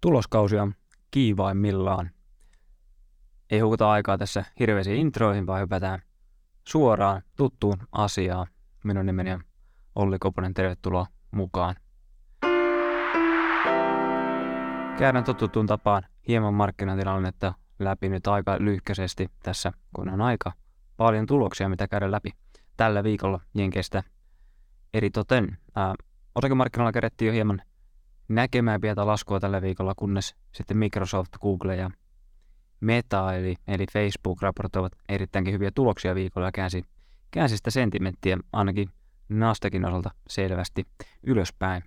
Tuloskausi 0.00 0.58
on 0.58 0.74
kiivaimmillaan. 1.10 2.10
Ei 3.50 3.60
hukuta 3.60 3.90
aikaa 3.90 4.18
tässä 4.18 4.44
hirveisiin 4.58 5.00
introihin, 5.00 5.46
vaan 5.46 5.60
hypätään 5.60 6.02
suoraan 6.68 7.22
tuttuun 7.36 7.76
asiaan. 7.92 8.46
Minun 8.84 9.06
nimeni 9.06 9.32
on 9.32 9.44
Olli 9.94 10.18
Koponen, 10.18 10.54
tervetuloa 10.54 11.06
mukaan. 11.30 11.76
Käydään 14.98 15.24
totuttuun 15.24 15.66
tapaan 15.66 16.02
hieman 16.28 16.54
markkinatilannetta 16.54 17.54
läpi 17.78 18.08
nyt 18.08 18.26
aika 18.26 18.56
lyhkäisesti 18.58 19.30
tässä, 19.42 19.72
kun 19.92 20.08
on 20.08 20.20
aika 20.20 20.52
paljon 20.96 21.26
tuloksia, 21.26 21.68
mitä 21.68 21.88
käydä 21.88 22.10
läpi 22.10 22.30
tällä 22.76 23.04
viikolla 23.04 23.40
Jenkestä. 23.54 24.02
Eri 24.94 25.10
toten, 25.10 25.58
ää, 25.76 25.94
osakemarkkinoilla 26.34 26.92
kerettiin 26.92 27.26
jo 27.26 27.32
hieman 27.32 27.62
näkemään 28.30 28.80
pientä 28.80 29.06
laskua 29.06 29.40
tällä 29.40 29.62
viikolla, 29.62 29.94
kunnes 29.96 30.34
sitten 30.52 30.76
Microsoft, 30.76 31.32
Google 31.40 31.76
ja 31.76 31.90
Meta 32.80 33.34
eli, 33.34 33.56
eli 33.68 33.86
Facebook 33.92 34.42
raportoivat 34.42 34.92
erittäinkin 35.08 35.54
hyviä 35.54 35.70
tuloksia 35.74 36.14
viikolla 36.14 36.46
ja 36.46 36.52
käänsi, 36.52 36.84
käänsi 37.30 37.56
sitä 37.56 37.70
sentimenttiä 37.70 38.38
ainakin 38.52 38.88
Nastakin 39.28 39.84
osalta 39.84 40.10
selvästi 40.28 40.86
ylöspäin. 41.22 41.84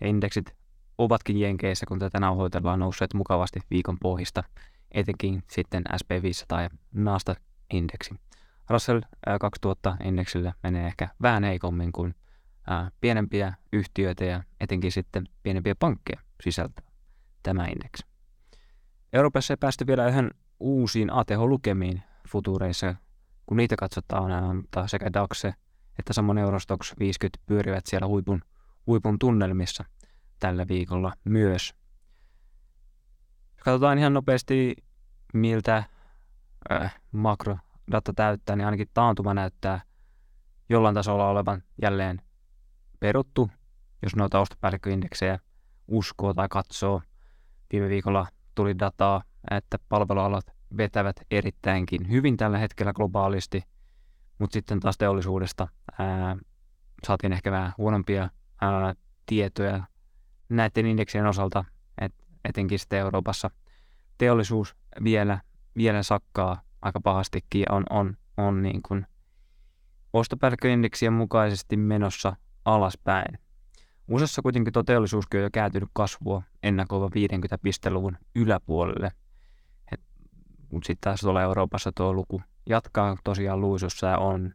Ja 0.00 0.08
indeksit 0.08 0.54
ovatkin 0.98 1.36
Jenkeissä, 1.36 1.86
kun 1.86 1.98
tätä 1.98 2.20
nauhoitellaan 2.20 2.78
nousseet 2.78 3.14
mukavasti 3.14 3.60
viikon 3.70 3.98
pohjista, 4.02 4.44
etenkin 4.92 5.42
sitten 5.50 5.84
SP500 5.92 6.60
ja 6.62 6.70
Nasdaq-indeksi. 6.94 8.14
Russell 8.70 9.00
2000-indeksille 9.66 10.52
menee 10.62 10.86
ehkä 10.86 11.08
vähän 11.22 11.44
heikommin 11.44 11.92
kuin 11.92 12.14
ää, 12.66 12.90
pienempiä 13.00 13.54
yhtiöitä 13.72 14.24
ja 14.24 14.42
etenkin 14.60 14.92
sitten 14.92 15.28
pienempiä 15.42 15.74
pankkeja 15.78 16.20
sisältää 16.42 16.86
tämä 17.42 17.66
indeksi. 17.66 18.06
Euroopassa 19.12 19.52
ei 19.52 19.56
päästy 19.60 19.86
vielä 19.86 20.08
ihan 20.08 20.30
uusiin 20.60 21.10
ATH-lukemiin 21.10 22.02
futureissa, 22.28 22.94
kun 23.46 23.56
niitä 23.56 23.76
katsotaan, 23.78 24.56
mutta 24.56 24.88
sekä 24.88 25.12
DAX 25.12 25.44
että 25.98 26.12
samoin 26.12 26.38
Eurostox 26.38 26.94
50 26.98 27.38
pyörivät 27.46 27.86
siellä 27.86 28.06
huipun, 28.06 28.42
huipun 28.86 29.18
tunnelmissa 29.18 29.84
tällä 30.38 30.68
viikolla 30.68 31.12
myös. 31.24 31.74
Katsotaan 33.64 33.98
ihan 33.98 34.14
nopeasti, 34.14 34.76
miltä 35.34 35.84
äh, 36.72 37.00
makrodata 37.12 38.12
täyttää, 38.16 38.56
niin 38.56 38.64
ainakin 38.66 38.88
taantuma 38.94 39.34
näyttää 39.34 39.80
jollain 40.68 40.94
tasolla 40.94 41.28
olevan 41.28 41.62
jälleen 41.82 42.22
peruttu, 43.00 43.50
jos 44.02 44.16
noita 44.16 44.40
ostopäällikköindeksejä 44.40 45.38
uskoo 45.88 46.34
tai 46.34 46.46
katsoo. 46.50 47.02
Viime 47.72 47.88
viikolla 47.88 48.26
tuli 48.54 48.78
dataa, 48.78 49.22
että 49.50 49.78
palvelualat 49.88 50.44
vetävät 50.76 51.16
erittäinkin 51.30 52.10
hyvin 52.10 52.36
tällä 52.36 52.58
hetkellä 52.58 52.92
globaalisti, 52.92 53.62
mutta 54.38 54.54
sitten 54.54 54.80
taas 54.80 54.98
teollisuudesta 54.98 55.68
ää, 55.98 56.36
saatiin 57.06 57.32
ehkä 57.32 57.50
vähän 57.50 57.72
huonompia 57.78 58.30
ää, 58.60 58.94
tietoja 59.26 59.82
näiden 60.48 60.86
indeksien 60.86 61.26
osalta, 61.26 61.64
että 62.00 62.24
etenkin 62.44 62.78
sitten 62.78 62.98
Euroopassa 62.98 63.50
teollisuus 64.18 64.76
vielä, 65.04 65.40
vielä 65.76 66.02
sakkaa 66.02 66.60
aika 66.82 67.00
pahastikin 67.00 67.72
on, 67.72 67.84
on, 67.90 68.16
on 68.36 68.62
niin 68.62 68.82
kuin 68.82 69.06
ostopäällikköindeksien 70.12 71.12
mukaisesti 71.12 71.76
menossa 71.76 72.36
alaspäin. 72.66 73.38
USAssa 74.08 74.42
kuitenkin 74.42 74.72
tuo 74.72 74.82
teollisuuskin 74.82 75.38
on 75.38 75.44
jo 75.44 75.50
kääntynyt 75.52 75.88
kasvua 75.92 76.42
ennakoiva 76.62 77.10
50 77.14 77.58
pisteluvun 77.58 78.18
yläpuolelle. 78.34 79.12
Mutta 80.72 80.86
sitten 80.86 81.00
taas 81.00 81.20
tuolla 81.20 81.42
Euroopassa 81.42 81.92
tuo 81.96 82.12
luku 82.12 82.42
jatkaa 82.68 83.16
tosiaan 83.24 83.60
luisussa 83.60 84.06
ja 84.06 84.18
on 84.18 84.54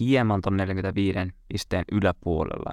hieman 0.00 0.40
tuon 0.40 0.56
45 0.56 1.18
pisteen 1.48 1.84
yläpuolella. 1.92 2.70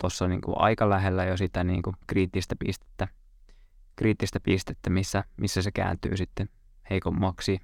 Tuossa 0.00 0.24
on 0.24 0.30
niinku 0.30 0.54
aika 0.56 0.90
lähellä 0.90 1.24
jo 1.24 1.36
sitä 1.36 1.64
niinku 1.64 1.94
kriittistä 2.06 2.56
pistettä, 2.58 3.08
kriittistä 3.96 4.40
pistettä 4.40 4.90
missä, 4.90 5.24
missä 5.36 5.62
se 5.62 5.72
kääntyy 5.72 6.16
sitten 6.16 6.48
heikommaksi. 6.90 7.60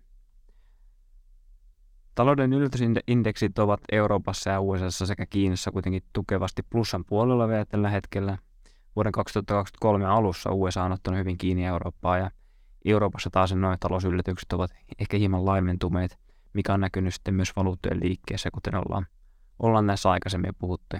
Talouden 2.14 2.52
yllätysindeksit 2.52 3.58
ovat 3.58 3.80
Euroopassa 3.92 4.50
ja 4.50 4.60
USA 4.60 5.06
sekä 5.06 5.26
Kiinassa 5.26 5.70
kuitenkin 5.70 6.02
tukevasti 6.12 6.62
plussan 6.62 7.04
puolella 7.04 7.48
vielä 7.48 7.64
tällä 7.64 7.88
hetkellä. 7.88 8.38
Vuoden 8.96 9.12
2023 9.12 10.06
alussa 10.06 10.50
USA 10.52 10.84
on 10.84 10.92
ottanut 10.92 11.20
hyvin 11.20 11.38
kiinni 11.38 11.66
Eurooppaa 11.66 12.18
ja 12.18 12.30
Euroopassa 12.84 13.30
taas 13.30 13.54
noin 13.54 13.78
talousyllätykset 13.80 14.52
ovat 14.52 14.70
ehkä 14.98 15.16
hieman 15.16 15.44
laimentuneet, 15.44 16.18
mikä 16.52 16.74
on 16.74 16.80
näkynyt 16.80 17.14
sitten 17.14 17.34
myös 17.34 17.56
valuuttojen 17.56 18.00
liikkeessä, 18.00 18.50
kuten 18.50 18.74
ollaan, 18.74 19.06
ollaan 19.58 19.86
näissä 19.86 20.10
aikaisemmin 20.10 20.54
puhuttu. 20.58 20.96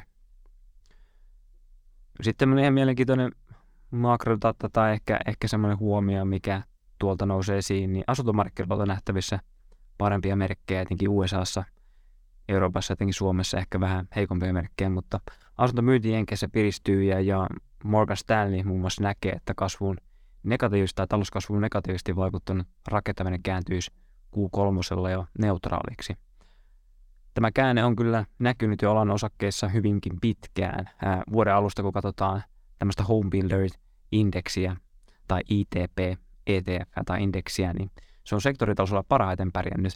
Sitten 2.23 2.59
ihan 2.59 2.75
mielenkiintoinen 2.75 3.33
makrodata 3.91 4.69
tai 4.73 4.93
ehkä, 4.93 5.21
ehkä 5.27 5.49
semmoinen 5.49 5.79
huomio, 5.79 6.25
mikä 6.25 6.63
tuolta 6.99 7.27
nousee 7.27 7.59
esiin, 7.59 7.93
niin 7.93 8.05
asuntomarkkinoilta 8.07 8.87
nähtävissä– 8.87 9.39
parempia 9.99 10.37
merkkejä, 10.37 10.81
etenkin 10.81 11.09
USAssa, 11.09 11.65
Euroopassa, 12.49 12.93
etenkin 12.93 13.15
Suomessa 13.15 13.59
ehkä 13.59 13.81
vähän 13.81 14.09
heikompia 14.17 14.53
merkkejä, 14.53 14.91
mutta 14.91 15.21
asuntomyynti 15.59 16.11
Jenkeissä 16.11 16.49
piristyy 16.49 17.05
ja, 17.05 17.21
ja 17.21 17.47
Morgan 17.85 18.17
Stanley 18.17 18.63
muun 18.63 18.81
muassa 18.81 19.03
näkee, 19.03 19.33
että 19.33 19.55
kasvuun 19.57 19.97
negatiivisesti 20.43 20.97
tai 20.97 21.07
talouskasvuun 21.07 21.61
negatiivisesti 21.61 22.17
vaikuttanut 22.17 22.67
rakentaminen 22.89 23.43
kääntyisi 23.43 23.91
Q3 24.37 25.11
jo 25.11 25.27
neutraaliksi. 25.39 26.17
Tämä 27.35 27.53
käänne 27.53 27.85
on 27.85 27.97
kyllä 27.97 28.25
näkynyt 28.39 28.83
jo 28.83 28.91
alan 28.91 29.11
osakkeissa 29.11 29.69
hyvinkin 29.69 30.21
pitkään. 30.21 30.91
Ää, 31.03 31.23
vuoden 31.33 31.55
alusta, 31.55 31.83
kun 31.83 31.93
katsotaan 31.93 32.43
tämmöistä 32.79 33.03
Home 33.03 33.31
Builder-indeksiä 33.31 34.77
tai 35.29 35.41
ITP, 35.51 35.99
ETF 36.47 36.91
tai 37.07 37.23
indeksiä, 37.23 37.73
niin 37.73 37.91
se 38.25 38.35
on 38.35 38.41
sektoritasolla 38.41 39.05
parhaiten 39.09 39.53
pärjännyt 39.53 39.93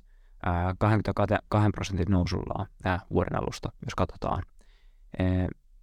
22 0.78 1.70
prosentin 1.74 2.10
nousulla 2.10 2.66
vuoden 3.10 3.38
alusta, 3.38 3.72
jos 3.84 3.94
katsotaan. 3.94 4.42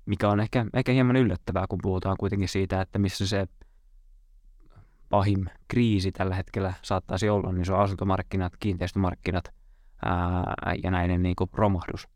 Mikä 0.06 0.30
on 0.30 0.40
ehkä, 0.40 0.66
ehkä 0.74 0.92
hieman 0.92 1.16
yllättävää, 1.16 1.66
kun 1.70 1.80
puhutaan 1.82 2.16
kuitenkin 2.20 2.50
siitä, 2.50 2.82
että 2.82 3.00
missä 3.00 3.28
se 3.28 3.48
pahim 5.10 5.46
kriisi 5.68 6.12
tällä 6.12 6.36
hetkellä 6.36 6.74
saattaisi 6.82 7.30
olla, 7.30 7.52
niin 7.52 7.66
se 7.66 7.74
on 7.74 7.80
asuntomarkkinat, 7.80 8.54
kiinteistömarkkinat 8.60 9.54
ää, 10.06 10.54
ja 10.84 10.92
näiden 10.92 11.24
niin 11.24 11.36
kuin 11.36 11.50
romahdus. 11.54 12.08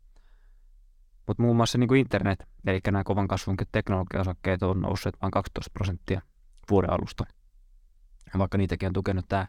Mutta 1.26 1.42
muun 1.42 1.56
muassa 1.56 1.78
niin 1.78 1.88
kuin 1.88 2.00
internet, 2.00 2.48
eli 2.66 2.80
nämä 2.86 3.04
kovan 3.04 3.28
kasvun 3.28 3.56
teknologiaosakkeet 3.72 4.62
on 4.62 4.80
nousseet 4.80 5.16
vain 5.22 5.30
12 5.30 5.70
prosenttia 5.72 6.22
vuoden 6.70 6.90
alusta. 6.90 7.24
Vaikka 8.38 8.58
niitäkin 8.58 8.86
on 8.86 8.92
tukenut 8.92 9.24
tämä 9.28 9.46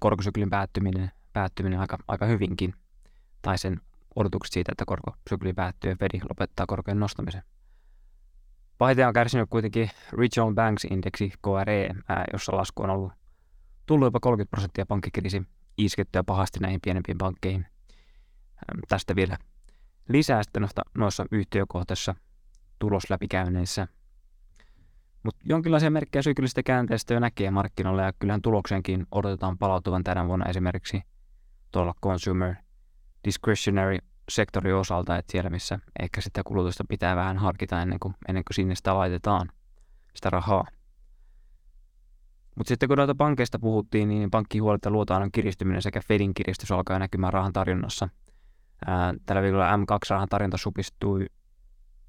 korkosyklin 0.00 0.50
päättyminen, 0.50 1.10
päättyminen 1.32 1.80
aika, 1.80 1.98
aika 2.08 2.26
hyvinkin, 2.26 2.74
tai 3.42 3.58
sen 3.58 3.80
odotukset 4.16 4.52
siitä, 4.52 4.72
että 4.72 4.84
korkosykli 4.84 5.52
päättyy 5.52 5.90
ja 5.90 5.96
Fedi 5.96 6.20
lopettaa 6.28 6.66
korkojen 6.66 7.00
nostamisen. 7.00 7.42
Pahiten 8.78 9.08
on 9.08 9.12
kärsinyt 9.12 9.50
kuitenkin 9.50 9.90
Regional 10.12 10.54
Banks 10.54 10.84
Indexi, 10.84 11.32
KRE, 11.42 11.90
ää, 12.08 12.24
jossa 12.32 12.56
lasku 12.56 12.82
on 12.82 12.90
ollut 12.90 13.12
tullut 13.86 14.06
jopa 14.06 14.20
30 14.20 14.50
prosenttia 14.50 14.86
pankkikriisi 14.86 15.42
iskettyä 15.78 16.24
pahasti 16.24 16.58
näihin 16.60 16.80
pienempiin 16.80 17.18
pankkeihin. 17.18 17.62
Ää, 17.62 18.80
tästä 18.88 19.16
vielä 19.16 19.36
lisää 20.08 20.42
sitten 20.42 20.68
noissa 20.98 21.24
yhtiökohtaisissa 21.30 22.14
tulosläpikäynneissä– 22.78 23.88
mutta 25.22 25.40
jonkinlaisia 25.44 25.90
merkkejä 25.90 26.22
syklisistä 26.22 26.62
käänteistä 26.62 27.14
jo 27.14 27.20
näkee 27.20 27.50
markkinoilla 27.50 28.02
ja 28.02 28.12
kyllähän 28.18 28.42
tuloksenkin 28.42 29.06
odotetaan 29.12 29.58
palautuvan 29.58 30.04
tänä 30.04 30.26
vuonna 30.26 30.46
esimerkiksi 30.46 31.02
tuolla 31.72 31.94
consumer 32.02 32.54
discretionary 33.24 33.98
sektorin 34.28 34.74
osalta, 34.74 35.16
että 35.16 35.32
siellä 35.32 35.50
missä 35.50 35.78
ehkä 36.00 36.20
sitä 36.20 36.42
kulutusta 36.44 36.84
pitää 36.88 37.16
vähän 37.16 37.38
harkita 37.38 37.82
ennen 37.82 37.98
kuin, 38.00 38.14
ennen 38.28 38.44
kuin 38.44 38.54
sinne 38.54 38.74
sitä 38.74 38.94
laitetaan, 38.94 39.48
sitä 40.14 40.30
rahaa. 40.30 40.64
Mutta 42.56 42.68
sitten 42.68 42.88
kun 42.88 42.98
noita 42.98 43.14
pankkeista 43.14 43.58
puhuttiin, 43.58 44.08
niin 44.08 44.30
pankkihuolet 44.30 44.84
ja 44.84 44.90
luotaan 44.90 45.32
kiristyminen 45.32 45.82
sekä 45.82 46.00
Fedin 46.08 46.34
kiristys 46.34 46.72
alkaa 46.72 46.98
näkymään 46.98 47.32
rahan 47.32 47.52
tarjonnassa. 47.52 48.08
Tällä 49.26 49.42
viikolla 49.42 49.76
M2-rahan 49.76 50.28
tarjonta 50.28 50.56
supistui 50.56 51.26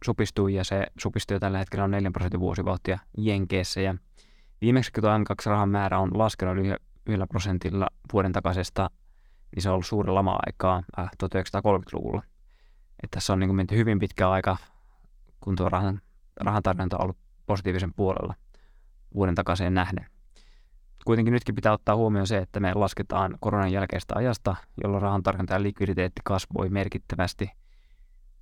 supistui 0.06 0.54
ja 0.54 0.64
se 0.64 0.88
supistui 1.00 1.40
tällä 1.40 1.58
hetkellä 1.58 1.84
on 1.84 1.92
4 1.92 2.12
prosentin 2.12 2.40
vuosivauhtia 2.40 3.00
Jenkeissä 3.18 3.82
ja 3.82 3.96
viimeksi 4.62 4.92
kun 4.92 5.04
tuo 5.04 5.18
M2-rahan 5.18 5.70
määrä 5.70 6.00
on 6.00 6.12
laskenut 6.14 6.58
yhdellä 7.06 7.28
prosentilla 7.28 7.88
vuoden 8.14 8.32
takaisesta, 8.32 8.90
niin 9.56 9.64
se 9.64 9.70
on 9.70 9.74
ollut 9.74 9.86
suuri 9.86 10.12
lama-aikaa 10.12 10.84
äh, 11.00 11.10
1930-luvulla. 11.24 12.24
Et 13.04 13.12
tässä 13.12 13.34
on 13.34 13.40
niin 13.40 13.56
menty 13.56 13.76
hyvin 13.76 14.00
pitkä 14.00 14.30
aika, 14.30 14.58
kun 15.40 15.56
tuo 15.56 15.70
rahan, 15.70 16.02
rahan 16.40 16.64
tarjonta 16.64 16.98
on 16.98 17.04
ollut 17.04 17.18
positiivisen 17.46 17.94
puolella 17.94 18.34
vuoden 19.16 19.36
takaisin 19.36 19.74
nähden. 19.74 20.06
Kuitenkin 21.06 21.32
nytkin 21.32 21.56
pitää 21.56 21.74
ottaa 21.74 21.96
huomioon 21.96 22.28
se, 22.28 22.38
että 22.38 22.60
me 22.60 22.74
lasketaan 22.74 23.38
koronan 23.40 23.72
jälkeistä 23.72 24.14
ajasta, 24.18 24.56
jolloin 24.84 25.02
rahan 25.02 25.24
tarkentajan 25.24 25.64
likviditeetti 25.64 26.22
kasvoi 26.24 26.70
merkittävästi. 26.70 27.52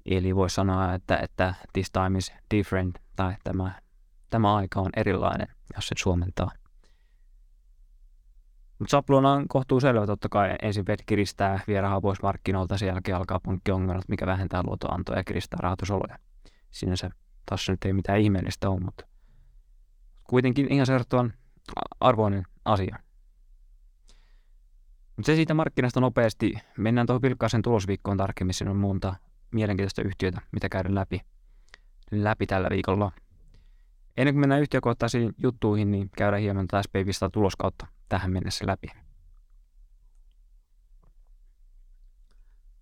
Eli 0.09 0.35
voi 0.35 0.50
sanoa, 0.50 0.94
että, 0.94 1.17
että 1.17 1.53
this 1.73 1.91
time 1.91 2.17
is 2.17 2.33
different, 2.56 2.95
tai 3.15 3.35
tämä, 3.44 3.71
tämä 4.29 4.56
aika 4.56 4.79
on 4.79 4.89
erilainen, 4.95 5.47
jos 5.75 5.88
se 5.88 5.95
suomentaa. 5.97 6.51
Mutta 8.79 8.91
sapluna 8.91 9.31
on 9.31 9.47
kohtuu 9.47 9.79
selvä, 9.79 10.06
totta 10.06 10.29
kai 10.29 10.56
ensin 10.61 10.85
Fed 10.85 11.00
kiristää, 11.06 11.59
vie 11.67 11.81
rahaa 11.81 12.01
pois 12.01 12.21
markkinoilta, 12.21 12.77
sen 12.77 12.88
jälkeen 12.88 13.17
alkaa 13.17 13.39
pankkiongelmat, 13.45 14.09
mikä 14.09 14.25
vähentää 14.25 14.63
luotoantoja 14.63 15.19
ja 15.19 15.23
kiristää 15.23 15.59
rahoitusoloja. 15.61 16.19
Sinänsä 16.71 17.09
tässä 17.45 17.71
nyt 17.71 17.85
ei 17.85 17.94
mitään 17.94 18.19
ihmeellistä 18.19 18.69
ole, 18.69 18.79
mutta 18.79 19.05
kuitenkin 20.23 20.73
ihan 20.73 20.85
seurattavan 20.85 21.33
arvoinen 22.00 22.44
asia. 22.65 23.00
Mutta 25.15 25.31
se 25.31 25.35
siitä 25.35 25.53
markkinasta 25.53 26.00
nopeasti. 26.00 26.53
Mennään 26.77 27.07
tuohon 27.07 27.21
vilkkaaseen 27.21 27.62
tulosviikkoon 27.62 28.17
tarkemmin. 28.17 28.53
Siinä 28.53 28.71
on 28.71 28.77
monta 28.77 29.15
mielenkiintoista 29.51 30.01
yhtiötä, 30.01 30.42
mitä 30.51 30.69
käydään 30.69 30.96
läpi, 30.96 31.22
läpi 32.12 32.48
tällä 32.48 32.69
viikolla. 32.69 33.12
Ennen 34.18 34.34
kuin 34.34 34.40
mennään 34.40 34.62
yhtiökohtaisiin 34.62 35.34
juttuihin, 35.38 35.92
niin 35.92 36.10
käydään 36.18 36.42
hieman 36.42 36.68
tätä 36.68 36.81
SP500 36.88 37.30
tuloskautta 37.31 37.88
tähän 38.10 38.31
mennessä 38.31 38.68
läpi. 38.68 38.88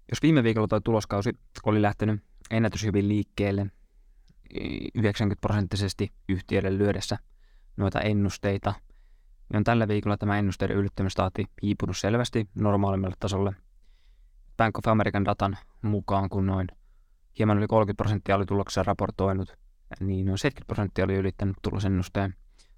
Jos 0.10 0.22
viime 0.22 0.44
viikolla 0.44 0.68
tuo 0.68 0.80
tuloskausi 0.80 1.30
oli 1.64 1.82
lähtenyt 1.82 2.24
ennätyshyvin 2.52 3.08
liikkeelle 3.08 3.68
90 4.96 5.42
prosenttisesti 5.42 6.12
yhtiöiden 6.30 6.78
lyödessä 6.78 7.18
noita 7.78 8.02
ennusteita, 8.02 8.74
niin 9.50 9.58
on 9.58 9.64
tällä 9.64 9.88
viikolla 9.88 10.18
tämä 10.18 10.40
ennusteiden 10.40 10.78
yllättämistaati 10.78 11.46
hiipunut 11.64 11.98
selvästi 11.98 12.50
normaalimmalle 12.56 13.16
tasolle. 13.20 13.67
Bank 14.58 14.78
of 14.78 14.88
American 14.88 15.26
datan 15.26 15.58
mukaan, 15.82 16.30
kun 16.30 16.46
noin 16.46 16.68
hieman 17.40 17.58
yli 17.58 17.68
30 17.68 17.98
prosenttia 18.04 18.36
oli 18.36 18.46
tuloksia 18.46 18.84
raportoinut, 18.84 19.58
niin 20.00 20.26
noin 20.26 20.38
70 20.38 20.68
prosenttia 20.68 21.06
oli 21.06 21.16
ylittänyt 21.16 21.56
tulosennusteen, 21.62 22.36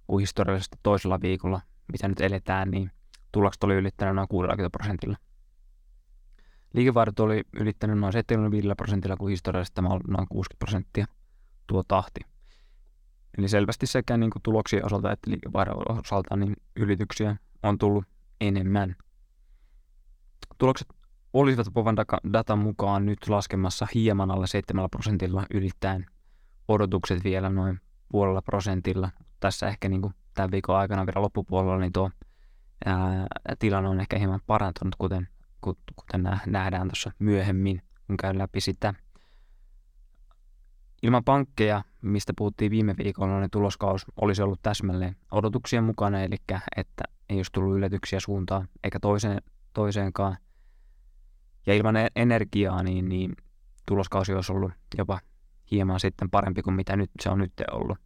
kuin 0.08 0.20
historiallisesti 0.20 0.78
toisella 0.84 1.22
viikolla 1.22 1.62
mitä 1.92 2.08
nyt 2.08 2.22
eletään, 2.22 2.72
niin 2.72 2.92
tulokset 3.32 3.64
oli 3.64 3.76
ylittänyt 3.76 4.16
noin 4.16 4.28
60 4.28 4.70
prosentilla. 4.78 5.18
Liikevaihdot 6.74 7.20
oli 7.20 7.44
ylittänyt 7.54 8.00
noin 8.00 8.14
75 8.14 8.68
prosentilla, 8.78 9.18
kun 9.18 9.30
historiallisesti 9.30 9.76
tämä 9.76 9.88
on 9.90 10.02
noin 10.08 10.28
60 10.28 10.60
prosenttia 10.60 11.06
tuo 11.68 11.84
tahti. 11.84 12.20
Eli 13.38 13.48
selvästi 13.48 13.88
sekä 13.88 14.18
niin 14.18 14.30
kuin 14.30 14.42
tuloksien 14.42 14.86
osalta 14.86 15.12
että 15.12 15.32
liikevaihdon 15.32 16.00
osalta 16.00 16.36
niin 16.36 16.56
ylityksiä 16.76 17.36
on 17.64 17.78
tullut 17.78 18.06
enemmän. 18.42 18.96
Tulokset 20.58 20.88
olisivat 21.34 21.74
Povan 21.74 21.96
datan 22.34 22.60
mukaan 22.60 23.06
nyt 23.06 23.30
laskemassa 23.30 23.88
hieman 23.96 24.32
alle 24.32 24.48
7 24.48 24.90
prosentilla 24.90 25.46
ylittäen 25.54 26.06
odotukset 26.68 27.24
vielä 27.24 27.50
noin 27.50 27.80
puolella 28.10 28.42
prosentilla. 28.42 29.10
Tässä 29.40 29.68
ehkä 29.68 29.90
niin 29.90 30.02
kuin 30.02 30.14
tämän 30.34 30.52
viikon 30.52 30.76
aikana 30.76 31.06
vielä 31.06 31.22
loppupuolella, 31.22 31.78
niin 31.78 31.94
tuo 31.94 32.10
ää, 32.86 33.28
tilanne 33.60 33.90
on 33.90 34.00
ehkä 34.00 34.18
hieman 34.18 34.40
parantunut, 34.48 34.96
kuten, 34.98 35.28
kuten 35.96 36.40
nähdään 36.46 36.88
tuossa 36.88 37.12
myöhemmin, 37.20 37.82
kun 38.08 38.18
käyn 38.18 38.38
läpi 38.38 38.62
sitä. 38.62 38.94
Ilman 41.04 41.24
pankkeja, 41.24 41.84
mistä 42.02 42.34
puhuttiin 42.38 42.72
viime 42.72 42.96
viikolla, 42.98 43.40
niin 43.40 43.50
tuloskaus 43.52 44.06
olisi 44.22 44.42
ollut 44.42 44.60
täsmälleen 44.64 45.16
odotuksien 45.32 45.84
mukana, 45.84 46.22
eli 46.22 46.36
että 46.78 47.04
ei 47.30 47.38
olisi 47.38 47.52
tullut 47.52 47.78
yllätyksiä 47.78 48.20
suuntaan 48.20 48.68
eikä 48.84 49.00
toiseen, 49.00 49.42
toiseenkaan. 49.74 50.38
Ja 51.66 51.74
ilman 51.74 51.96
e-, 51.96 52.08
energiaa, 52.16 52.84
niin, 52.84 53.10
niin 53.10 53.36
tuloskausi 53.86 54.34
olisi 54.34 54.52
ollut 54.52 54.72
jopa 54.98 55.20
hieman 55.72 56.00
sitten 56.00 56.30
parempi 56.30 56.62
kuin 56.62 56.74
mitä 56.74 56.96
nyt 56.96 57.12
se 57.22 57.30
on 57.30 57.38
nyt 57.40 57.54
ollut. 57.72 57.98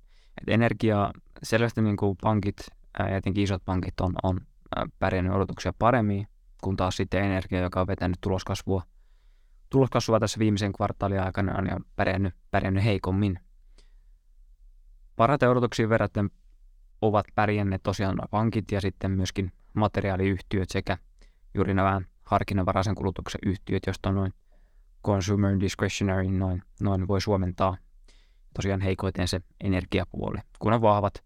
Et 0.41 0.49
energiaa 0.49 1.13
selvästi 1.43 1.81
niin 1.81 1.97
kuin 1.97 2.17
pankit 2.21 2.55
ja 2.99 3.17
etenkin 3.17 3.43
isot 3.43 3.65
pankit 3.65 3.99
on, 4.01 4.13
on 4.23 4.39
pärjännyt 4.99 5.33
odotuksia 5.33 5.73
paremmin, 5.79 6.27
kun 6.63 6.77
taas 6.77 6.97
sitten 6.97 7.23
energia, 7.23 7.59
joka 7.59 7.81
on 7.81 7.87
vetänyt 7.87 8.17
tuloskasvua, 8.21 8.83
tuloskasvua 9.69 10.19
tässä 10.19 10.39
viimeisen 10.39 10.73
kvartaalin 10.73 11.21
aikana 11.21 11.57
on 11.57 11.85
pärjännyt, 11.95 12.33
pärjännyt 12.51 12.83
heikommin. 12.83 13.39
Parhaiten 15.15 15.49
odotuksiin 15.49 15.89
verrattuna 15.89 16.29
ovat 17.01 17.25
pärjänneet 17.35 17.83
tosiaan 17.83 18.17
pankit 18.31 18.71
ja 18.71 18.81
sitten 18.81 19.11
myöskin 19.11 19.51
materiaaliyhtiöt 19.73 20.69
sekä 20.69 20.97
juuri 21.53 21.73
nämä 21.73 22.01
harkinnanvaraisen 22.23 22.95
kulutuksen 22.95 23.39
yhtiöt, 23.45 23.83
joista 23.85 24.09
on 24.09 24.15
noin 24.15 24.33
consumer 25.05 25.59
discretionary 25.59 26.27
noin, 26.27 26.61
noin 26.81 27.07
voi 27.07 27.21
suomentaa 27.21 27.77
tosiaan 28.53 28.81
heikoiten 28.81 29.27
se 29.27 29.41
energiapuoli. 29.63 30.37
Kun 30.59 30.73
on 30.73 30.81
vahvat, 30.81 31.23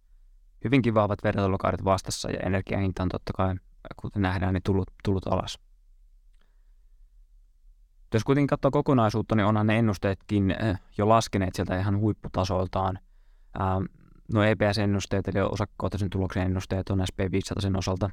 hyvinkin 0.63 0.93
vahvat 0.93 1.23
vertailukaudet 1.23 1.83
vastassa 1.83 2.31
ja 2.31 2.39
energian 2.39 2.81
hinta 2.81 3.03
on 3.03 3.09
totta 3.09 3.33
kai, 3.33 3.55
kuten 4.01 4.21
nähdään, 4.21 4.53
niin 4.53 4.63
tullut, 4.63 4.91
tullut 5.03 5.27
alas. 5.27 5.59
Jos 8.13 8.23
kuitenkin 8.23 8.47
katsoo 8.47 8.71
kokonaisuutta, 8.71 9.35
niin 9.35 9.45
onhan 9.45 9.67
ne 9.67 9.79
ennusteetkin 9.79 10.51
eh, 10.51 10.79
jo 10.97 11.09
laskeneet 11.09 11.55
sieltä 11.55 11.79
ihan 11.79 11.99
huipputasoiltaan. 11.99 12.99
Ähm, 13.61 13.83
no 14.33 14.43
EPS-ennusteet, 14.43 15.27
eli 15.27 15.41
osakohtaisen 15.41 16.09
tuloksen 16.09 16.43
ennusteet 16.43 16.89
on 16.89 16.99
SP500 16.99 17.77
osalta 17.77 18.09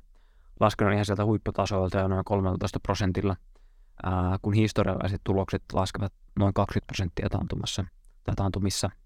laskenut 0.61 0.93
ihan 0.93 1.05
sieltä 1.05 1.25
huipputasoilta 1.25 1.99
jo 1.99 2.09
noin 2.09 2.25
13 2.25 2.81
prosentilla, 2.81 3.37
äh, 4.07 4.13
kun 4.43 4.55
historialliset 4.55 5.21
tulokset 5.25 5.63
laskevat 5.73 6.13
noin 6.39 6.55
20 6.55 6.87
prosenttia 6.87 7.29
taantumassa 7.29 7.85
tai 8.25 8.35
taantumissa– 8.35 8.91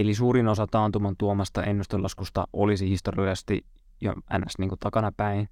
Eli 0.00 0.14
suurin 0.14 0.48
osa 0.48 0.66
taantuman 0.66 1.14
tuomasta 1.18 1.64
ennustelaskusta 1.64 2.46
olisi 2.52 2.88
historiallisesti 2.88 3.66
jo 4.00 4.12
ns. 4.12 4.58
Niin 4.58 4.68
kuin 4.68 4.78
takanapäin. 4.78 5.48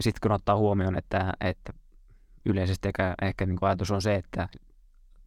Sitten 0.00 0.20
kun 0.22 0.32
ottaa 0.32 0.56
huomioon, 0.56 0.98
että, 0.98 1.32
että 1.40 1.72
yleisesti 2.44 2.88
ehkä, 2.88 3.14
ehkä 3.22 3.46
niin 3.46 3.58
kuin 3.58 3.66
ajatus 3.66 3.90
on 3.90 4.02
se, 4.02 4.14
että 4.14 4.48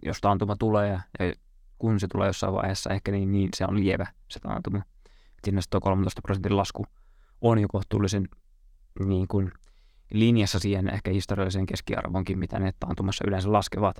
jos 0.05 0.21
taantuma 0.21 0.55
tulee 0.55 0.87
ja, 0.87 0.99
ja 1.19 1.33
kun 1.79 1.99
se 1.99 2.07
tulee 2.07 2.27
jossain 2.27 2.53
vaiheessa, 2.53 2.89
ehkä 2.89 3.11
niin, 3.11 3.31
niin 3.31 3.49
se 3.55 3.65
on 3.65 3.79
lievä 3.79 4.07
se 4.27 4.39
taantuma. 4.39 4.81
Siinä 5.43 5.61
tuo 5.69 5.81
13 5.81 6.21
prosentin 6.21 6.57
lasku 6.57 6.85
on 7.41 7.59
jo 7.59 7.67
kohtuullisen 7.67 8.29
niin 9.05 9.27
kuin 9.27 9.51
linjassa 10.13 10.59
siihen 10.59 10.93
ehkä 10.93 11.11
historialliseen 11.11 11.65
keskiarvonkin, 11.65 12.39
mitä 12.39 12.59
ne 12.59 12.73
taantumassa 12.79 13.23
yleensä 13.27 13.51
laskevat. 13.51 13.97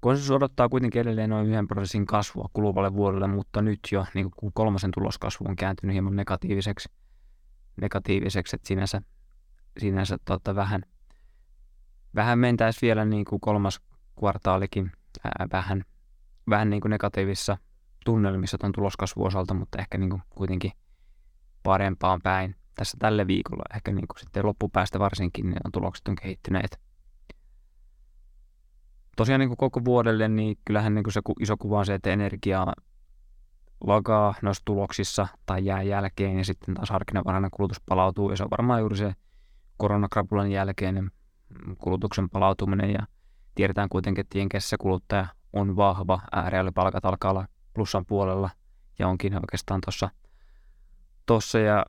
Konsensus 0.00 0.30
odottaa 0.30 0.68
kuitenkin 0.68 1.00
edelleen 1.00 1.30
noin 1.30 1.46
yhden 1.46 1.68
prosessin 1.68 2.06
kasvua 2.06 2.50
kuluvalle 2.52 2.94
vuodelle, 2.94 3.26
mutta 3.26 3.62
nyt 3.62 3.80
jo 3.92 4.06
niin 4.14 4.30
kuin 4.36 4.52
kolmasen 4.54 4.90
tuloskasvu 4.90 5.44
on 5.48 5.56
kääntynyt 5.56 5.94
hieman 5.94 6.16
negatiiviseksi, 6.16 6.88
negatiiviseksi 7.80 8.56
että 8.56 8.68
sinänsä, 8.68 9.02
sinänsä 9.78 10.18
tota, 10.24 10.54
vähän, 10.54 10.82
vähän 12.14 12.38
mentäisi 12.38 12.78
vielä 12.82 13.04
niin 13.04 13.24
kuin 13.24 13.40
kolmas 13.40 13.80
kvartaalikin 14.18 14.92
ää, 15.24 15.46
vähän, 15.52 15.84
vähän 16.50 16.70
niin 16.70 16.80
kuin 16.80 16.90
negatiivisissa 16.90 17.58
tunnelmissa 18.04 18.58
tuon 18.58 18.72
tuloskasvun 18.72 19.26
osalta, 19.26 19.54
mutta 19.54 19.78
ehkä 19.78 19.98
niin 19.98 20.10
kuin 20.10 20.22
kuitenkin 20.30 20.72
parempaan 21.62 22.20
päin 22.22 22.56
tässä 22.80 22.96
tälle 23.00 23.26
viikolla. 23.26 23.62
Ehkä 23.74 23.92
niin 23.92 24.08
kuin 24.08 24.20
sitten 24.20 24.46
loppupäästä 24.46 24.98
varsinkin 24.98 25.46
niin 25.46 25.60
on 25.64 25.72
tulokset 25.72 26.08
on 26.08 26.14
kehittyneet 26.14 26.80
tosiaan 29.16 29.38
niin 29.38 29.48
kuin 29.48 29.56
koko 29.56 29.84
vuodelle, 29.84 30.28
niin 30.28 30.58
kyllähän 30.64 30.94
niin 30.94 31.04
kuin 31.04 31.12
se 31.12 31.20
iso 31.40 31.56
kuva 31.56 31.78
on 31.78 31.86
se, 31.86 31.94
että 31.94 32.10
energiaa 32.10 32.72
lagaa 33.80 34.34
noissa 34.42 34.62
tuloksissa 34.64 35.28
tai 35.46 35.64
jää 35.64 35.82
jälkeen 35.82 36.38
ja 36.38 36.44
sitten 36.44 36.74
taas 36.74 36.90
harkinnanvarainen 36.90 37.50
kulutus 37.50 37.80
palautuu 37.80 38.30
ja 38.30 38.36
se 38.36 38.42
on 38.42 38.50
varmaan 38.50 38.80
juuri 38.80 38.96
se 38.96 39.14
koronakrapulan 39.76 40.50
jälkeinen 40.50 41.10
kulutuksen 41.78 42.30
palautuminen 42.30 42.90
ja 42.90 43.06
tiedetään 43.54 43.88
kuitenkin, 43.88 44.20
että 44.20 44.38
Jenkessä 44.38 44.76
kuluttaja 44.80 45.26
on 45.52 45.76
vahva, 45.76 46.20
reaalipalkat 46.48 47.04
alkaa 47.04 47.30
olla 47.30 47.46
plussan 47.74 48.06
puolella 48.06 48.50
ja 48.98 49.08
onkin 49.08 49.34
oikeastaan 49.34 49.80
tuossa 49.80 50.10
tossa 51.26 51.58
ja 51.58 51.86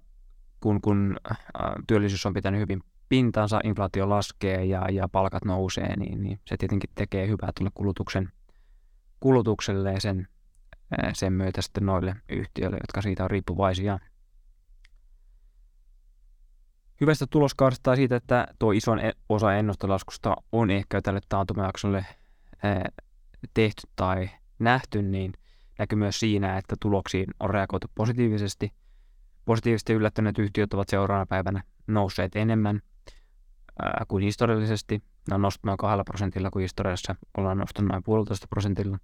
kun, 0.62 0.82
kun 0.82 1.18
työllisyys 1.88 2.25
on 2.25 2.34
pitänyt 2.34 2.62
hyvin 2.62 2.84
pintansa, 3.10 3.60
inflaatio 3.63 4.10
laskee 4.10 4.65
ja, 4.65 4.89
ja 4.91 5.08
palkat 5.08 5.46
nousee, 5.46 5.96
niin, 5.96 6.24
niin 6.24 6.39
se 6.46 6.58
tietenkin 6.58 6.89
tekee 6.96 7.27
hyvää 7.27 7.50
tuolle 7.58 7.72
kulutuksen, 7.74 8.30
kulutukselle 9.20 9.94
ja 9.94 10.00
sen, 10.00 10.27
sen 11.13 11.34
myötä 11.34 11.62
sitten 11.62 11.86
noille 11.86 12.15
yhtiöille, 12.30 12.77
jotka 12.82 13.01
siitä 13.01 13.24
on 13.24 13.32
riippuvaisia. 13.32 14.00
Hyvästä 17.01 17.25
tuloskaudesta 17.30 17.84
tai 17.84 17.96
siitä, 17.96 18.15
että 18.15 18.48
tuo 18.60 18.72
ison 18.72 19.00
e, 19.00 19.12
osa 19.30 19.53
ennustelaskusta 19.53 20.36
on 20.51 20.70
ehkä 20.70 21.01
tälle 21.01 21.20
taantumajaksolle 21.30 22.06
tehty 23.53 23.82
tai 23.96 24.30
nähty, 24.60 25.01
niin 25.01 25.34
näkyy 25.80 25.98
myös 25.98 26.20
siinä, 26.20 26.58
että 26.58 26.75
tuloksiin 26.80 27.27
on 27.39 27.50
reagoitu 27.50 27.88
positiivisesti. 27.96 28.74
Positiivisesti 29.45 29.93
yllättyneet 29.93 30.39
yhtiöt 30.39 30.74
ovat 30.74 30.89
seuraavana 30.89 31.25
päivänä 31.25 31.63
nousseet 31.88 32.36
enemmän 32.36 32.81
ää, 33.81 34.05
kuin 34.07 34.24
historiallisesti. 34.24 35.03
Ne 35.29 35.36
on 35.36 35.41
nostanut 35.41 35.65
noin 35.65 35.77
kahdella 35.77 36.03
prosentilla, 36.03 36.51
kuin 36.51 36.62
historiassa 36.62 37.15
ollaan 37.38 37.57
nostanut 37.57 37.91
noin 37.91 38.03
puolitoista 38.03 38.48
prosentilla. 38.48 38.98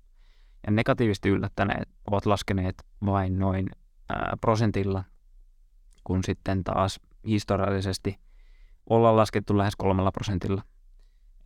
Ja 0.65 0.72
negatiivisesti 0.72 1.29
yllättäneet 1.29 1.89
ovat 2.12 2.25
laskeneet 2.25 2.75
vain 3.06 3.39
noin 3.39 3.70
ää, 4.10 4.38
prosentilla, 4.41 5.03
kun 6.03 6.24
sitten 6.24 6.63
taas 6.63 7.00
historiallisesti 7.27 8.20
ollaan 8.89 9.17
laskettu 9.17 9.58
lähes 9.58 9.75
kolmella 9.75 10.12
prosentilla. 10.12 10.62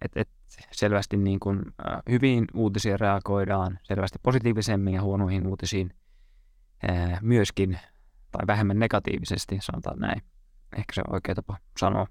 Et, 0.01 0.11
et 0.15 0.29
selvästi 0.71 1.17
niin 1.17 1.39
kuin, 1.39 1.59
äh, 1.59 2.01
hyviin 2.09 2.45
uutisiin 2.53 2.99
reagoidaan, 2.99 3.79
selvästi 3.83 4.19
positiivisemmin 4.23 4.93
ja 4.93 5.01
huonoihin 5.01 5.47
uutisiin 5.47 5.93
äh, 6.89 7.19
myöskin, 7.21 7.79
tai 8.31 8.47
vähemmän 8.47 8.79
negatiivisesti, 8.79 9.57
sanotaan 9.61 9.99
näin. 9.99 10.21
Ehkä 10.77 10.93
se 10.93 11.01
on 11.07 11.13
oikea 11.13 11.35
tapa 11.35 11.57
sanoa. 11.79 12.07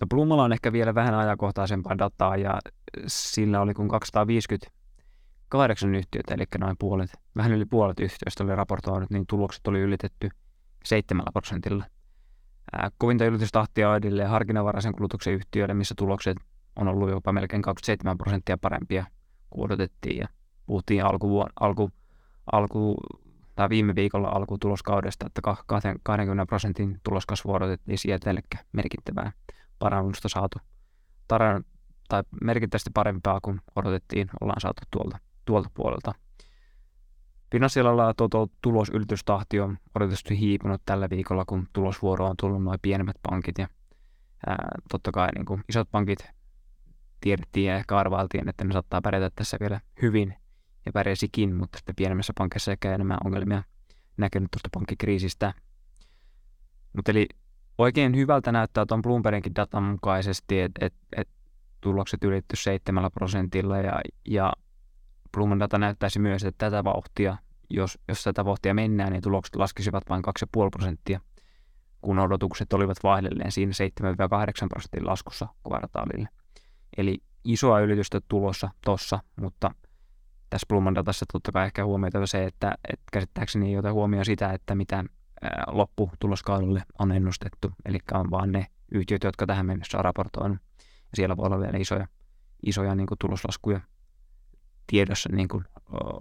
No 0.00 0.06
Plumalla 0.10 0.44
on 0.44 0.52
ehkä 0.52 0.72
vielä 0.72 0.94
vähän 0.94 1.14
ajankohtaisempaa 1.14 1.98
dataa 1.98 2.36
ja 2.36 2.58
sillä 3.06 3.60
oli 3.60 3.74
kun 3.74 3.88
258 3.88 5.94
yhtiötä, 5.94 6.34
eli 6.34 6.44
noin 6.58 6.76
puolet, 6.78 7.10
vähän 7.36 7.52
yli 7.52 7.64
puolet 7.64 8.00
yhtiöistä 8.00 8.44
oli 8.44 8.56
raportoinut, 8.56 9.10
niin 9.10 9.26
tulokset 9.26 9.66
oli 9.66 9.80
ylitetty 9.80 10.28
7 10.84 11.24
prosentilla. 11.32 11.84
Ää, 12.72 12.90
kovinta 12.98 13.24
ylitystahtia 13.24 13.90
on 13.90 13.96
edelleen 13.96 14.28
harkinnanvaraisen 14.28 14.94
kulutuksen 14.94 15.34
yhtiöille, 15.34 15.74
missä 15.74 15.94
tulokset 15.98 16.36
on 16.76 16.88
ollut 16.88 17.10
jopa 17.10 17.32
melkein 17.32 17.62
27 17.62 18.18
prosenttia 18.18 18.58
parempia 18.58 19.06
kuin 19.50 19.64
odotettiin. 19.64 20.18
Ja 20.18 20.28
puhuttiin 20.66 21.04
alku, 21.04 21.44
alku, 21.60 21.90
alku, 22.52 22.96
tai 23.54 23.68
viime 23.68 23.94
viikolla 23.94 24.28
alkutuloskaudesta, 24.28 25.26
että 25.26 25.42
20 26.02 26.46
prosentin 26.46 27.00
tuloskasvu 27.02 27.52
odotettiin 27.52 27.98
sieltä, 27.98 28.30
eli 28.30 28.40
merkittävää 28.72 29.32
parannusta 29.78 30.28
saatu. 30.28 30.58
Taran, 31.28 31.64
tai 32.08 32.22
merkittävästi 32.42 32.90
parempaa 32.94 33.40
kuin 33.42 33.60
odotettiin, 33.76 34.30
ollaan 34.40 34.60
saatu 34.60 34.82
tuolta, 34.90 35.18
tuolta 35.44 35.70
puolelta. 35.74 36.12
Finanssialalla 37.52 38.14
tuo 38.14 38.48
tulosyritystahti 38.62 39.60
on 39.60 39.78
odotetusti 39.94 40.38
hiipunut 40.38 40.82
tällä 40.86 41.10
viikolla, 41.10 41.44
kun 41.44 41.68
tulosvuoro 41.72 42.26
on 42.26 42.36
tullut 42.40 42.62
noin 42.62 42.78
pienemmät 42.82 43.16
pankit. 43.30 43.58
Ja, 43.58 43.68
ää, 44.46 44.68
totta 44.90 45.12
kai 45.12 45.28
niin 45.34 45.44
kuin 45.44 45.64
isot 45.68 45.90
pankit 45.90 46.30
tiedettiin 47.20 47.66
ja 47.66 47.76
ehkä 47.76 47.96
arvailtiin, 47.96 48.48
että 48.48 48.64
ne 48.64 48.72
saattaa 48.72 49.00
pärjätä 49.02 49.30
tässä 49.36 49.56
vielä 49.60 49.80
hyvin 50.02 50.34
ja 50.86 50.92
pärjäsikin, 50.92 51.54
mutta 51.54 51.78
sitten 51.78 51.94
pienemmässä 51.96 52.32
pankissa 52.38 52.72
ehkä 52.72 52.94
enemmän 52.94 53.18
ongelmia 53.24 53.62
näkynyt 54.16 54.50
tuosta 54.50 54.68
pankkikriisistä. 54.72 55.54
Mutta 56.96 57.10
eli 57.10 57.26
oikein 57.78 58.16
hyvältä 58.16 58.52
näyttää 58.52 58.86
tuon 58.86 59.02
Bloombergin 59.02 59.54
datan 59.54 59.82
mukaisesti, 59.82 60.60
että 60.60 60.86
et, 60.86 60.94
et 61.16 61.28
tulokset 61.80 62.24
ylitty 62.24 62.56
7 62.56 63.10
prosentilla 63.14 63.78
ja, 63.78 64.00
ja 64.28 64.52
Bloomberg 65.32 65.60
data 65.60 65.78
näyttäisi 65.78 66.18
myös, 66.18 66.44
että 66.44 66.66
tätä 66.66 66.84
vauhtia, 66.84 67.36
jos, 67.70 67.98
jos 68.08 68.24
tätä 68.24 68.44
vauhtia 68.44 68.74
mennään, 68.74 69.12
niin 69.12 69.22
tulokset 69.22 69.56
laskisivat 69.56 70.04
vain 70.08 70.22
2,5 70.24 70.70
prosenttia, 70.70 71.20
kun 72.00 72.18
odotukset 72.18 72.72
olivat 72.72 72.96
vaihdelleen 73.02 73.52
siinä 73.52 73.72
7-8 74.00 74.68
prosentin 74.68 75.06
laskussa 75.06 75.48
kvartaalille. 75.68 76.28
Eli 76.96 77.18
isoa 77.44 77.80
ylitystä 77.80 78.20
tulossa 78.28 78.70
tossa, 78.84 79.18
mutta 79.40 79.70
tässä 80.54 80.66
Bloomberg 80.68 80.94
datassa 80.94 81.26
totta 81.32 81.52
kai 81.52 81.66
ehkä 81.66 81.84
huomioitava 81.84 82.26
se, 82.26 82.44
että, 82.44 82.74
että 82.92 83.04
käsittääkseni 83.12 83.68
ei 83.68 83.78
ota 83.78 83.92
huomioon 83.92 84.24
sitä, 84.24 84.52
että 84.52 84.74
mitä 84.74 85.04
lopputuloskaudelle 85.66 86.82
on 86.98 87.12
ennustettu, 87.12 87.72
eli 87.84 87.98
on 88.12 88.30
vaan 88.30 88.52
ne 88.52 88.66
yhtiöt, 88.92 89.24
jotka 89.24 89.46
tähän 89.46 89.66
mennessä 89.66 89.98
on 89.98 90.04
raportoinut. 90.04 90.58
Ja 90.80 91.14
siellä 91.14 91.36
voi 91.36 91.46
olla 91.46 91.60
vielä 91.60 91.78
isoja, 91.78 92.08
isoja 92.66 92.94
niin 92.94 93.06
kuin 93.06 93.18
tuloslaskuja 93.18 93.80
tiedossa 94.86 95.28
niin 95.32 95.48
kuin, 95.48 95.64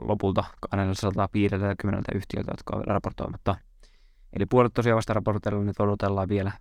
lopulta 0.02 0.44
250 0.70 2.12
yhtiöltä, 2.16 2.52
jotka 2.52 2.76
on 2.76 2.84
raportoimatta. 2.88 3.56
Eli 4.34 4.46
puolet 4.46 4.74
tosiaan 4.74 4.96
vasta 4.96 5.14
raportoilla 5.14 5.64
nyt 5.64 5.80
odotellaan 5.80 6.30
vielä 6.30 6.52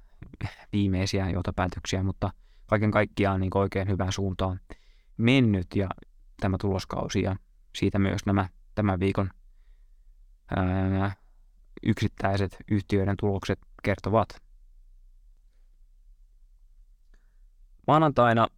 viimeisiä 0.73 1.31
johtopäätöksiä, 1.31 2.03
mutta 2.03 2.31
kaiken 2.67 2.91
kaikkiaan 2.91 3.41
niin 3.41 3.59
oikein 3.59 3.89
hyvään 3.89 4.13
suuntaan 4.13 4.61
mennyt 5.17 5.67
ja 5.77 5.89
tämä 6.41 6.57
tuloskausi 6.61 7.23
ja 7.23 7.37
siitä 7.77 7.99
myös 7.99 8.27
nämä 8.27 8.49
tämän 8.75 9.01
viikon 9.01 9.31
ää, 10.57 11.17
yksittäiset 11.83 12.57
yhtiöiden 12.71 13.17
tulokset 13.17 13.59
kertovat. 13.83 14.29
Maanantaina 17.87 18.49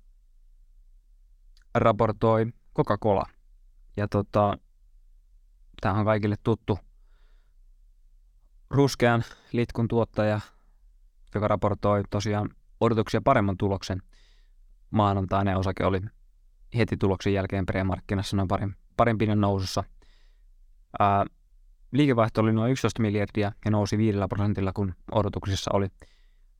raportoi 1.75 2.47
Coca-Cola. 2.77 3.25
Ja 3.97 4.09
tota, 4.09 4.59
tämä 5.81 5.95
on 5.95 6.05
kaikille 6.05 6.37
tuttu 6.43 6.79
ruskean 8.71 9.25
litkun 9.53 9.89
tuottaja, 9.89 10.41
joka 11.35 11.49
raportoi 11.49 12.03
tosiaan 12.11 12.51
odotuksia 12.81 13.21
paremman 13.25 13.57
tuloksen. 13.57 14.03
Maanantaina 14.91 15.59
osake 15.59 15.85
oli 15.85 16.01
heti 16.77 16.97
tuloksen 16.97 17.33
jälkeen 17.33 17.67
premarkkinassa 17.67 18.37
noin 18.37 18.49
parin, 18.49 18.77
parin 18.97 19.19
pinnan 19.19 19.41
nousussa. 19.41 19.85
Ää, 20.99 21.25
liikevaihto 21.93 22.41
oli 22.41 22.53
noin 22.53 22.73
11 22.73 23.03
miljardia 23.03 23.53
ja 23.65 23.71
nousi 23.71 23.99
5 23.99 24.19
prosentilla, 24.29 24.73
kun 24.73 24.95
odotuksissa 25.13 25.71
oli 25.75 25.89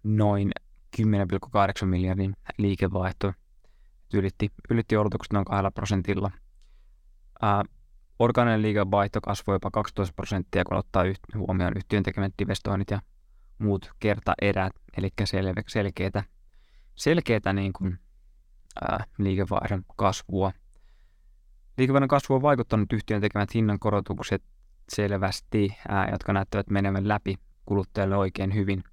noin 0.03 0.51
10,8 0.97 1.87
miljardin 1.87 2.37
liikevaihto. 2.59 3.33
Ylitti, 4.15 4.53
ylitti 4.71 4.97
odotukset 4.97 5.33
noin 5.33 5.45
2 5.45 5.71
prosentilla. 5.75 6.31
Ää, 7.43 7.65
orgaaninen 8.19 8.63
liikevaihto 8.63 9.21
kasvoi 9.21 9.55
jopa 9.55 9.71
12 9.71 10.15
prosenttia, 10.17 10.65
kun 10.65 10.77
ottaa 10.77 11.05
yht, 11.05 11.19
huomioon 11.37 11.77
yhtiön 11.77 12.03
tekemät 12.03 12.33
investoinnit 12.41 12.91
ja 12.91 13.01
muut 13.59 13.93
kertaerät, 14.01 14.73
eli 14.97 15.09
sel, 15.25 15.53
selkeitä, 15.69 16.25
selkeitä 16.95 17.53
niin 17.53 17.73
kuin, 17.73 17.99
ää, 18.81 19.05
liikevaihdon 19.19 19.83
kasvua. 19.97 20.53
Liikevaihdon 21.79 22.09
kasvu 22.09 22.35
on 22.35 22.43
vaikuttanut 22.43 22.93
yhtiön 22.93 23.21
tekemät 23.21 23.55
hinnankorotukset 23.55 24.43
selvästi, 24.89 25.77
ää, 25.89 26.09
jotka 26.11 26.33
näyttävät 26.33 26.71
menevän 26.71 27.09
läpi 27.09 27.35
kuluttajalle 27.67 28.17
oikein 28.17 28.55
hyvin. 28.55 28.85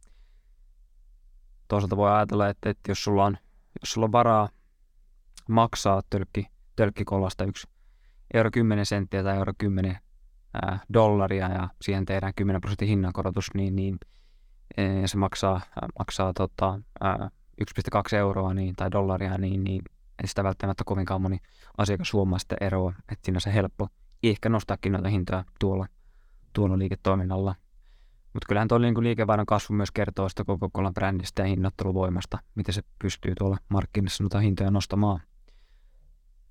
Toisaalta 1.67 1.97
voi 1.97 2.11
ajatella, 2.11 2.49
että, 2.49 2.69
että 2.69 2.91
jos, 2.91 3.03
sulla 3.03 3.25
on, 3.25 3.37
jos 3.81 3.91
sulla 3.91 4.05
on 4.05 4.11
varaa 4.11 4.49
maksaa 5.49 6.01
tölkki, 6.09 6.47
tölkkikolasta 6.75 7.43
yksi 7.43 7.67
euro 8.33 8.51
10 8.51 8.85
senttiä 8.85 9.23
tai 9.23 9.37
euro 9.37 9.53
10 9.57 9.97
ää, 10.53 10.79
dollaria 10.93 11.49
ja 11.49 11.69
siihen 11.81 12.05
tehdään 12.05 12.33
10 12.35 12.61
prosentin 12.61 12.87
hinnankorotus, 12.87 13.53
niin, 13.53 13.75
niin 13.75 13.97
ja 15.01 15.07
se 15.07 15.17
maksaa, 15.17 15.61
maksaa 15.99 16.33
tota, 16.33 16.79
ää, 17.01 17.29
1,2 17.61 18.15
euroa 18.15 18.53
niin, 18.53 18.75
tai 18.75 18.91
dollaria, 18.91 19.37
niin, 19.37 19.63
niin 19.63 19.81
ei 20.21 20.27
sitä 20.27 20.43
välttämättä 20.43 20.83
kovinkaan 20.85 21.21
moni 21.21 21.37
asiakas 21.77 22.13
huomaa 22.13 22.39
sitä 22.39 22.55
eroa, 22.61 22.93
että 22.99 23.25
siinä 23.25 23.37
on 23.37 23.41
se 23.41 23.53
helppo 23.53 23.87
ehkä 24.23 24.49
nostaakin 24.49 24.91
noita 24.91 25.09
hintoja 25.09 25.43
tuolla, 25.59 25.87
tuolla 26.53 26.77
liiketoiminnalla. 26.77 27.55
Mutta 28.33 28.47
kyllähän 28.47 28.67
tuo 28.67 28.77
niin 28.77 29.03
liikevaihdon 29.03 29.45
kasvu 29.45 29.75
myös 29.75 29.91
kertoo 29.91 30.29
sitä 30.29 30.43
koko 30.43 30.69
cola 30.69 30.91
brändistä 30.91 31.41
ja 31.41 31.47
hinnoitteluvoimasta, 31.47 32.39
miten 32.55 32.73
se 32.73 32.81
pystyy 32.99 33.33
tuolla 33.37 33.57
markkinassa 33.69 34.23
noita 34.23 34.39
hintoja 34.39 34.71
nostamaan. 34.71 35.21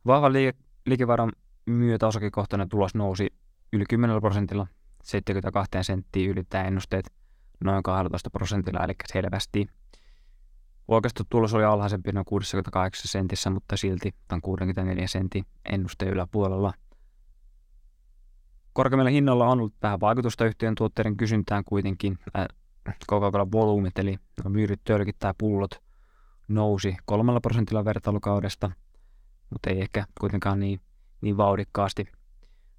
Vahvan 0.07 0.33
liike- 0.33 0.59
liikevaihdon 0.87 1.33
myötä 1.67 2.07
osakekohtainen 2.07 2.69
tulos 2.69 2.95
nousi 2.95 3.29
yli 3.73 3.85
10 3.89 4.21
prosentilla 4.21 4.67
72 5.03 5.71
senttiä 5.83 6.31
ylittää 6.31 6.65
ennusteet 6.65 7.13
noin 7.65 7.83
12 7.83 8.31
prosentilla, 8.31 8.85
eli 8.85 8.93
selvästi. 9.13 9.67
Oikeastaan 10.91 11.27
tulos 11.31 11.55
oli 11.55 11.65
alhaisempi 11.65 12.13
noin 12.13 12.25
68 12.25 13.09
sentissä, 13.09 13.51
mutta 13.51 13.77
silti 13.77 14.15
tämän 14.29 14.41
64 14.41 15.07
sentin 15.07 15.45
ennusteen 15.73 16.13
yläpuolella. 16.13 16.73
Korkeimmilla 18.73 19.11
hinnoilla 19.11 19.47
on 19.47 19.59
ollut 19.59 19.75
vähän 19.83 20.01
vaikutusta 20.01 20.45
yhtiön 20.47 20.75
tuotteiden 20.75 21.17
kysyntään 21.17 21.65
kuitenkin. 21.65 22.19
Coca-Cola 23.11 23.53
volyymit, 23.53 23.99
eli 23.99 24.19
myydyt 24.49 24.81
tölkit 24.85 25.17
tai 25.19 25.35
pullot, 25.39 25.71
nousi 26.49 26.97
kolmella 27.05 27.41
prosentilla 27.41 27.85
vertailukaudesta, 27.85 28.71
mutta 29.51 29.71
ei 29.71 29.81
ehkä 29.81 30.05
kuitenkaan 30.21 30.61
niin, 30.61 30.81
niin 31.21 31.37
vauhdikkaasti, 31.37 32.07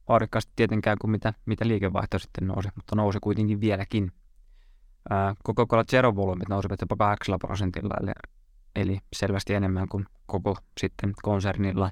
vauhdikkaasti 0.07 0.51
tietenkään 0.55 0.97
kuin 1.01 1.11
mitä, 1.11 1.33
mitä 1.45 1.67
liikevaihto 1.67 2.19
sitten 2.19 2.47
nousi, 2.47 2.69
mutta 2.75 2.95
nousi 2.95 3.17
kuitenkin 3.21 3.61
vieläkin 3.61 4.11
Coca-Cola 5.47 5.83
Zero 5.83 6.15
volyymit 6.15 6.49
nousivat 6.49 6.81
jopa 6.81 6.95
8 6.95 7.39
prosentilla, 7.39 7.93
eli, 8.01 8.11
eli 8.75 8.99
selvästi 9.13 9.53
enemmän 9.53 9.89
kuin 9.89 10.05
koko 10.25 10.57
sitten 10.79 11.13
konsernilla. 11.21 11.89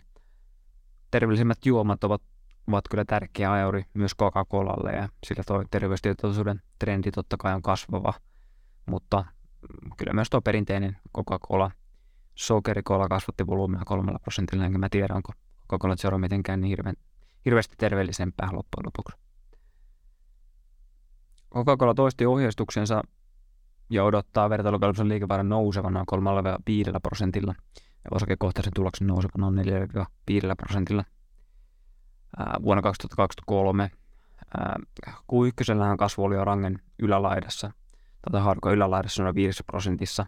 Terveellisimmät 1.11 1.65
juomat 1.65 2.03
ovat 2.03 2.21
ovat 2.69 2.85
kyllä 2.89 3.05
tärkeä 3.05 3.51
ajuri 3.51 3.85
myös 3.93 4.11
Coca-Colalle 4.15 4.91
ja 4.95 5.09
sillä 5.27 5.43
tuo 5.47 5.63
terveystietoisuuden 5.71 6.61
trendi 6.79 7.11
totta 7.11 7.37
kai 7.37 7.53
on 7.53 7.61
kasvava, 7.61 8.13
mutta 8.85 9.25
kyllä 9.97 10.13
myös 10.13 10.29
tuo 10.29 10.41
perinteinen 10.41 10.97
Coca-Cola, 11.17 11.71
sokerikola 12.35 13.07
kasvatti 13.07 13.47
volyymia 13.47 13.81
kolmella 13.85 14.19
prosentilla, 14.19 14.65
enkä 14.65 14.77
mä 14.77 14.87
tiedä, 14.91 15.15
onko 15.15 15.33
Coca-Cola 15.71 15.95
Zero 15.95 16.17
mitenkään 16.17 16.61
niin 16.61 16.69
hirveän, 16.69 16.95
hirveästi 17.45 17.75
terveellisempää 17.77 18.49
loppujen 18.51 18.85
lopuksi. 18.85 19.28
Coca-Cola 21.53 21.93
toisti 21.93 22.25
ohjeistuksensa 22.25 23.01
ja 23.89 24.03
odottaa 24.03 24.49
vertailukelpoisen 24.49 25.09
liikevaihdon 25.09 25.49
nousevan 25.49 25.93
noin 25.93 26.05
3-5 26.95 26.99
prosentilla. 27.03 27.55
Ja 28.03 28.09
osakekohtaisen 28.11 28.73
tuloksen 28.75 29.07
nousevan 29.07 29.55
noin 29.55 29.57
4-5 29.57 29.61
prosentilla? 30.57 31.03
Vuonna 32.63 32.81
2023. 32.81 33.91
Q1 35.07 35.97
kasvu 35.97 36.23
oli 36.23 36.35
jo 36.35 36.45
rangen 36.45 36.79
ylälaidassa, 36.99 37.71
tätä 38.21 38.39
harkoa 38.39 38.71
ylälaidassa 38.71 39.23
noin 39.23 39.35
5 39.35 39.63
prosentissa, 39.63 40.25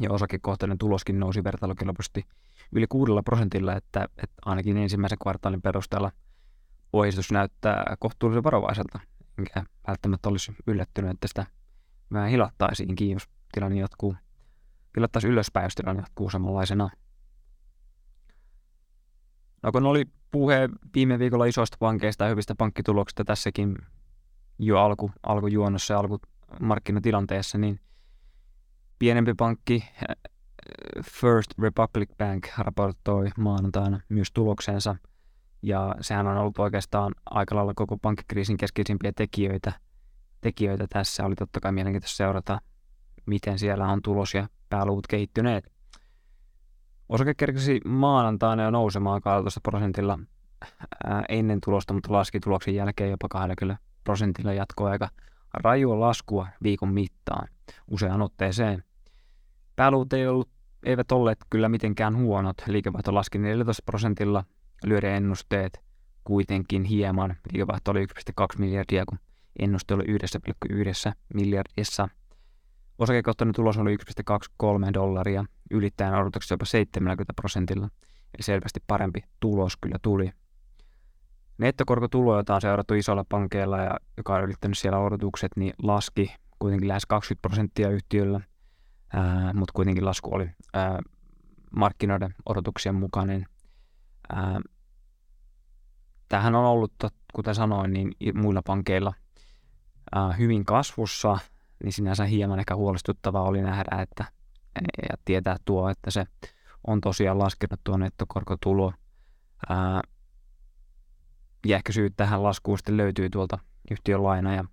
ja 0.00 0.12
osakekohtainen 0.12 0.78
tuloskin 0.78 1.20
nousi 1.20 1.44
vertailukelpoisesti 1.44 2.24
yli 2.72 2.86
6 2.86 3.12
prosentilla, 3.24 3.76
että, 3.76 4.04
että 4.04 4.36
ainakin 4.44 4.76
ensimmäisen 4.76 5.18
kvartaalin 5.22 5.62
perusteella 5.62 6.12
ohjeistus 6.92 7.32
näyttää 7.32 7.96
kohtuullisen 7.98 8.44
varovaiselta, 8.44 9.00
enkä 9.38 9.64
välttämättä 9.86 10.28
olisi 10.28 10.52
yllättynyt, 10.66 11.10
että 11.10 11.28
sitä 11.28 11.46
vähän 12.12 12.30
hilattaisiinkin, 12.30 13.10
jos 13.10 13.28
tilanne 13.52 13.78
jatkuu. 13.78 14.16
Hilattaisiin 14.96 15.32
ylöspäin, 15.32 15.64
jos 15.64 15.74
tilanne 15.74 16.02
jatkuu 16.02 16.30
samanlaisena. 16.30 16.90
No 19.62 19.72
kun 19.72 19.86
oli 19.86 20.04
puhe 20.30 20.68
viime 20.94 21.18
viikolla 21.18 21.44
isoista 21.44 21.76
pankeista 21.80 22.24
ja 22.24 22.30
hyvistä 22.30 22.54
pankkituloksista 22.54 23.24
tässäkin 23.24 23.78
jo 24.58 24.78
alku, 24.78 25.10
alkujuonnossa 25.22 25.94
ja 25.94 26.00
alkumarkkinatilanteessa, 26.00 27.58
niin 27.58 27.80
pienempi 28.98 29.34
pankki 29.34 29.84
First 31.10 31.50
Republic 31.58 32.10
Bank 32.18 32.48
raportoi 32.58 33.30
maanantaina 33.38 34.00
myös 34.08 34.32
tuloksensa, 34.32 34.96
ja 35.64 35.94
sehän 36.00 36.26
on 36.26 36.36
ollut 36.36 36.58
oikeastaan 36.58 37.12
aika 37.30 37.56
lailla 37.56 37.72
koko 37.76 37.96
pankkikriisin 37.96 38.56
keskeisimpiä 38.56 39.12
tekijöitä, 39.16 39.72
tekijöitä 40.40 40.86
tässä. 40.90 41.24
Oli 41.24 41.34
totta 41.34 41.60
kai 41.60 41.72
mielenkiintoista 41.72 42.16
seurata, 42.16 42.60
miten 43.26 43.58
siellä 43.58 43.86
on 43.86 44.02
tulos 44.02 44.34
ja 44.34 44.48
pääluvut 44.70 45.06
kehittyneet. 45.06 45.72
Osake 47.08 47.34
kerkesi 47.34 47.80
maanantaina 47.84 48.62
jo 48.62 48.70
nousemaan 48.70 49.20
12 49.20 49.60
prosentilla 49.60 50.18
ennen 51.28 51.60
tulosta, 51.64 51.94
mutta 51.94 52.12
laski 52.12 52.40
tuloksen 52.40 52.74
jälkeen 52.74 53.10
jopa 53.10 53.28
20 53.28 53.82
prosentilla 54.04 54.52
jatkoaika 54.52 55.08
rajua 55.54 56.00
laskua 56.00 56.48
viikon 56.62 56.88
mittaan 56.88 57.48
useaan 57.90 58.22
otteeseen. 58.22 58.84
Pääluvut 59.76 60.12
ei 60.12 60.26
ollut, 60.26 60.48
eivät 60.84 61.12
olleet 61.12 61.38
kyllä 61.50 61.68
mitenkään 61.68 62.16
huonot. 62.16 62.56
Liikevaihto 62.66 63.14
laski 63.14 63.38
14 63.38 63.82
prosentilla, 63.86 64.44
lyöden 64.86 65.14
ennusteet 65.14 65.80
kuitenkin 66.24 66.84
hieman. 66.84 67.36
Liikevaihto 67.52 67.90
oli 67.90 68.04
1,2 68.04 68.58
miljardia, 68.58 69.04
kun 69.06 69.18
ennuste 69.58 69.94
oli 69.94 70.04
1,1 70.04 71.12
miljardissa. 71.34 72.08
Osakekohtainen 72.98 73.54
tulos 73.54 73.78
oli 73.78 73.96
1,23 73.96 74.94
dollaria, 74.94 75.44
ylittäen 75.70 76.14
odotukset 76.14 76.50
jopa 76.50 76.64
70 76.64 77.32
prosentilla, 77.36 77.88
eli 78.34 78.42
selvästi 78.42 78.80
parempi 78.86 79.20
tulos 79.40 79.76
kyllä 79.76 79.96
tuli. 80.02 80.30
Nettokorkotulo, 81.58 82.36
jota 82.36 82.54
on 82.54 82.60
seurattu 82.60 82.94
isolla 82.94 83.24
pankeilla 83.28 83.78
ja 83.78 83.96
joka 84.16 84.34
on 84.34 84.44
ylittänyt 84.44 84.78
siellä 84.78 84.98
odotukset, 84.98 85.52
niin 85.56 85.72
laski 85.82 86.34
kuitenkin 86.58 86.88
lähes 86.88 87.06
20 87.06 87.48
prosenttia 87.48 87.90
yhtiöllä, 87.90 88.40
ää, 89.12 89.52
mutta 89.52 89.72
kuitenkin 89.72 90.04
lasku 90.04 90.34
oli 90.34 90.50
ää, 90.74 91.00
markkinoiden 91.76 92.34
odotuksien 92.46 92.94
mukainen. 92.94 93.46
Ää, 94.32 94.60
tämähän 96.34 96.54
on 96.54 96.64
ollut, 96.64 96.92
kuten 97.34 97.54
sanoin, 97.54 97.92
niin 97.92 98.14
muilla 98.34 98.62
pankeilla 98.66 99.12
hyvin 100.38 100.64
kasvussa, 100.64 101.38
niin 101.84 101.92
sinänsä 101.92 102.24
hieman 102.24 102.58
ehkä 102.58 102.76
huolestuttavaa 102.76 103.42
oli 103.42 103.62
nähdä, 103.62 104.02
että 104.02 104.24
ja 105.10 105.16
tietää 105.24 105.56
tuo, 105.64 105.88
että 105.88 106.10
se 106.10 106.26
on 106.86 107.00
tosiaan 107.00 107.38
laskenut 107.38 107.80
tuo 107.84 107.96
nettokorkotulo. 107.96 108.92
Ja 111.66 111.76
ehkä 111.76 111.92
syyt 111.92 112.12
tähän 112.16 112.42
laskuun 112.42 112.78
sitten 112.78 112.96
löytyy 112.96 113.30
tuolta 113.30 113.58
yhtiön 113.90 114.24
laina- 114.24 114.54
ja 114.54 114.64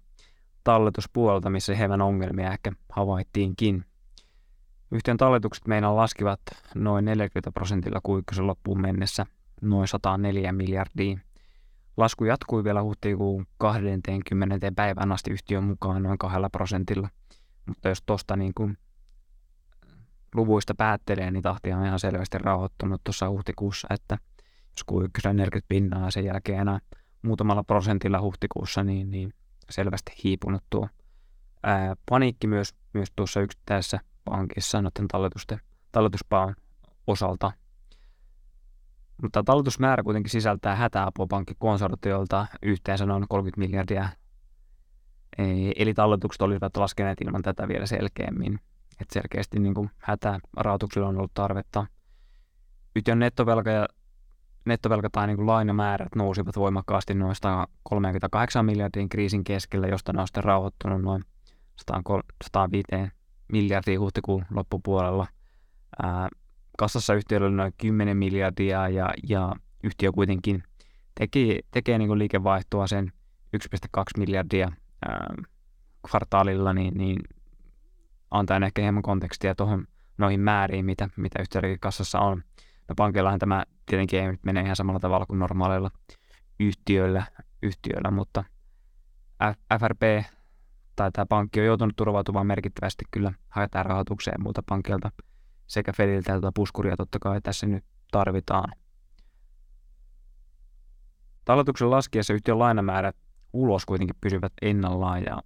talletuspuolelta, 0.64 1.50
missä 1.50 1.76
hieman 1.76 2.02
ongelmia 2.02 2.52
ehkä 2.52 2.72
havaittiinkin. 2.92 3.86
Yhtiön 4.92 5.18
talletukset 5.18 5.68
meinaan 5.68 5.96
laskivat 5.96 6.42
noin 6.76 7.06
40 7.06 7.52
prosentilla 7.52 8.00
kuikkosen 8.04 8.48
loppuun 8.48 8.82
mennessä 8.82 9.26
noin 9.62 9.88
104 9.88 10.52
miljardiin. 10.52 11.22
Lasku 12.02 12.26
jatkui 12.26 12.64
vielä 12.64 12.84
huhtikuun 12.84 13.46
20. 13.58 14.72
päivän 14.76 15.12
asti 15.12 15.32
yhtiön 15.32 15.64
mukaan 15.64 16.04
noin 16.04 16.18
2 16.18 16.38
prosentilla. 16.52 17.10
Mutta 17.66 17.90
jos 17.90 18.04
tuosta 18.06 18.36
niin 18.36 18.54
kuin 18.54 18.78
luvuista 20.36 20.76
päättelee, 20.76 21.32
niin 21.32 21.44
tahti 21.44 21.74
on 21.74 21.86
ihan 21.86 22.00
selvästi 22.00 22.38
rauhoittunut 22.38 23.02
tuossa 23.04 23.30
huhtikuussa, 23.30 23.88
että 23.90 24.18
jos 24.44 24.86
Q1 24.92 25.34
40 25.34 25.66
pinnaa 25.68 26.12
sen 26.12 26.26
jälkeen 26.26 26.60
enää 26.60 26.80
muutamalla 27.22 27.64
prosentilla 27.64 28.22
huhtikuussa, 28.22 28.84
niin, 28.84 29.12
niin 29.12 29.34
selvästi 29.70 30.12
hiipunut 30.24 30.64
tuo 30.70 30.88
ää, 31.64 31.96
paniikki 32.10 32.48
myös, 32.48 32.76
myös 32.94 33.12
tuossa 33.16 33.42
yksittäisessä 33.42 34.00
pankissa 34.26 34.82
noiden 34.82 35.08
talletusten, 35.08 35.60
talletuspaan 35.92 36.56
osalta. 37.08 37.52
Mutta 39.22 39.44
talletusmäärä 39.44 40.04
kuitenkin 40.04 40.32
sisältää 40.32 40.76
hätäapua 40.76 41.28
pankkikonsortiolta 41.28 42.48
yhteensä 42.62 43.06
noin 43.06 43.26
30 43.30 43.60
miljardia. 43.60 44.10
Eli 45.76 45.94
talletukset 45.94 46.42
olivat 46.42 46.78
laskeneet 46.78 47.22
ilman 47.22 47.42
tätä 47.42 47.68
vielä 47.68 47.86
selkeämmin. 47.86 48.60
Et 49.02 49.10
selkeästi 49.12 49.60
niin 49.60 49.74
kuin 49.74 49.90
hätärautuksilla 49.98 51.08
on 51.08 51.18
ollut 51.18 51.34
tarvetta. 51.34 51.86
Yhtiön 52.96 53.20
nettovelka 53.20 53.70
ja 53.70 53.88
nettovelka 54.66 55.10
tai 55.12 55.28
niin 55.28 55.48
lainamäärät 55.48 56.16
nousivat 56.16 56.56
voimakkaasti 56.56 57.14
noin 57.14 57.36
138 57.36 58.66
miljardin 58.66 59.10
kriisin 59.10 59.44
keskellä, 59.44 59.88
josta 59.88 60.14
ne 60.14 60.22
on 60.22 60.28
sitten 60.28 60.44
rauhoittunut 60.44 61.02
noin 61.02 61.24
105 62.44 62.86
miljardia 63.52 64.00
huhtikuun 64.00 64.46
loppupuolella. 64.50 65.28
Kassassa 66.78 67.14
yhtiöllä 67.14 67.48
oli 67.48 67.56
noin 67.56 67.74
10 67.78 68.18
miljardia 68.18 68.90
ja, 68.90 69.14
ja 69.30 69.56
yhtiö 69.84 70.12
kuitenkin 70.12 70.64
teki, 71.20 71.60
tekee 71.72 71.98
niin 71.98 72.20
liikevaihtoa 72.20 72.88
sen 72.88 73.12
1,2 73.58 74.04
miljardia 74.18 74.72
ää, 75.06 75.36
kvartaalilla, 76.10 76.74
niin, 76.74 76.94
niin 76.98 77.18
antaa 78.32 78.60
ehkä 78.66 78.82
hieman 78.82 79.04
kontekstia 79.04 79.56
tuohon 79.56 79.88
noihin 80.18 80.40
määriin, 80.40 80.86
mitä, 80.86 81.10
mitä 81.16 81.42
yhtiöllä 81.42 81.78
kassassa 81.80 82.20
on. 82.20 82.44
No 82.90 82.96
pankillahan 82.96 83.40
tämä 83.40 83.64
tietenkin 83.86 84.20
ei 84.20 84.28
nyt 84.32 84.44
mene 84.44 84.62
ihan 84.62 84.76
samalla 84.76 85.00
tavalla 85.00 85.26
kuin 85.26 85.40
normaaleilla 85.40 85.92
yhtiöillä, 86.60 87.24
yhtiöillä 87.62 88.12
mutta 88.12 88.44
FRP 89.80 90.02
tai 90.96 91.12
tämä 91.12 91.26
pankki 91.26 91.60
on 91.60 91.66
joutunut 91.66 91.96
turvautumaan 91.96 92.48
merkittävästi 92.48 93.06
kyllä 93.12 93.34
haetaan 93.50 93.86
rahoitukseen 93.86 94.42
muilta 94.44 94.64
pankilta 94.70 95.12
sekä 95.72 95.94
Fediltä 95.94 96.36
että 96.36 96.52
puskuria 96.56 96.98
totta 96.98 97.20
kai 97.20 97.42
tässä 97.42 97.68
nyt 97.68 97.84
tarvitaan. 98.12 98.74
Talletuksen 101.46 101.92
laskiessa 101.92 102.34
yhtiön 102.34 102.60
lainamäärät 102.60 103.16
ulos 103.54 103.86
kuitenkin 103.86 104.16
pysyvät 104.22 104.54
ennallaan 104.62 105.24
ja, 105.24 105.42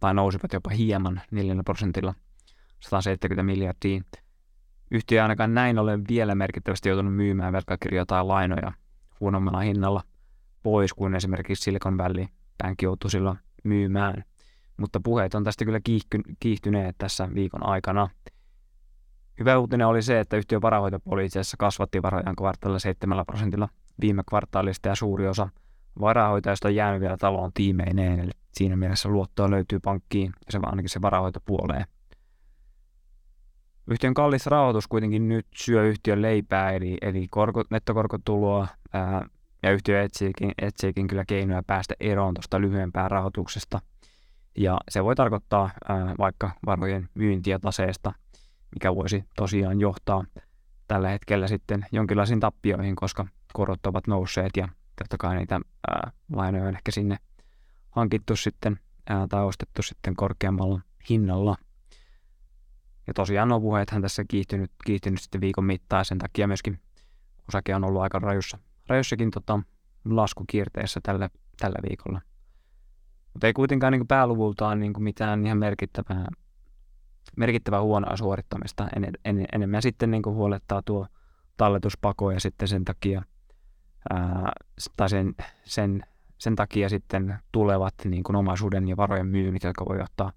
tai 0.00 0.14
nousivat 0.14 0.52
jopa 0.52 0.70
hieman 0.70 1.20
4 1.30 1.54
prosentilla 1.64 2.14
170 2.80 3.42
miljardia. 3.42 4.00
Yhtiö 4.90 5.22
ainakaan 5.22 5.54
näin 5.54 5.78
ollen 5.78 6.04
vielä 6.08 6.34
merkittävästi 6.34 6.88
joutunut 6.88 7.14
myymään 7.14 7.52
velkakirjoja 7.52 8.06
tai 8.06 8.24
lainoja 8.24 8.72
huonommalla 9.20 9.60
hinnalla 9.60 10.02
pois 10.62 10.94
kuin 10.94 11.14
esimerkiksi 11.14 11.64
Silicon 11.64 11.98
Valley 11.98 12.26
Bank 12.62 12.82
joutui 12.82 13.10
silloin 13.10 13.38
myymään– 13.64 14.24
mutta 14.78 15.00
puheet 15.00 15.34
on 15.34 15.44
tästä 15.44 15.64
kyllä 15.64 15.80
kiihtyneet 16.40 16.98
tässä 16.98 17.28
viikon 17.34 17.66
aikana. 17.66 18.08
Hyvä 19.38 19.58
uutinen 19.58 19.86
oli 19.86 20.02
se, 20.02 20.20
että 20.20 20.36
yhtiön 20.36 20.62
varahoitopuoli 20.62 21.24
itse 21.24 21.40
asiassa 21.40 21.56
kasvatti 21.56 22.02
varojaan 22.02 22.36
kvartaalilla 22.36 22.78
7 22.78 23.24
prosentilla 23.26 23.68
viime 24.00 24.22
kvartaalista 24.28 24.88
ja 24.88 24.94
suuri 24.94 25.28
osa 25.28 25.48
varahoitajista 26.00 26.68
on 26.68 26.74
jäänyt 26.74 27.00
vielä 27.00 27.16
talon 27.16 27.50
tiimeineen, 27.54 28.20
eli 28.20 28.30
siinä 28.52 28.76
mielessä 28.76 29.08
luottoa 29.08 29.50
löytyy 29.50 29.80
pankkiin 29.80 30.32
ja 30.46 30.52
se 30.52 30.58
ainakin 30.62 30.88
se 30.88 31.02
varahoitopuoleen. 31.02 31.84
Yhtiön 33.90 34.14
kallis 34.14 34.46
rahoitus 34.46 34.88
kuitenkin 34.88 35.28
nyt 35.28 35.46
syö 35.54 35.88
yhtiön 35.88 36.22
leipää, 36.22 36.72
eli, 36.72 36.96
eli 37.02 37.28
korko, 37.30 37.64
nettokorkotuloa, 37.70 38.66
ää, 38.92 39.26
ja 39.62 39.72
yhtiö 39.72 40.02
etsiikin, 40.02 40.52
etsiikin 40.62 41.06
kyllä 41.06 41.24
keinoja 41.24 41.62
päästä 41.66 41.94
eroon 42.00 42.34
tuosta 42.34 42.60
lyhyempää 42.60 43.08
rahoituksesta. 43.08 43.80
Ja 44.56 44.78
se 44.88 45.04
voi 45.04 45.14
tarkoittaa 45.14 45.70
ää, 45.88 46.14
vaikka 46.18 46.50
varojen 46.66 47.08
myyntiä 47.14 47.58
taseesta, 47.58 48.12
mikä 48.74 48.94
voisi 48.94 49.24
tosiaan 49.36 49.80
johtaa 49.80 50.24
tällä 50.88 51.08
hetkellä 51.08 51.48
sitten 51.48 51.86
jonkinlaisiin 51.92 52.40
tappioihin, 52.40 52.96
koska 52.96 53.26
korot 53.52 53.86
ovat 53.86 54.06
nousseet 54.06 54.50
ja 54.56 54.68
totta 54.98 55.16
kai 55.18 55.36
niitä 55.36 55.60
ää, 55.90 56.12
lainoja 56.32 56.64
on 56.64 56.74
ehkä 56.74 56.90
sinne 56.90 57.16
hankittu 57.90 58.36
sitten 58.36 58.80
ää, 59.08 59.26
tai 59.28 59.44
ostettu 59.44 59.82
sitten 59.82 60.16
korkeammalla 60.16 60.80
hinnalla. 61.10 61.56
Ja 63.06 63.14
tosiaan 63.14 63.48
nuo 63.48 63.60
puheethan 63.60 64.02
tässä 64.02 64.24
kiihtynyt, 64.28 64.70
kiihtynyt 64.84 65.20
sitten 65.20 65.40
viikon 65.40 65.64
mittaan 65.64 66.04
sen 66.04 66.18
takia 66.18 66.46
myöskin 66.46 66.80
osake 67.48 67.74
on 67.74 67.84
ollut 67.84 68.02
aika 68.02 68.18
rajussa, 68.18 68.58
rajussakin 68.86 69.30
tota, 69.30 69.60
laskukierteessä 70.04 71.00
tällä, 71.02 71.30
tällä 71.60 71.78
viikolla. 71.88 72.20
Mutta 73.32 73.46
ei 73.46 73.52
kuitenkaan 73.52 73.92
niin 73.92 74.06
pääluvultaan 74.06 74.80
niin 74.80 74.92
mitään 74.98 75.46
ihan 75.46 75.58
merkittävää, 75.58 76.26
merkittävää 77.38 77.82
huonoa 77.82 78.16
suorittamista. 78.16 78.88
En, 78.96 79.12
en, 79.24 79.46
enemmän 79.52 79.82
sitten 79.82 80.10
niin 80.10 80.22
huolettaa 80.26 80.82
tuo 80.82 81.06
talletuspako 81.56 82.30
ja 82.30 82.40
sitten 82.40 82.68
sen 82.68 82.84
takia, 82.84 83.22
ää, 84.10 84.52
tai 84.96 85.08
sen, 85.08 85.34
sen, 85.64 86.02
sen 86.38 86.56
takia 86.56 86.88
sitten 86.88 87.38
tulevat 87.52 87.94
niin 88.04 88.22
kuin 88.22 88.36
omaisuuden 88.36 88.88
ja 88.88 88.96
varojen 88.96 89.26
myynnit, 89.26 89.62
jotka 89.62 89.84
voi 89.88 90.00
ottaa 90.00 90.32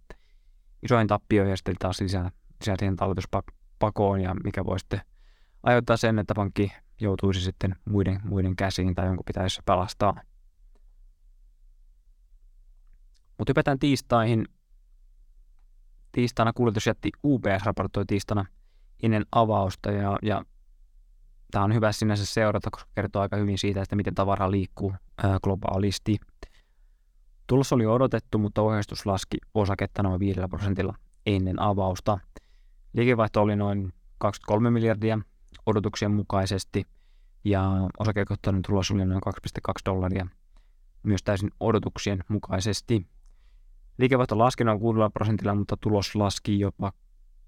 isoin 0.84 1.08
tappioihin 1.08 1.50
ja 1.50 1.58
sitten 1.58 1.76
taas 1.80 2.02
lisää, 2.02 2.32
lisää 2.60 2.76
siihen 2.80 2.96
talletuspakoon 2.96 4.22
ja 4.22 4.36
mikä 4.44 4.66
voi 4.66 4.80
sitten 4.80 5.02
aiheuttaa 5.64 5.98
sen, 5.98 6.20
että 6.20 6.34
pankki 6.36 6.72
joutuisi 7.02 7.42
sitten 7.42 7.76
muiden, 7.86 8.20
muiden 8.24 8.56
käsiin 8.56 8.96
tai 8.96 9.06
jonkun 9.06 9.26
pitäisi 9.26 9.62
pelastaa. 9.66 10.22
Mutta 13.38 13.52
hypätään 13.52 13.80
tiistaihin. 13.80 14.46
Tiistaina 16.12 16.54
kuljetusjätti 16.54 17.10
UBS 17.24 17.64
raportoi 17.66 18.06
tiistaina 18.08 18.46
ennen 19.04 19.26
avausta 19.32 19.92
ja, 19.92 20.20
ja 20.22 20.46
tämä 21.52 21.66
on 21.66 21.74
hyvä 21.74 21.92
sinänsä 21.92 22.26
seurata, 22.26 22.72
koska 22.72 22.90
kertoo 22.96 23.22
aika 23.22 23.36
hyvin 23.36 23.58
siitä, 23.58 23.82
että 23.82 23.96
miten 23.96 24.16
tavara 24.16 24.52
liikkuu 24.52 24.94
ää, 25.24 25.38
globaalisti. 25.44 26.18
Tulos 27.48 27.74
oli 27.74 27.86
odotettu, 27.86 28.38
mutta 28.38 28.62
ohjeistus 28.62 29.06
laski 29.06 29.38
osaketta 29.54 30.04
noin 30.04 30.20
5 30.20 30.40
prosentilla 30.50 30.96
ennen 31.26 31.62
avausta. 31.62 32.20
Liikevaihto 32.94 33.42
oli 33.42 33.56
noin 33.56 33.94
23 34.18 34.72
miljardia 34.72 35.20
odotuksien 35.66 36.12
mukaisesti 36.12 36.86
ja 37.44 37.72
osakekohtainen 38.00 38.62
tulos 38.62 38.92
oli 38.92 39.06
noin 39.06 39.22
2,2 39.28 39.74
dollaria 39.86 40.28
myös 41.04 41.24
täysin 41.24 41.50
odotuksien 41.60 42.24
mukaisesti. 42.28 43.06
Liikevaihto 44.02 44.38
laski 44.38 44.64
noin 44.64 44.80
6 44.80 45.00
prosentilla, 45.14 45.56
mutta 45.56 45.78
tulos 45.78 46.16
laski 46.16 46.60
jopa 46.60 46.92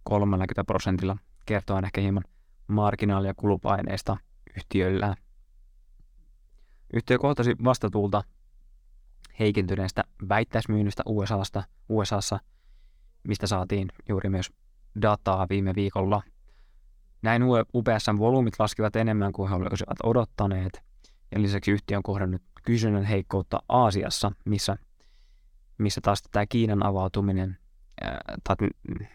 30 0.04 0.64
prosentilla, 0.64 1.18
kertoo 1.46 1.82
ehkä 1.86 2.02
hieman 2.02 2.24
marginaali- 2.68 3.28
ja 3.28 3.34
kulupaineista 3.34 4.18
yhtiöllä. 4.58 5.16
Yhtiö 6.94 7.18
kohtasi 7.18 7.56
vastatuulta 7.64 8.24
heikentyneestä 9.40 10.04
väittäismyynnistä 10.30 11.04
USAsta, 11.06 11.64
USAssa, 11.90 12.40
mistä 13.28 13.48
saatiin 13.48 13.88
juuri 14.10 14.30
myös 14.30 14.52
dataa 15.02 15.48
viime 15.50 15.76
viikolla. 15.76 16.22
Näin 17.22 17.44
UPSn 17.74 18.18
volyymit 18.18 18.60
laskivat 18.60 18.96
enemmän 18.96 19.32
kuin 19.32 19.50
he 19.50 19.56
olisivat 19.56 19.98
odottaneet, 20.04 20.84
ja 21.32 21.42
lisäksi 21.42 21.72
yhtiö 21.72 21.98
on 21.98 22.04
kohdannut 22.04 22.42
kysynnän 22.66 23.06
heikkoutta 23.06 23.60
Aasiassa, 23.70 24.32
missä, 24.46 24.78
missä 25.78 26.02
taas 26.02 26.24
tämä 26.32 26.46
Kiinan 26.46 26.86
avautuminen, 26.86 27.58
tai 28.44 28.56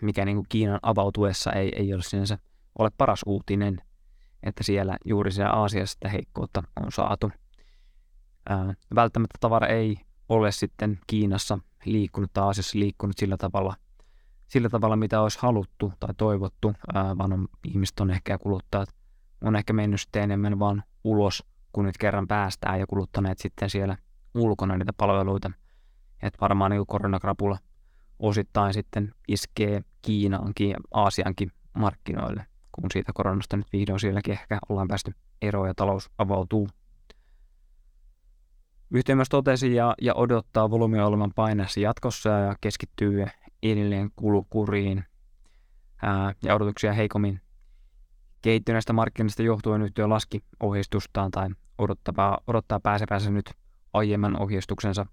mikä 0.01 0.25
niin 0.25 0.37
kuin 0.37 0.47
Kiinan 0.49 0.79
avautuessa 0.83 1.53
ei, 1.53 1.73
ei 1.77 1.95
ole 1.95 2.03
sinänsä 2.03 2.39
ole 2.79 2.91
paras 2.99 3.21
uutinen, 3.27 3.83
että 4.43 4.65
siellä 4.65 4.97
juuri 5.05 5.33
siellä 5.33 5.53
Aasiassa 5.53 5.93
sitä 5.93 6.09
heikkoutta 6.09 6.63
on 6.81 6.93
saatu. 6.93 7.31
Ää, 8.49 8.75
välttämättä 8.95 9.39
tavara 9.41 9.67
ei 9.67 9.97
ole 10.29 10.53
sitten 10.53 10.99
Kiinassa 11.07 11.59
liikkunut 11.85 12.33
tai 12.33 12.45
Aasiassa 12.45 12.79
liikkunut 12.79 13.19
sillä 13.19 13.37
tavalla, 13.37 13.75
sillä 14.47 14.69
tavalla 14.69 14.97
mitä 14.97 15.21
olisi 15.21 15.39
haluttu 15.43 15.93
tai 16.01 16.15
toivottu, 16.17 16.73
ää, 16.95 17.19
vaan 17.19 17.33
on, 17.33 17.49
ihmiset 17.65 18.01
on 18.01 18.11
ehkä 18.11 18.33
ja 18.33 18.39
kuluttajat 18.39 18.89
on 19.41 19.57
ehkä 19.57 19.73
mennyt 19.73 20.01
sitten 20.01 20.23
enemmän 20.23 20.59
vaan 20.59 20.83
ulos, 21.05 21.45
kun 21.73 21.85
nyt 21.85 21.99
kerran 21.99 22.29
päästään 22.29 22.81
ja 22.81 22.87
kuluttaneet 22.87 23.39
sitten 23.39 23.71
siellä 23.71 23.97
ulkona 24.35 24.77
niitä 24.77 24.93
palveluita. 24.93 25.51
Että 26.23 26.41
varmaan 26.41 26.71
niin 26.71 26.87
koronakrapula 26.87 27.59
osittain 28.19 28.75
sitten 28.75 29.15
iskee 29.29 29.83
Kiinaankin 30.03 30.71
ja 30.71 30.77
Aasiankin 30.95 31.53
markkinoille, 31.73 32.47
kun 32.73 32.91
siitä 32.93 33.13
koronasta 33.15 33.57
nyt 33.57 33.67
vihdoin 33.73 34.01
sielläkin 34.01 34.33
ehkä 34.33 34.59
ollaan 34.69 34.89
päästy 34.89 35.15
eroon 35.43 35.69
ja 35.69 35.75
talous 35.75 36.11
avautuu. 36.19 36.69
Yhtiö 38.91 39.17
myös 39.17 39.29
totesi 39.29 39.75
ja, 39.75 39.95
ja 40.03 40.15
odottaa 40.15 40.71
volyymia 40.71 41.07
olevan 41.07 41.33
paineessa 41.35 41.81
jatkossa 41.81 42.29
ja 42.29 42.57
keskittyy 42.61 43.27
edelleen 43.63 44.11
kulukuriin 44.17 45.05
ää, 46.03 46.35
ja 46.43 46.55
odotuksia 46.55 46.93
heikommin 46.93 47.41
kehittyneestä 48.43 48.93
markkinoista 48.93 49.43
johtuen 49.43 49.83
yhtiö 49.83 50.09
laski 50.09 50.45
ohjeistustaan 50.61 51.31
tai 51.31 51.49
odottaa, 51.79 52.39
odottaa 52.47 52.81
pääsevänsä 52.81 53.31
nyt 53.31 53.51
aiemman 53.93 54.43
ohjeistuksensa 54.43 55.07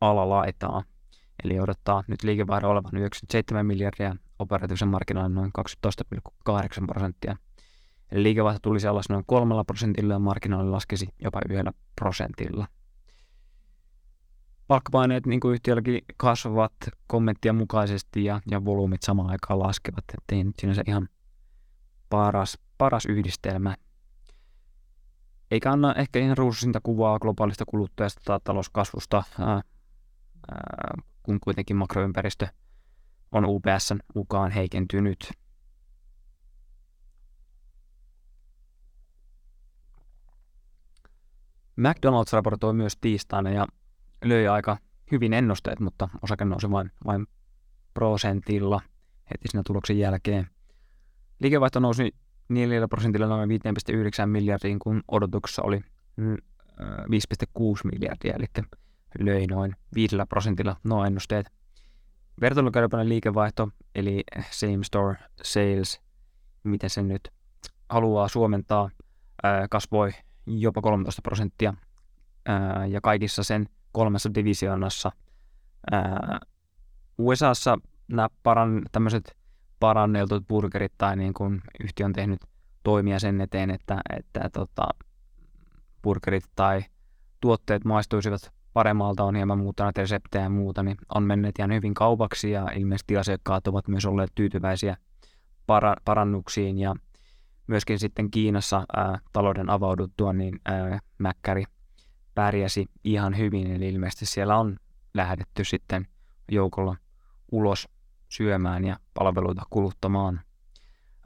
alalaitaa. 0.00 0.82
Eli 1.44 1.60
odottaa 1.60 2.04
nyt 2.08 2.22
liikevaihdon 2.22 2.70
olevan 2.70 2.96
97 2.96 3.66
miljardia, 3.66 4.16
operatiivisen 4.38 4.88
markkinoilla 4.88 5.28
noin 5.28 5.50
12,8 6.48 6.86
prosenttia. 6.86 7.36
Eli 8.12 8.22
liikevaihto 8.22 8.60
tulisi 8.62 8.86
alas 8.86 9.08
noin 9.08 9.24
kolmella 9.26 9.64
prosentilla 9.64 10.12
ja 10.12 10.18
markkinoilla 10.18 10.72
laskisi 10.72 11.08
jopa 11.22 11.40
yhdellä 11.50 11.72
prosentilla. 12.00 12.66
Palkkapaineet 14.66 15.26
niin 15.26 15.40
yhtiölläkin 15.52 16.02
kasvavat 16.16 16.72
kommenttia 17.06 17.52
mukaisesti 17.52 18.24
ja, 18.24 18.40
ja 18.50 18.64
volyymit 18.64 19.02
samaan 19.02 19.30
aikaan 19.30 19.58
laskevat, 19.58 20.04
ettei 20.18 20.44
nyt 20.44 20.54
sinänsä 20.58 20.82
ihan 20.86 21.08
paras, 22.10 22.58
paras 22.78 23.06
yhdistelmä. 23.06 23.76
Eikä 25.50 25.72
anna 25.72 25.94
ehkä 25.94 26.18
ihan 26.18 26.38
ruususinta 26.38 26.80
kuvaa 26.82 27.18
globaalista 27.18 27.64
kuluttajasta 27.64 28.20
tai 28.24 28.40
talouskasvusta, 28.44 29.22
kun 31.22 31.40
kuitenkin 31.40 31.76
makroympäristö 31.76 32.48
on 33.32 33.44
UPSn 33.44 33.98
mukaan 34.14 34.50
heikentynyt. 34.50 35.32
McDonald's 41.80 42.32
raportoi 42.32 42.74
myös 42.74 42.96
tiistaina 43.00 43.50
ja 43.50 43.66
löi 44.24 44.48
aika 44.48 44.76
hyvin 45.10 45.32
ennusteet, 45.32 45.80
mutta 45.80 46.08
osake 46.22 46.44
nousi 46.44 46.70
vain, 46.70 46.90
vain 47.06 47.26
prosentilla 47.94 48.80
heti 49.30 49.48
siinä 49.48 49.62
tuloksen 49.66 49.98
jälkeen. 49.98 50.46
Liikevaihto 51.40 51.80
nousi 51.80 52.14
4 52.48 52.88
prosentilla 52.88 53.26
noin 53.26 53.50
5,9 53.50 54.26
miljardiin, 54.26 54.78
kun 54.78 55.02
odotuksessa 55.08 55.62
oli 55.62 55.76
5,6 55.76 55.84
mm, 56.78 57.90
miljardia, 57.92 58.34
eli 58.34 58.46
löi 59.18 59.46
noin 59.46 59.76
5 59.94 60.16
prosentilla 60.28 60.76
nuo 60.84 61.04
ennusteet. 61.04 61.52
Vertailukelpoinen 62.40 63.08
liikevaihto, 63.08 63.68
eli 63.94 64.24
same 64.50 64.84
store 64.84 65.16
sales, 65.42 66.00
miten 66.64 66.90
se 66.90 67.02
nyt 67.02 67.28
haluaa 67.88 68.28
suomentaa, 68.28 68.90
kasvoi 69.70 70.10
jopa 70.46 70.80
13 70.80 71.22
prosenttia, 71.22 71.74
ja 72.88 73.00
kaikissa 73.00 73.42
sen 73.42 73.66
kolmessa 73.92 74.34
divisioonassa. 74.34 75.12
USAssa 77.18 77.78
nämä 78.08 78.28
paran, 78.42 78.82
tämmöiset 78.92 79.36
paranneltut 79.80 80.48
burgerit 80.48 80.92
tai 80.98 81.16
niin 81.16 81.34
kuin 81.34 81.62
yhtiö 81.80 82.06
on 82.06 82.12
tehnyt 82.12 82.40
toimia 82.82 83.18
sen 83.18 83.40
eteen, 83.40 83.70
että, 83.70 84.00
että 84.16 84.50
tota, 84.52 84.88
burgerit 86.02 86.44
tai 86.56 86.84
tuotteet 87.40 87.84
maistuisivat 87.84 88.52
paremmalta, 88.74 89.24
on 89.24 89.36
hieman 89.36 89.58
muuttanut 89.58 89.98
reseptejä 89.98 90.44
ja 90.44 90.50
muuta, 90.50 90.82
niin 90.82 90.96
on 91.14 91.22
mennyt 91.22 91.58
ihan 91.58 91.72
hyvin 91.72 91.94
kaupaksi 91.94 92.50
ja 92.50 92.70
ilmeisesti 92.74 93.16
asiakkaat 93.16 93.66
ovat 93.66 93.88
myös 93.88 94.06
olleet 94.06 94.30
tyytyväisiä 94.34 94.96
para- 95.66 95.96
parannuksiin 96.04 96.78
ja 96.78 96.94
myöskin 97.66 97.98
sitten 97.98 98.30
Kiinassa 98.30 98.84
ää, 98.96 99.18
talouden 99.32 99.70
avauduttua, 99.70 100.32
niin 100.32 100.60
ää, 100.64 100.98
Mäkkäri 101.18 101.64
pärjäsi 102.34 102.86
ihan 103.04 103.38
hyvin, 103.38 103.70
eli 103.70 103.88
ilmeisesti 103.88 104.26
siellä 104.26 104.58
on 104.58 104.76
lähdetty 105.14 105.64
sitten 105.64 106.06
joukolla 106.50 106.96
ulos 107.52 107.88
syömään 108.28 108.84
ja 108.84 108.96
palveluita 109.14 109.62
kuluttamaan. 109.70 110.40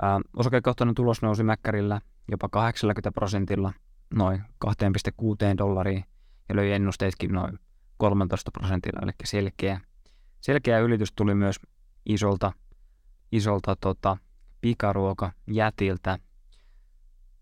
Ää, 0.03 0.21
osakekohtainen 0.37 0.95
tulos 0.95 1.23
nousi 1.23 1.43
Mäkkärillä 1.43 2.01
jopa 2.31 2.49
80 2.49 3.13
prosentilla 3.13 3.73
noin 4.15 4.43
2,6 4.67 5.59
dollariin 5.59 6.05
ja 6.49 6.57
löi 6.57 6.73
ennusteetkin 6.73 7.33
noin 7.33 7.59
13 7.97 8.51
prosentilla, 8.51 9.01
eli 9.03 9.13
selkeä, 9.25 9.81
selkeä 10.41 10.79
ylitys 10.79 11.13
tuli 11.13 11.35
myös 11.35 11.57
isolta, 12.07 12.53
isolta 13.33 13.77
tota, 13.77 14.17
pikaruokajätiltä. 14.61 16.19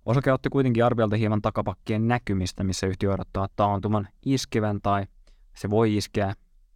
Osake 0.06 0.32
otti 0.32 0.48
kuitenkin 0.48 0.84
arviolta 0.84 1.16
hieman 1.16 1.42
takapakkien 1.42 2.08
näkymistä, 2.08 2.64
missä 2.64 2.86
yhtiö 2.86 3.12
odottaa 3.12 3.48
taantuman 3.56 4.08
iskevän 4.24 4.80
tai 4.82 5.06
se 5.56 5.70
voi 5.70 5.96
iskeä 5.96 6.34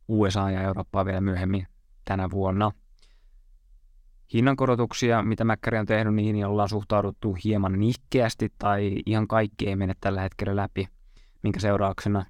USA 0.08 0.50
ja 0.50 0.62
Eurooppaa 0.62 1.04
vielä 1.04 1.20
myöhemmin 1.20 1.66
tänä 2.04 2.30
vuonna. 2.30 2.72
Hinnankorotuksia, 4.34 5.22
mitä 5.22 5.44
Mäkkäri 5.44 5.78
on 5.78 5.86
tehnyt, 5.86 6.14
niihin 6.14 6.46
ollaan 6.46 6.68
suhtauduttu 6.68 7.36
hieman 7.44 7.80
nihkeästi 7.80 8.52
tai 8.58 8.96
ihan 9.06 9.28
kaikki 9.28 9.68
ei 9.68 9.76
mene 9.76 9.94
tällä 10.00 10.20
hetkellä 10.20 10.56
läpi, 10.56 10.88
minkä 11.42 11.60
seurauksena 11.60 12.26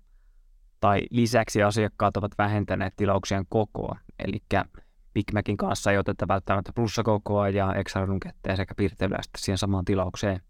tai 0.81 1.01
lisäksi 1.11 1.63
asiakkaat 1.63 2.17
ovat 2.17 2.33
vähentäneet 2.39 2.97
tilauksien 2.97 3.45
kokoa. 3.49 3.99
Eli 4.19 4.43
Big 5.15 5.33
Macin 5.33 5.57
kanssa 5.57 5.93
ei 5.93 5.99
oteta 5.99 6.29
välttämättä 6.29 6.73
plussakokoa 6.75 7.49
ja 7.49 7.75
extra 7.75 8.07
runketteja 8.07 8.57
sekä 8.57 8.75
piirtelyä 8.75 9.19
siihen 9.39 9.59
samaan 9.59 9.85
tilaukseen. 9.85 10.41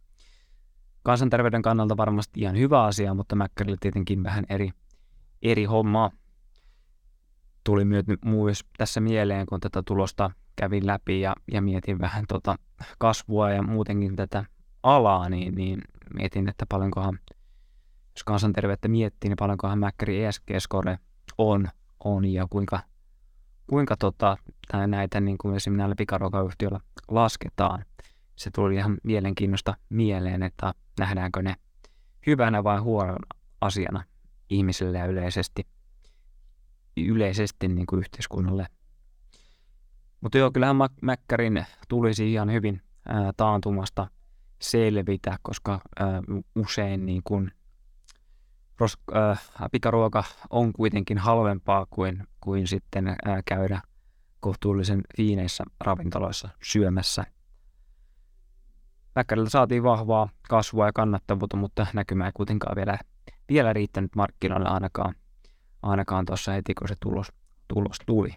Kansanterveyden 1.02 1.62
kannalta 1.62 1.96
varmasti 1.96 2.40
ihan 2.40 2.58
hyvä 2.58 2.84
asia, 2.84 3.14
mutta 3.14 3.36
Mäkkärille 3.36 3.76
tietenkin 3.80 4.22
vähän 4.22 4.44
eri, 4.48 4.70
eri 5.42 5.64
hommaa. 5.64 6.10
Tuli 7.64 7.84
myös 8.24 8.64
tässä 8.78 9.00
mieleen, 9.00 9.46
kun 9.46 9.60
tätä 9.60 9.82
tulosta 9.82 10.30
kävin 10.56 10.86
läpi 10.86 11.20
ja, 11.20 11.34
ja 11.52 11.62
mietin 11.62 11.98
vähän 11.98 12.24
tota 12.28 12.56
kasvua 12.98 13.50
ja 13.50 13.62
muutenkin 13.62 14.16
tätä 14.16 14.44
alaa, 14.82 15.28
niin, 15.28 15.54
niin 15.54 15.80
mietin, 16.14 16.48
että 16.48 16.66
paljonkohan, 16.68 17.18
jos 18.20 18.24
kansanterveyttä 18.24 18.88
miettii, 18.88 19.28
niin 19.28 19.36
paljonkohan 19.36 19.78
Mäkkäri 19.78 20.24
ESG-score 20.24 20.98
on, 21.38 21.68
on 22.04 22.24
ja 22.24 22.46
kuinka, 22.50 22.80
kuinka 23.66 23.96
tota, 23.96 24.36
näitä 24.86 25.20
niin 25.20 25.38
kuin 25.38 25.56
esimerkiksi 25.56 25.78
näillä 25.78 25.94
pikaruokayhtiöillä 25.94 26.80
lasketaan. 27.08 27.84
Se 28.36 28.50
tuli 28.50 28.74
ihan 28.74 28.98
mielenkiinnosta 29.02 29.74
mieleen, 29.88 30.42
että 30.42 30.74
nähdäänkö 30.98 31.42
ne 31.42 31.54
hyvänä 32.26 32.64
vai 32.64 32.78
huonona 32.78 33.26
asiana 33.60 34.04
ihmisille 34.50 34.98
ja 34.98 35.06
yleisesti, 35.06 35.66
yleisesti 36.96 37.68
niin 37.68 37.86
kuin 37.86 38.00
yhteiskunnalle– 38.00 38.66
mutta 40.20 40.38
joo, 40.38 40.50
kyllähän 40.50 40.76
Mäkkärin 41.02 41.66
tulisi 41.88 42.32
ihan 42.32 42.52
hyvin 42.52 42.82
ää, 43.08 43.32
taantumasta 43.36 44.06
selvitä, 44.60 45.38
koska 45.42 45.80
ää, 46.00 46.22
usein 46.56 47.06
niin 47.06 47.22
kun, 47.24 47.50
ros, 48.80 48.98
ää, 49.14 49.36
pikaruoka 49.72 50.24
on 50.50 50.72
kuitenkin 50.72 51.18
halvempaa 51.18 51.86
kuin, 51.90 52.26
kuin 52.40 52.66
sitten 52.66 53.08
ää, 53.08 53.16
käydä 53.44 53.80
kohtuullisen 54.40 55.00
fiineissä 55.16 55.64
ravintoloissa 55.80 56.48
syömässä. 56.62 57.24
Mäkkärillä 59.16 59.48
saatiin 59.48 59.82
vahvaa 59.82 60.28
kasvua 60.48 60.86
ja 60.86 60.92
kannattavuutta, 60.92 61.56
mutta 61.56 61.86
näkymä 61.92 62.26
ei 62.26 62.32
kuitenkaan 62.34 62.76
vielä, 62.76 62.98
vielä 63.48 63.72
riittänyt 63.72 64.16
markkinoille 64.16 64.68
ainakaan, 64.68 65.14
ainakaan 65.82 66.26
tuossa 66.26 66.52
heti, 66.52 66.74
kun 66.74 66.88
se 66.88 66.94
tulos, 67.00 67.32
tulos 67.68 67.96
tuli. 68.06 68.34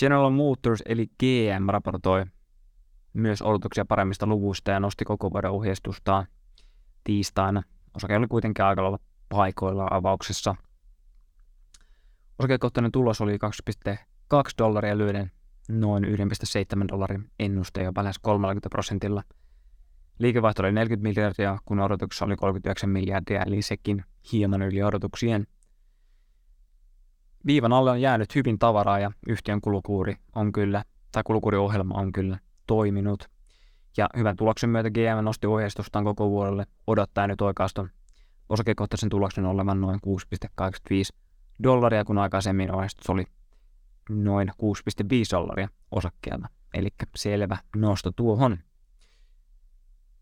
General 0.00 0.30
Motors 0.30 0.82
eli 0.86 1.06
GM 1.06 1.68
raportoi 1.68 2.26
myös 3.12 3.42
odotuksia 3.42 3.84
paremmista 3.84 4.26
luvuista 4.26 4.70
ja 4.70 4.80
nosti 4.80 5.04
koko 5.04 5.30
vuoden 5.30 5.50
ohjeistustaan 5.50 6.26
tiistaina. 7.06 7.62
Osake 7.94 8.16
oli 8.16 8.26
kuitenkin 8.26 8.64
aika 8.64 8.82
lailla 8.82 8.98
paikoilla 9.28 9.88
avauksessa. 9.90 10.54
Osakekohtainen 12.38 12.92
tulos 12.92 13.20
oli 13.20 13.38
2,2 13.92 13.98
dollaria 14.58 14.98
lyöden 14.98 15.30
noin 15.68 16.04
1,7 16.04 16.10
dollarin 16.88 17.30
ennuste 17.38 17.82
jopa 17.82 18.02
lähes 18.02 18.18
30 18.18 18.68
prosentilla. 18.68 19.22
Liikevaihto 20.18 20.62
oli 20.62 20.72
40 20.72 21.08
miljardia, 21.08 21.58
kun 21.64 21.80
odotuksessa 21.80 22.24
oli 22.24 22.36
39 22.36 22.90
miljardia, 22.90 23.42
eli 23.42 23.62
sekin 23.62 24.04
hieman 24.32 24.62
yli 24.62 24.82
odotuksien. 24.82 25.46
Viivan 27.46 27.72
alle 27.72 27.90
on 27.90 28.00
jäänyt 28.00 28.34
hyvin 28.34 28.58
tavaraa 28.58 28.98
ja 28.98 29.10
yhtiön 29.28 29.60
kulukuuri 29.60 30.16
on 30.34 30.52
kyllä, 30.52 30.84
tai 31.12 31.22
kulukuuriohjelma 31.22 31.94
on 31.94 32.12
kyllä 32.12 32.38
toiminut. 32.66 33.35
Ja 33.96 34.08
hyvän 34.16 34.36
tuloksen 34.36 34.70
myötä 34.70 34.90
GM 34.90 35.24
nosti 35.24 35.46
ohjeistustaan 35.46 36.04
koko 36.04 36.30
vuodelle 36.30 36.66
odottaa 36.86 37.26
nyt 37.26 37.40
oikeastaan 37.40 37.90
osakekohtaisen 38.48 39.08
tuloksen 39.08 39.44
olevan 39.44 39.80
noin 39.80 40.00
6,85 40.06 41.16
dollaria, 41.62 42.04
kun 42.04 42.18
aikaisemmin 42.18 42.74
ohjeistus 42.74 43.10
oli 43.10 43.24
noin 44.10 44.48
6,5 44.48 44.54
dollaria 45.32 45.68
osakkeelta. 45.90 46.48
Eli 46.74 46.88
selvä 47.16 47.58
nosto 47.76 48.12
tuohon. 48.16 48.58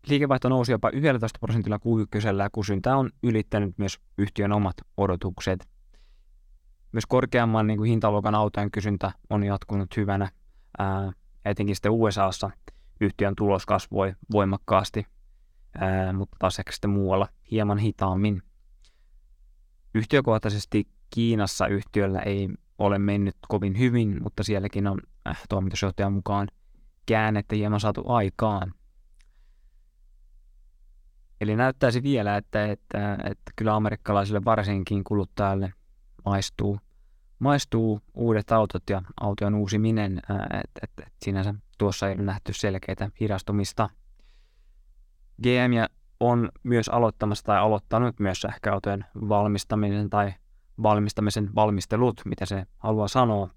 Liikevaihto 0.07 0.49
nousi 0.49 0.71
jopa 0.71 0.89
11 0.89 1.39
prosentilla 1.39 1.79
kuukkysellä 1.79 2.43
ja 2.43 2.49
kysyntä 2.49 2.97
on 2.97 3.09
ylittänyt 3.23 3.77
myös 3.77 3.99
yhtiön 4.17 4.51
omat 4.51 4.75
odotukset. 4.97 5.67
Myös 6.91 7.05
korkeamman 7.05 7.67
niin 7.67 7.77
kuin 7.77 7.89
hintaluokan 7.89 8.35
autojen 8.35 8.71
kysyntä 8.71 9.11
on 9.29 9.43
jatkunut 9.43 9.97
hyvänä. 9.97 10.29
Ää, 10.77 11.11
etenkin 11.45 11.75
sitten 11.75 11.91
USAssa 11.91 12.49
yhtiön 13.01 13.35
tulos 13.35 13.65
kasvoi 13.65 14.13
voimakkaasti, 14.31 15.07
ää, 15.79 16.13
mutta 16.13 16.35
taas 16.39 16.59
ehkä 16.59 16.71
sitten 16.71 16.89
muualla 16.89 17.27
hieman 17.51 17.77
hitaammin. 17.77 18.41
Yhtiökohtaisesti 19.93 20.87
Kiinassa 21.09 21.67
yhtiöllä 21.67 22.19
ei 22.19 22.49
ole 22.77 22.99
mennyt 22.99 23.35
kovin 23.47 23.79
hyvin, 23.79 24.23
mutta 24.23 24.43
sielläkin 24.43 24.87
on 24.87 24.99
äh, 25.27 25.41
toimitusjohtajan 25.49 26.13
mukaan 26.13 26.47
käännettä 27.05 27.55
hieman 27.55 27.79
saatu 27.79 28.03
aikaan. 28.07 28.73
Eli 31.41 31.55
näyttäisi 31.55 32.03
vielä, 32.03 32.37
että, 32.37 32.65
että, 32.65 33.13
että 33.13 33.51
kyllä 33.55 33.75
amerikkalaisille 33.75 34.45
varsinkin 34.45 35.03
kuluttajalle 35.03 35.73
maistuu 36.25 36.79
maistuu 37.39 38.01
uudet 38.13 38.51
autot 38.51 38.83
ja 38.89 39.01
autojen 39.21 39.55
uusiminen, 39.55 40.21
että 40.63 40.79
et, 40.83 40.91
et 41.07 41.13
sinänsä 41.25 41.53
tuossa 41.77 42.09
ei 42.09 42.15
nähty 42.15 42.53
selkeitä 42.53 43.09
hidastumista. 43.19 43.89
GM 45.43 45.93
on 46.19 46.49
myös 46.63 46.89
aloittamassa 46.89 47.43
tai 47.43 47.57
aloittanut 47.57 48.19
myös 48.19 48.41
sähköautojen 48.41 49.05
valmistaminen 49.29 50.09
tai 50.09 50.33
valmistamisen 50.83 51.55
valmistelut, 51.55 52.21
mitä 52.25 52.45
se 52.45 52.65
haluaa 52.77 53.07
sanoa. 53.07 53.49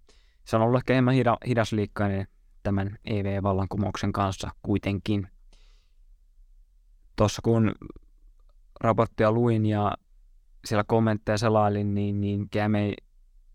Se 0.44 0.56
on 0.56 0.62
ollut 0.62 0.78
ehkä 0.78 0.92
enemmän 0.92 1.14
hidasliikkainen 1.46 2.26
tämän 2.62 2.98
EV-vallankumouksen 3.04 4.12
kanssa 4.12 4.50
kuitenkin. 4.62 5.28
Tuossa 7.16 7.42
kun 7.42 7.74
raporttia 8.80 9.32
luin 9.32 9.66
ja 9.66 9.96
siellä 10.64 10.84
kommentteja 10.86 11.38
selailin, 11.38 11.94
niin, 11.94 12.20
niin 12.20 12.40
GM 12.52 12.74
ei 12.74 12.96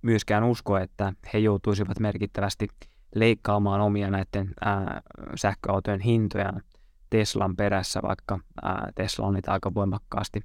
myöskään 0.04 0.44
usko, 0.44 0.78
että 0.78 1.14
he 1.34 1.38
joutuisivat 1.40 2.00
merkittävästi 2.00 2.68
leikkaamaan 3.16 3.82
omia 3.82 4.10
näiden 4.10 4.54
ää, 4.62 5.02
sähköautojen 5.36 6.00
hintoja 6.00 6.54
Teslan 7.10 7.56
perässä, 7.56 8.02
vaikka 8.02 8.40
ää, 8.64 8.92
Tesla 8.96 9.28
on 9.28 9.34
niitä 9.34 9.52
aika 9.52 9.74
voimakkaasti 9.74 10.44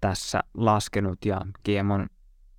tässä 0.00 0.40
laskenut 0.54 1.24
ja 1.24 1.40
GM 1.64 1.90
on 1.90 2.06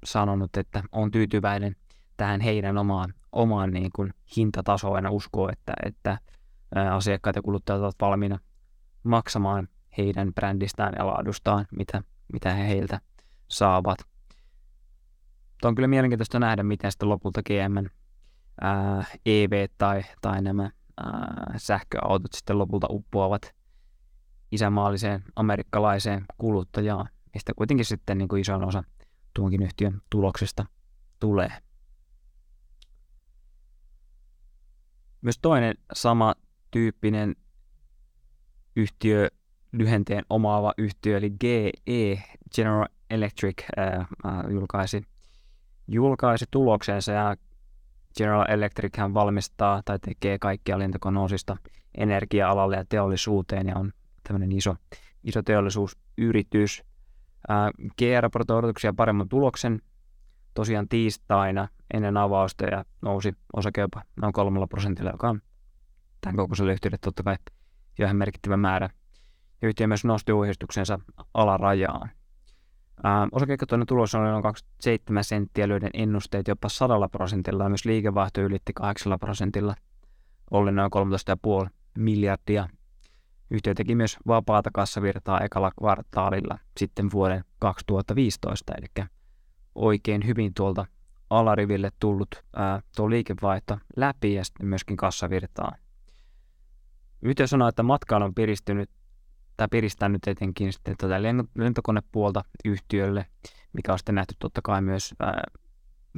sanonut, 0.05 0.57
että 0.57 0.83
on 0.91 1.11
tyytyväinen 1.11 1.75
tähän 2.17 2.41
heidän 2.41 2.77
omaan, 2.77 3.13
omaan 3.31 3.71
niin 3.71 3.89
kuin 3.95 4.13
hintatasoon 4.37 5.03
ja 5.03 5.11
uskoo, 5.11 5.49
että, 5.49 5.73
että 5.85 6.17
ää, 6.75 6.95
asiakkaat 6.95 7.35
ja 7.35 7.41
kuluttajat 7.41 7.81
ovat 7.81 7.95
valmiina 8.01 8.39
maksamaan 9.03 9.67
heidän 9.97 10.33
brändistään 10.33 10.93
ja 10.97 11.07
laadustaan, 11.07 11.65
mitä, 11.71 12.01
mitä 12.33 12.53
he 12.53 12.67
heiltä 12.67 12.99
saavat 13.47 13.97
on 15.65 15.75
kyllä 15.75 15.87
mielenkiintoista 15.87 16.39
nähdä, 16.39 16.63
miten 16.63 16.91
sitten 16.91 17.09
lopulta 17.09 17.41
GM 17.43 17.87
EV 19.25 19.67
tai, 19.77 20.03
tai 20.21 20.41
nämä 20.41 20.71
ää, 20.97 21.53
sähköautot 21.57 22.33
sitten 22.33 22.57
lopulta 22.57 22.87
uppoavat 22.89 23.55
isämaalliseen 24.51 25.23
amerikkalaiseen 25.35 26.25
kuluttajaan, 26.37 27.09
mistä 27.33 27.53
kuitenkin 27.55 27.85
sitten 27.85 28.17
niin 28.17 28.27
kuin 28.27 28.41
iso 28.41 28.57
osa 28.57 28.83
tuonkin 29.33 29.63
yhtiön 29.63 30.01
tuloksesta 30.09 30.65
tulee. 31.19 31.51
Myös 35.21 35.39
toinen 35.41 35.75
sama 35.93 36.35
tyyppinen 36.71 37.35
yhtiö, 38.75 39.27
lyhenteen 39.71 40.25
omaava 40.29 40.73
yhtiö, 40.77 41.17
eli 41.17 41.29
GE, 41.29 42.23
General 42.55 42.87
Electric, 43.09 43.63
ää, 43.77 44.05
julkaisi 44.49 45.03
julkaisi 45.87 46.45
tuloksensa 46.51 47.11
ja 47.11 47.35
General 48.17 48.45
Electric 48.49 48.97
hän 48.97 49.13
valmistaa 49.13 49.81
tai 49.85 49.99
tekee 49.99 50.39
kaikkia 50.39 50.79
lentokoneosista 50.79 51.57
energia-alalle 51.97 52.75
ja 52.75 52.85
teollisuuteen 52.89 53.67
ja 53.67 53.75
on 53.75 53.91
tämmöinen 54.23 54.51
iso, 54.51 54.75
iso 55.23 55.41
teollisuusyritys. 55.43 56.83
GE 57.97 58.21
raportoi 58.21 58.57
odotuksia 58.57 58.93
paremman 58.93 59.29
tuloksen 59.29 59.81
tosiaan 60.53 60.87
tiistaina 60.87 61.67
ennen 61.93 62.17
avausta 62.17 62.65
ja 62.65 62.85
nousi 63.01 63.33
osake 63.53 63.81
jopa 63.81 64.01
noin 64.21 64.33
kolmella 64.33 64.67
prosentilla, 64.67 65.11
joka 65.11 65.29
on 65.29 65.41
tämän 66.21 66.35
kokoiselle 66.35 66.73
yhtiölle 66.73 66.97
totta 66.97 67.23
kai 67.23 67.35
ihan 67.99 68.15
merkittävä 68.15 68.57
määrä. 68.57 68.89
Yhtiö 69.61 69.87
myös 69.87 70.05
nosti 70.05 70.31
ohjeistuksensa 70.31 70.99
alarajaan. 71.33 72.09
Osakekatoinen 73.31 73.87
tulos 73.87 74.15
oli 74.15 74.27
noin 74.27 74.43
27 74.43 75.23
senttiä, 75.23 75.67
löyden 75.67 75.89
ennusteet 75.93 76.47
jopa 76.47 76.69
100 76.69 77.09
prosentilla 77.11 77.63
ja 77.63 77.69
myös 77.69 77.85
liikevaihto 77.85 78.41
ylitti 78.41 78.73
8 78.73 79.19
prosentilla, 79.19 79.75
oli 80.51 80.71
noin 80.71 80.91
13,5 81.63 81.69
miljardia. 81.97 82.69
Yhtiö 83.49 83.73
teki 83.73 83.95
myös 83.95 84.17
vapaata 84.27 84.69
kassavirtaa 84.73 85.39
ekalla 85.39 85.71
kvartaalilla 85.79 86.57
sitten 86.77 87.11
vuoden 87.11 87.43
2015, 87.59 88.73
eli 88.77 89.07
oikein 89.75 90.27
hyvin 90.27 90.53
tuolta 90.53 90.85
alariville 91.29 91.89
tullut 91.99 92.43
ää, 92.55 92.81
tuo 92.95 93.09
liikevaihto 93.09 93.77
läpi 93.95 94.33
ja 94.33 94.45
sitten 94.45 94.67
myöskin 94.67 94.97
kassavirtaa. 94.97 95.75
Yhtiö 97.21 97.47
sanoo, 97.47 97.67
että 97.67 97.83
matkailu 97.83 98.23
on 98.23 98.35
piristynyt 98.35 98.89
tai 99.57 99.67
piristänyt 99.71 100.27
etenkin 100.27 100.73
sitten 100.73 100.95
tätä 100.97 101.21
lentokonepuolta 101.55 102.43
yhtiölle, 102.65 103.25
mikä 103.73 103.91
on 103.91 103.99
sitten 103.99 104.15
nähty 104.15 104.35
totta 104.39 104.61
kai 104.63 104.81
myös 104.81 105.15
ää, 105.19 105.43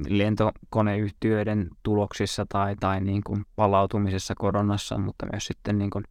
lentokoneyhtiöiden 0.07 1.69
tuloksissa 1.83 2.45
tai, 2.49 2.75
tai 2.75 3.01
niin 3.01 3.21
kuin 3.23 3.45
palautumisessa 3.55 4.33
koronassa, 4.37 4.97
mutta 4.97 5.25
myös 5.31 5.45
sitten 5.45 5.77
niin 5.77 5.89
kuin 5.89 6.03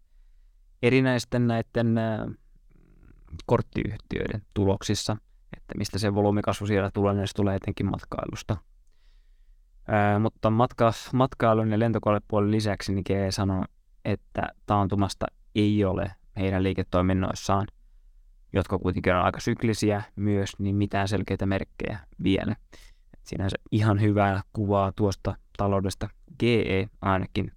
erinäisten 0.83 1.47
näiden 1.47 1.99
ää, 1.99 2.27
korttiyhtiöiden 3.47 4.43
tuloksissa, 4.55 5.17
että 5.57 5.79
mistä 5.79 5.99
se 5.99 6.15
volyymikasvu 6.15 6.67
siellä 6.67 6.91
tulee, 6.91 7.15
niin 7.15 7.29
se 7.29 7.35
tulee 7.35 7.57
etenkin 7.57 7.91
matkailusta. 7.91 8.57
Ää, 9.89 10.19
mutta 10.19 10.51
matka, 10.51 10.93
matkailun 11.13 11.73
ja 11.73 11.79
lentokonepuolen 11.79 12.51
lisäksi 12.51 12.95
niin 12.95 13.05
GE 13.07 13.31
sanoo, 13.31 13.65
että 14.05 14.49
taantumasta 14.67 15.27
ei 15.55 15.85
ole 15.85 16.11
heidän 16.39 16.63
liiketoiminnoissaan, 16.63 17.67
jotka 18.53 18.79
kuitenkin 18.79 19.15
on 19.15 19.23
aika 19.23 19.41
syklisiä 19.41 20.03
myös, 20.17 20.53
niin 20.59 20.77
mitään 20.77 21.09
selkeitä 21.09 21.47
merkkejä 21.47 21.99
vielä. 22.23 22.57
Siinä 23.25 23.49
se 23.49 23.57
ihan 23.73 24.01
hyvää 24.01 24.43
kuvaa 24.53 24.93
tuosta 24.93 25.37
taloudesta 25.57 26.09
GE 26.41 26.89
ainakin, 27.03 27.53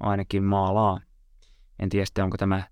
ainakin 0.00 0.44
maalaa. 0.44 1.00
En 1.78 1.88
tiedä 1.88 2.06
sitten, 2.06 2.24
onko 2.24 2.36
tämä 2.36 2.62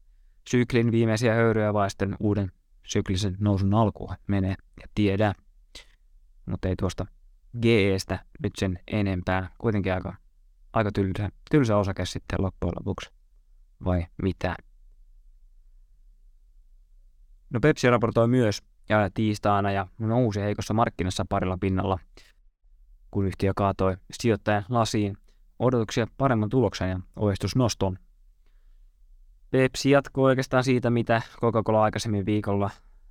syklin 0.51 0.93
viimeisiä 0.93 1.35
höyryjä 1.35 1.75
vai 1.75 1.91
sitten 1.91 2.17
uuden 2.21 2.53
syklisen 2.87 3.37
nousun 3.41 3.75
alkua 3.75 4.15
menee 4.27 4.55
ja 4.81 4.87
tiedä. 4.95 5.35
Mutta 6.47 6.69
ei 6.69 6.77
tuosta 6.77 7.07
GEstä 7.63 8.25
nyt 8.43 8.53
sen 8.59 8.79
enempää. 8.87 9.51
Kuitenkin 9.59 9.93
aika, 9.95 10.15
aika 10.73 10.93
tylsä, 10.93 11.29
tylsä 11.51 11.77
osake 11.77 12.07
sitten 12.07 12.43
loppujen 12.43 12.75
lopuksi. 12.79 13.11
Vai 13.85 14.07
mitä? 14.23 14.57
No 17.53 17.61
Pepsi 17.61 17.91
raportoi 17.91 18.29
myös 18.29 18.63
ja 18.89 19.11
tiistaina 19.15 19.71
ja 19.73 19.87
nousi 19.99 20.41
heikossa 20.41 20.75
markkinassa 20.75 21.25
parilla 21.29 21.59
pinnalla, 21.61 21.99
kun 23.11 23.27
yhtiö 23.27 23.53
kaatoi 23.57 23.97
sijoittajan 24.13 24.65
lasiin 24.69 25.17
odotuksia 25.59 26.07
paremman 26.17 26.49
tuloksen 26.49 26.91
ja 26.91 27.01
ohjeistusnoston. 27.17 27.99
Pepsi 29.51 29.91
jatkoi 29.91 30.31
oikeastaan 30.31 30.65
siitä, 30.65 30.91
mitä 30.91 31.23
Coca-Cola 31.41 31.83
aikaisemmin 31.83 32.27
viikolla 32.27 32.71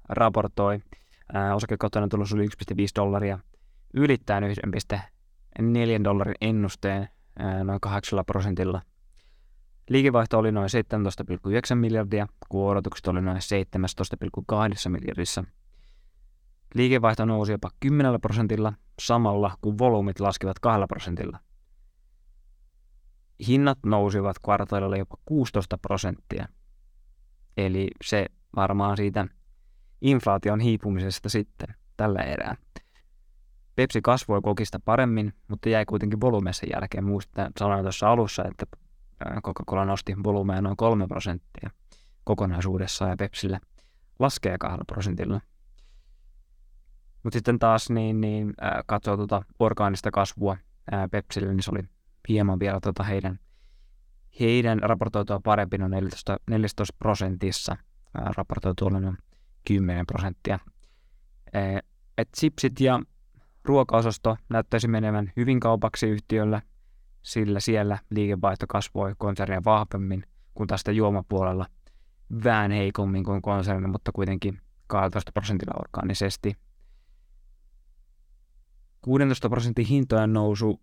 raportoi. 0.10 0.80
Osakekohtainen 1.56 2.10
tulos 2.10 2.34
oli 2.34 2.46
1,5 2.46 2.52
dollaria 2.96 3.40
ylittäen 3.94 4.44
1,4 4.44 6.04
dollarin 6.04 6.36
ennusteen 6.42 7.10
noin 7.64 7.82
8 7.82 8.26
prosentilla. 8.26 8.82
Liikevaihto 9.92 10.40
oli 10.40 10.52
noin 10.52 10.70
17,9 11.70 11.76
miljardia, 11.76 12.28
kun 12.50 12.72
odotukset 12.72 13.08
oli 13.08 13.22
noin 13.22 13.38
17,2 13.38 14.90
miljardissa. 14.90 15.44
Liikevaihto 16.74 17.26
nousi 17.26 17.52
jopa 17.52 17.70
10 17.80 18.22
prosentilla, 18.22 18.74
samalla 19.02 19.58
kun 19.62 19.78
volyymit 19.78 20.20
laskivat 20.20 20.60
2 20.60 20.88
prosentilla. 20.88 21.40
Hinnat 23.48 23.80
nousivat 23.86 24.40
kvartaalilla 24.40 24.98
jopa 24.98 25.18
16 25.26 25.78
prosenttia. 25.78 26.48
Eli 27.58 27.88
se 28.04 28.26
varmaan 28.56 28.98
siitä 28.98 29.28
inflaation 30.02 30.60
hiipumisesta 30.60 31.30
sitten 31.30 31.76
tällä 31.98 32.20
erää. 32.20 32.56
Pepsi 33.76 34.02
kasvoi 34.02 34.42
kokista 34.42 34.80
paremmin, 34.86 35.34
mutta 35.48 35.70
jäi 35.70 35.86
kuitenkin 35.86 36.22
volyymeissa 36.22 36.66
jälkeen. 36.74 37.04
Muistan, 37.04 37.52
sanoin 37.60 37.84
tuossa 37.84 38.12
alussa, 38.12 38.44
että 38.44 38.66
Coca-Cola 39.44 39.86
nosti 39.86 40.16
volyymeja 40.24 40.62
noin 40.62 40.78
3 40.78 41.08
prosenttia 41.08 41.70
kokonaisuudessaan 42.24 43.12
ja 43.12 43.18
Pepsillä 43.18 43.60
laskee 44.20 44.58
2 44.58 44.80
prosentilla. 44.88 45.42
Mutta 47.24 47.38
sitten 47.38 47.60
taas 47.60 47.90
niin, 47.90 48.22
niin 48.22 48.54
äh, 48.64 48.72
katsoo 48.86 49.18
tuota 49.18 49.42
orgaanista 49.60 50.12
kasvua 50.12 50.58
äh, 50.94 51.10
Pepsille, 51.12 51.54
niin 51.54 51.64
se 51.64 51.72
oli 51.72 51.84
hieman 52.30 52.60
vielä 52.60 52.80
tuota 52.84 53.04
heidän, 53.04 53.40
heidän 54.40 54.80
raportoitua 54.80 55.40
parempi 55.44 55.78
noin 55.78 55.92
14, 55.92 56.38
14 56.48 56.94
prosentissa, 57.00 57.72
äh, 57.72 58.24
raportoitu 58.38 58.90
noin 58.90 59.18
10 59.68 60.06
prosenttia. 60.06 60.60
Äh, 61.56 61.82
et 62.18 62.30
chipsit 62.38 62.80
ja 62.80 63.02
ruokaosasto 63.66 64.38
näyttäisi 64.50 64.88
menevän 64.88 65.32
hyvin 65.38 65.60
kaupaksi 65.60 66.10
yhtiöllä, 66.10 66.62
sillä 67.22 67.60
siellä 67.60 67.98
liikevaihto 68.10 68.66
kasvoi 68.68 69.16
konsernia 69.18 69.62
vahvemmin 69.66 70.24
kuin 70.54 70.68
tästä 70.68 70.92
juomapuolella 70.92 71.66
vähän 72.44 72.72
heikommin 72.72 73.24
kuin 73.24 73.42
konserni, 73.42 73.88
mutta 73.88 74.12
kuitenkin 74.12 74.62
12 74.88 75.32
prosentilla 75.32 75.80
orgaanisesti. 75.80 76.56
16 79.02 79.50
prosentin 79.50 79.86
hintojen 79.86 80.34
nousu 80.34 80.82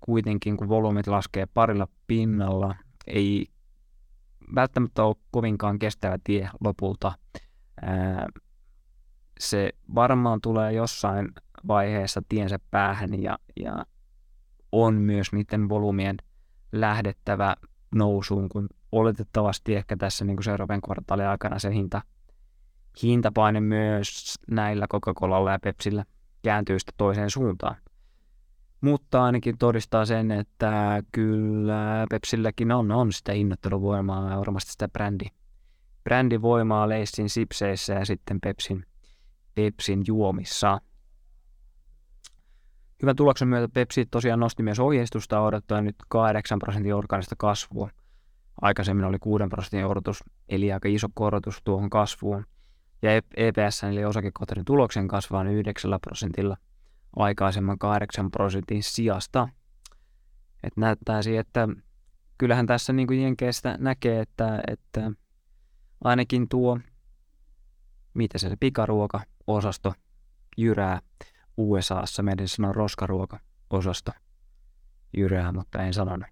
kuitenkin, 0.00 0.56
kun 0.56 0.68
volyymit 0.68 1.06
laskee 1.06 1.46
parilla 1.46 1.88
pinnalla, 2.06 2.74
ei 3.06 3.46
välttämättä 4.54 5.04
ole 5.04 5.16
kovinkaan 5.30 5.78
kestävä 5.78 6.18
tie 6.24 6.50
lopulta. 6.60 7.12
se 9.40 9.70
varmaan 9.94 10.40
tulee 10.40 10.72
jossain 10.72 11.28
vaiheessa 11.68 12.22
tiensä 12.28 12.58
päähän 12.70 13.22
ja, 13.22 13.38
ja 13.60 13.84
on 14.72 14.94
myös 14.94 15.32
niiden 15.32 15.68
volyymien 15.68 16.16
lähdettävä 16.72 17.56
nousuun, 17.94 18.48
kun 18.48 18.68
oletettavasti 18.92 19.74
ehkä 19.74 19.96
tässä 19.96 20.24
niin 20.24 20.36
kuin 20.36 20.44
seuraavan 20.44 20.80
kvartaalin 20.80 21.26
aikana 21.26 21.58
se 21.58 21.72
hinta, 21.72 22.02
hintapaine 23.02 23.60
myös 23.60 24.34
näillä 24.50 24.86
Coca-Colalla 24.86 25.52
ja 25.52 25.58
Pepsillä 25.58 26.04
kääntyy 26.42 26.78
sitä 26.78 26.92
toiseen 26.96 27.30
suuntaan. 27.30 27.76
Mutta 28.80 29.24
ainakin 29.24 29.58
todistaa 29.58 30.04
sen, 30.04 30.30
että 30.30 31.02
kyllä 31.12 32.06
Pepsilläkin 32.10 32.72
on, 32.72 32.92
on 32.92 33.12
sitä 33.12 33.32
hinnoitteluvoimaa 33.32 34.30
ja 34.30 34.38
varmasti 34.38 34.72
sitä 34.72 34.88
brändi, 34.88 35.26
brändivoimaa 36.04 36.88
Leissin 36.88 37.30
sipseissä 37.30 37.92
ja 37.92 38.06
sitten 38.06 38.40
Pepsin, 38.40 38.84
Pepsin 39.54 40.02
juomissa. 40.06 40.80
Hyvän 43.02 43.16
tuloksen 43.16 43.48
myötä 43.48 43.68
Pepsi 43.74 44.06
tosiaan 44.06 44.40
nosti 44.40 44.62
myös 44.62 44.78
ohjeistusta 44.78 45.40
odottaen 45.40 45.84
nyt 45.84 45.96
8 46.08 46.58
prosentin 46.58 46.94
orgaanista 46.94 47.34
kasvua. 47.38 47.90
Aikaisemmin 48.60 49.04
oli 49.04 49.18
6 49.18 49.44
prosentin 49.50 49.86
odotus, 49.86 50.24
eli 50.48 50.72
aika 50.72 50.88
iso 50.88 51.08
korotus 51.14 51.60
tuohon 51.64 51.90
kasvuun. 51.90 52.46
Ja 53.02 53.10
EPS 53.36 53.84
eli 53.84 54.04
osakekohtainen 54.04 54.64
tuloksen 54.64 55.08
kasvaa 55.08 55.44
9 55.44 55.90
prosentilla 56.02 56.56
aikaisemman 57.16 57.78
8 57.78 58.30
prosentin 58.30 58.82
sijasta. 58.82 59.48
Et 60.62 60.76
näyttää 60.76 61.22
siihen, 61.22 61.40
että 61.40 61.68
kyllähän 62.38 62.66
tässä 62.66 62.92
niin 62.92 63.06
kuin 63.06 63.22
Jenkeistä 63.22 63.76
näkee, 63.78 64.20
että, 64.20 64.62
että 64.68 65.10
ainakin 66.04 66.48
tuo, 66.48 66.78
mitä 68.14 68.38
se, 68.38 68.48
se 68.48 68.56
pikaruoka-osasto 68.60 69.94
jyrää 70.56 71.00
USAssa 71.58 72.22
meidän 72.22 72.48
sanoa 72.48 72.72
roskaruoka-osasto 72.72 74.12
jyrää, 75.16 75.52
mutta 75.52 75.82
en 75.82 75.94
sanonut. 75.94 76.28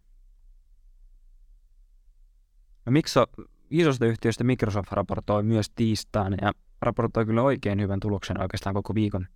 No, 2.86 2.92
miksi 2.92 3.18
isosta 3.70 4.06
yhtiöstä 4.06 4.44
Microsoft 4.44 4.92
raportoi 4.92 5.42
myös 5.42 5.70
tiistaina 5.70 6.36
ja 6.42 6.52
raportoi 6.82 7.26
kyllä 7.26 7.42
oikein 7.42 7.80
hyvän 7.80 8.00
tuloksen 8.00 8.40
oikeastaan 8.40 8.74
koko 8.74 8.94
viikon. 8.94 9.26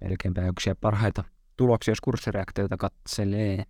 Melkeinpä 0.00 0.46
yksiä 0.46 0.74
parhaita 0.74 1.24
tuloksia, 1.56 1.92
jos 1.92 2.00
kurssireaktioita 2.00 2.76
katselee. 2.76 3.64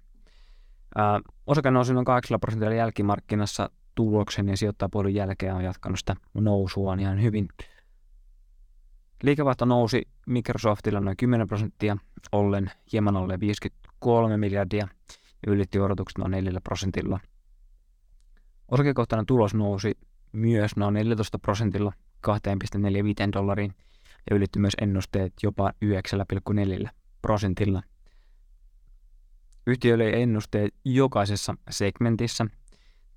Ää, 0.96 1.20
osake 1.46 1.70
nousi 1.70 1.94
noin 1.94 2.04
8 2.04 2.40
prosentilla 2.40 2.74
jälkimarkkinassa 2.74 3.70
tuloksen 3.94 4.48
ja 4.48 4.56
sijoittajapuolen 4.56 5.14
jälkeen 5.14 5.54
on 5.54 5.64
jatkanut 5.64 5.98
sitä 5.98 6.16
nousua 6.34 6.94
ihan 6.94 7.22
hyvin. 7.22 7.48
Liikevaihto 9.22 9.64
nousi 9.64 10.02
Microsoftilla 10.26 11.00
noin 11.00 11.16
10 11.16 11.46
prosenttia, 11.46 11.96
ollen 12.32 12.70
hieman 12.92 13.16
alle 13.16 13.40
53 13.40 14.36
miljardia 14.36 14.88
ja 15.46 15.52
ylitti 15.52 15.80
odotukset 15.80 16.18
noin 16.18 16.30
4 16.30 16.60
prosentilla. 16.64 17.20
Osakekohtainen 18.68 19.26
tulos 19.26 19.54
nousi 19.54 19.98
myös 20.32 20.76
noin 20.76 20.94
14 20.94 21.38
prosentilla 21.38 21.92
2,45 22.28 22.34
dollariin 23.32 23.74
ja 24.30 24.36
ylitti 24.36 24.58
myös 24.58 24.74
ennusteet 24.80 25.32
jopa 25.42 25.72
9,4 26.84 26.88
prosentilla. 27.22 27.82
Yhtiö 29.66 29.94
oli 29.94 30.22
ennusteet 30.22 30.74
jokaisessa 30.84 31.54
segmentissä. 31.70 32.46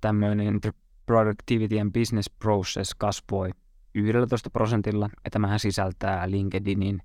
Tämmöinen 0.00 0.60
Productivity 1.06 1.80
and 1.80 1.92
Business 1.92 2.30
Process 2.30 2.94
kasvoi 2.98 3.50
11 3.94 4.50
prosentilla, 4.50 5.10
ja 5.24 5.30
tämähän 5.30 5.58
sisältää 5.58 6.30
LinkedInin, 6.30 7.02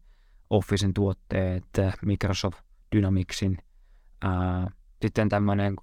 Officen 0.49 0.93
tuotteet, 0.93 1.65
Microsoft 2.05 2.59
Dynamicsin, 2.95 3.57
ää, 4.21 4.71
sitten 5.01 5.29
tämmöinen 5.29 5.73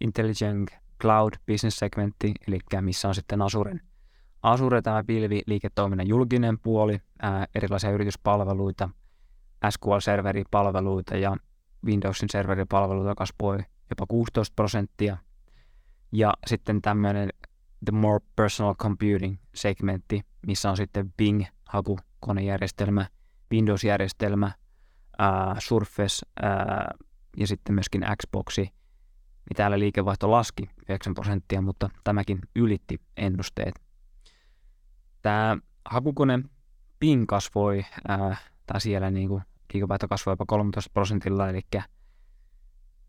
Intelligent 0.00 0.70
Cloud 1.00 1.32
Business 1.46 1.78
segmentti, 1.78 2.32
eli 2.48 2.58
missä 2.80 3.08
on 3.08 3.14
sitten 3.14 3.42
Azuren, 3.42 3.80
Azure 4.42 4.82
tämä 4.82 5.04
pilvi, 5.04 5.42
liiketoiminnan 5.46 6.08
julkinen 6.08 6.58
puoli, 6.58 7.00
ää, 7.22 7.46
erilaisia 7.54 7.90
yrityspalveluita, 7.90 8.88
SQL-serveripalveluita 9.70 11.16
ja 11.16 11.36
Windowsin 11.86 12.28
serveripalveluita 12.28 13.14
kasvoi 13.14 13.58
jopa 13.90 14.06
16 14.08 14.52
prosenttia. 14.56 15.16
Ja 16.12 16.34
sitten 16.46 16.82
tämmöinen 16.82 17.28
The 17.84 17.92
More 17.92 18.24
Personal 18.36 18.74
Computing-segmentti, 18.74 20.20
missä 20.46 20.70
on 20.70 20.76
sitten 20.76 21.12
Bing, 21.12 21.44
hakukonejärjestelmä, 21.68 23.06
Windows-järjestelmä, 23.52 24.52
ää, 25.18 25.56
Surface 25.58 26.26
ää, 26.42 26.94
ja 27.36 27.46
sitten 27.46 27.74
myöskin 27.74 28.04
Xboxi, 28.22 28.62
niin 28.62 29.56
täällä 29.56 29.78
liikevaihto 29.78 30.30
laski 30.30 30.70
9 30.88 31.14
prosenttia, 31.14 31.60
mutta 31.60 31.88
tämäkin 32.04 32.38
ylitti 32.56 33.00
ennusteet. 33.16 33.74
Tämä 35.22 35.56
hakukone 35.84 36.42
Bing 37.00 37.26
kasvoi, 37.26 37.84
ää, 38.08 38.36
tai 38.66 38.80
siellä 38.80 39.10
niin 39.10 39.28
kuin 39.28 39.42
liikevaihto 39.72 40.08
kasvoi 40.08 40.32
jopa 40.32 40.46
13 40.46 40.90
prosentilla, 40.92 41.48
eli 41.48 41.60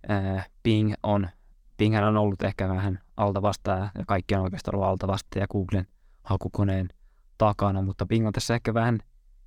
ää, 0.08 0.46
Bing 0.64 0.94
on, 1.04 1.30
Bing 1.78 1.98
on 1.98 2.18
ollut 2.18 2.44
ehkä 2.44 2.70
vähän 2.70 3.00
alta 3.18 3.42
vastaan, 3.42 3.92
ja 3.98 4.06
kaikki 4.08 4.36
on 4.36 4.42
oikeastaan 4.42 4.76
ollut 4.76 4.90
alta 4.90 5.08
vastaan, 5.08 5.42
ja 5.42 5.48
Googlen 5.48 5.88
hakukoneen 6.24 6.90
takana, 7.38 7.82
mutta 7.82 8.06
Bing 8.06 8.28
on 8.28 8.34
tässä 8.34 8.56
ehkä 8.56 8.74
vähän 8.74 9.00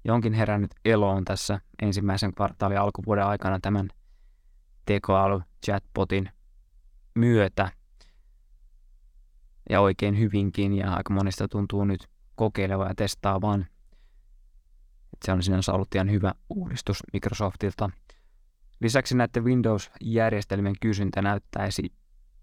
jonkin 0.04 0.32
herännyt 0.32 0.70
eloon 0.84 1.24
tässä 1.24 1.60
ensimmäisen 1.82 2.34
kvartaalin 2.34 2.80
alkuvuoden 2.80 3.26
aikana 3.26 3.58
tämän 3.60 3.88
tekoäly 4.84 5.40
chatbotin 5.64 6.30
myötä 7.14 7.72
ja 9.70 9.80
oikein 9.80 10.18
hyvinkin 10.18 10.72
ja 10.72 10.94
aika 10.94 11.14
monista 11.14 11.48
tuntuu 11.48 11.84
nyt 11.84 12.08
kokeileva 12.34 12.86
ja 12.86 12.94
testaavan. 12.94 13.66
Se 15.24 15.32
on 15.32 15.42
sinänsä 15.42 15.72
ollut 15.72 15.94
ihan 15.94 16.10
hyvä 16.10 16.34
uudistus 16.50 17.02
Microsoftilta. 17.12 17.90
Lisäksi 18.80 19.16
näiden 19.16 19.44
Windows-järjestelmien 19.44 20.74
kysyntä 20.80 21.22
näyttäisi 21.22 21.92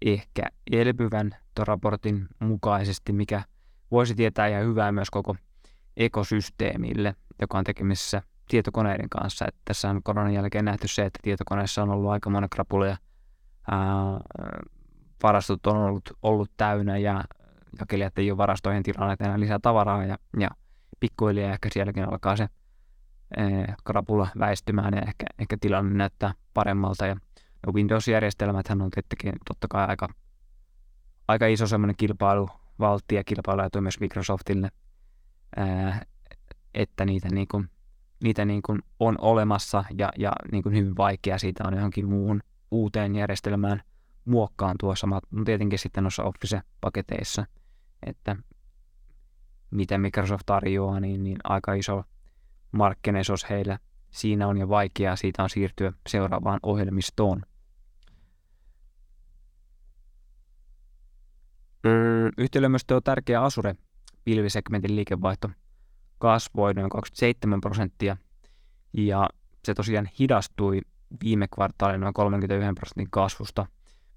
ehkä 0.02 0.42
elpyvän 0.72 1.30
raportin 1.58 2.26
mukaisesti, 2.40 3.12
mikä 3.12 3.42
voisi 3.90 4.14
tietää 4.14 4.46
ihan 4.46 4.64
hyvää 4.64 4.92
myös 4.92 5.10
koko 5.10 5.36
ekosysteemille, 5.96 7.14
joka 7.40 7.58
on 7.58 7.64
tekemisissä 7.64 8.22
tietokoneiden 8.48 9.08
kanssa. 9.08 9.44
Et 9.48 9.54
tässä 9.64 9.90
on 9.90 10.02
koronan 10.02 10.34
jälkeen 10.34 10.64
nähty 10.64 10.88
se, 10.88 11.04
että 11.04 11.18
tietokoneissa 11.22 11.82
on 11.82 11.90
ollut 11.90 12.10
aika 12.10 12.30
monen 12.30 12.50
krapulia. 12.50 12.96
varastot 15.22 15.66
on 15.66 15.76
ollut, 15.76 16.10
ollut 16.22 16.50
täynnä 16.56 16.98
ja 16.98 17.24
jakelijat 17.78 18.18
ei 18.18 18.30
ole 18.30 18.36
varastoihin 18.36 18.82
tilanneet 18.82 19.20
enää 19.20 19.40
lisää 19.40 19.58
tavaraa 19.62 20.04
ja, 20.04 20.18
ja 20.38 20.48
pikkuhiljaa 21.00 21.52
ehkä 21.52 21.68
sielläkin 21.72 22.08
alkaa 22.08 22.36
se 22.36 22.48
ee, 23.36 23.74
krapula 23.84 24.28
väistymään 24.38 24.94
ja 24.94 25.00
ehkä, 25.00 25.26
ehkä 25.38 25.56
tilanne 25.60 25.94
näyttää 25.94 26.34
paremmalta. 26.54 27.06
Ja 27.06 27.16
no 27.66 27.72
Windows-järjestelmät 27.72 28.66
on 28.70 28.90
tietenkin 28.90 29.32
totta 29.48 29.66
kai 29.70 29.86
aika, 29.86 30.08
aika 31.28 31.46
iso 31.46 31.66
semmoinen 31.66 31.96
kilpailuvaltti 31.96 32.65
ja 33.12 33.24
kilpailuetu 33.24 33.80
myös 33.80 34.00
Microsoftille, 34.00 34.70
ää, 35.56 36.02
että 36.74 37.04
niitä, 37.04 37.28
niin 37.28 37.48
kuin, 37.48 37.70
niitä 38.22 38.44
niin 38.44 38.62
kuin 38.62 38.82
on 39.00 39.16
olemassa 39.20 39.84
ja, 39.98 40.12
ja 40.18 40.32
niin 40.52 40.62
kuin 40.62 40.74
hyvin 40.74 40.96
vaikea 40.96 41.38
siitä 41.38 41.64
on 41.66 41.74
johonkin 41.74 42.08
muuhun 42.08 42.40
uuteen 42.70 43.14
järjestelmään 43.14 43.82
muokkaantua. 44.24 44.96
Sama 44.96 45.20
no 45.30 45.44
tietenkin 45.44 45.78
sitten 45.78 46.04
noissa 46.04 46.24
Office-paketeissa– 46.24 47.46
että 48.06 48.36
mitä 49.70 49.98
Microsoft 49.98 50.42
tarjoaa, 50.46 51.00
niin, 51.00 51.24
niin 51.24 51.36
aika 51.44 51.74
iso 51.74 52.04
markkinaisuus 52.72 53.50
heillä 53.50 53.78
siinä 54.10 54.48
on 54.48 54.58
jo 54.58 54.68
vaikeaa, 54.68 55.16
siitä 55.16 55.42
on 55.42 55.50
siirtyä 55.50 55.92
seuraavaan 56.08 56.60
ohjelmistoon. 56.62 57.42
Yhtiölle 62.38 62.68
myös 62.68 62.84
tuo 62.86 63.00
tärkeä 63.00 63.42
Asure 63.42 63.76
pilvisegmentin 64.24 64.96
liikevaihto 64.96 65.50
kasvoi 66.18 66.74
noin 66.74 66.90
27 66.90 67.60
prosenttia 67.60 68.16
ja 68.92 69.28
se 69.64 69.74
tosiaan 69.74 70.08
hidastui 70.20 70.80
viime 71.24 71.48
kvartaalin 71.54 72.00
noin 72.00 72.14
31 72.14 72.72
prosentin 72.74 73.10
kasvusta 73.10 73.66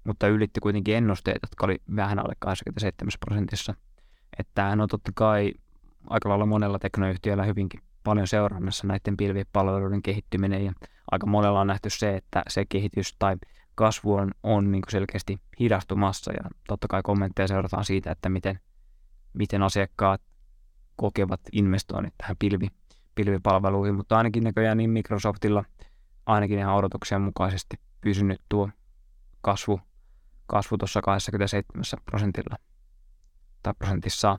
mutta 0.04 0.28
ylitti 0.28 0.60
kuitenkin 0.60 0.96
ennusteet, 0.96 1.38
jotka 1.42 1.66
oli 1.66 1.78
vähän 1.96 2.18
alle 2.18 2.34
27 2.38 3.10
prosentissa. 3.20 3.74
Että 4.38 4.50
tämähän 4.54 4.80
on 4.80 4.88
totta 4.88 5.12
kai 5.14 5.52
aika 6.06 6.28
lailla 6.28 6.46
monella 6.46 6.78
teknoyhtiöllä 6.78 7.44
hyvinkin 7.44 7.80
paljon 8.04 8.26
seurannassa 8.26 8.86
näiden 8.86 9.16
pilvipalveluiden 9.16 10.02
kehittyminen 10.02 10.64
ja 10.64 10.72
aika 11.10 11.26
monella 11.26 11.60
on 11.60 11.66
nähty 11.66 11.90
se, 11.90 12.16
että 12.16 12.42
se 12.48 12.64
kehitys 12.68 13.16
tai 13.18 13.36
kasvu 13.80 14.14
on, 14.14 14.30
on 14.42 14.72
niin 14.72 14.82
kuin 14.82 14.92
selkeästi 14.92 15.40
hidastumassa 15.60 16.32
ja 16.32 16.50
totta 16.68 16.88
kai 16.88 17.02
kommentteja 17.02 17.48
seurataan 17.48 17.84
siitä, 17.84 18.10
että 18.10 18.28
miten, 18.28 18.60
miten 19.32 19.62
asiakkaat 19.62 20.22
kokevat 20.96 21.40
investoinnit 21.52 22.14
tähän 22.18 22.36
pilvi, 22.38 22.68
pilvipalveluihin, 23.14 23.94
mutta 23.94 24.16
ainakin 24.16 24.44
näköjään 24.44 24.78
niin 24.78 24.90
Microsoftilla 24.90 25.64
ainakin 26.26 26.58
ihan 26.58 26.74
odotuksien 26.74 27.20
mukaisesti 27.20 27.76
pysynyt 28.00 28.40
tuo 28.48 28.70
kasvu 29.40 29.80
kasvu 30.50 30.78
tuossa 30.78 31.00
27 31.02 31.84
prosentilla 32.04 32.56
tai 33.62 33.74
prosentissa. 33.74 34.38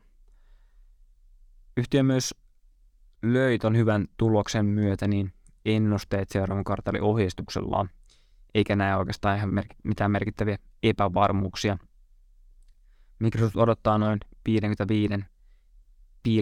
Yhtiö 1.77 2.03
myös 2.03 2.35
löi 3.21 3.59
ton 3.59 3.77
hyvän 3.77 4.07
tuloksen 4.17 4.65
myötä 4.65 5.07
niin 5.07 5.33
ennusteet 5.65 6.29
seuraavan 6.29 6.63
kvartaalin 6.63 7.01
ohjeistuksellaan, 7.01 7.89
eikä 8.55 8.75
näe 8.75 8.95
oikeastaan 8.95 9.37
ihan 9.37 9.53
mer- 9.53 9.75
mitään 9.83 10.11
merkittäviä 10.11 10.57
epävarmuuksia. 10.83 11.77
Microsoft 13.19 13.55
odottaa 13.55 13.97
noin 13.97 14.19
55 14.45 15.13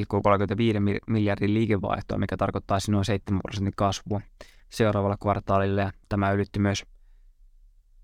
35 0.07 0.79
miljardin 1.07 1.53
liikevaihtoa, 1.53 2.17
mikä 2.17 2.37
tarkoittaa 2.37 2.77
noin 2.89 3.05
7 3.05 3.39
prosentin 3.41 3.73
kasvua 3.75 4.21
seuraavalla 4.69 5.17
kvartaalilla, 5.17 5.81
ja 5.81 5.91
tämä 6.09 6.31
ylitti 6.31 6.59
myös 6.59 6.83